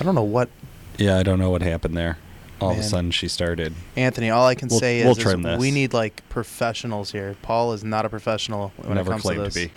I 0.00 0.04
don't 0.04 0.14
know 0.14 0.22
what 0.22 0.48
Yeah, 0.98 1.16
I 1.18 1.22
don't 1.22 1.38
know 1.38 1.50
what 1.50 1.62
happened 1.62 1.96
there. 1.96 2.18
All 2.60 2.70
of 2.70 2.78
a 2.78 2.82
sudden, 2.82 3.10
she 3.10 3.28
started. 3.28 3.74
Anthony. 3.96 4.30
All 4.30 4.46
I 4.46 4.54
can 4.54 4.68
We'll- 4.68 4.80
say 4.80 5.02
we'll 5.04 5.12
is, 5.12 5.18
is 5.26 5.58
we 5.58 5.70
need 5.70 5.92
like 5.92 6.26
professionals 6.30 7.12
here. 7.12 7.36
Paul 7.42 7.74
is 7.74 7.84
not 7.84 8.06
a 8.06 8.08
professional 8.08 8.72
when 8.78 8.94
Never 8.94 9.10
it 9.10 9.12
comes 9.12 9.22
claimed 9.22 9.44
to 9.44 9.50
to 9.50 9.54
this. 9.54 9.66
be. 9.66 9.72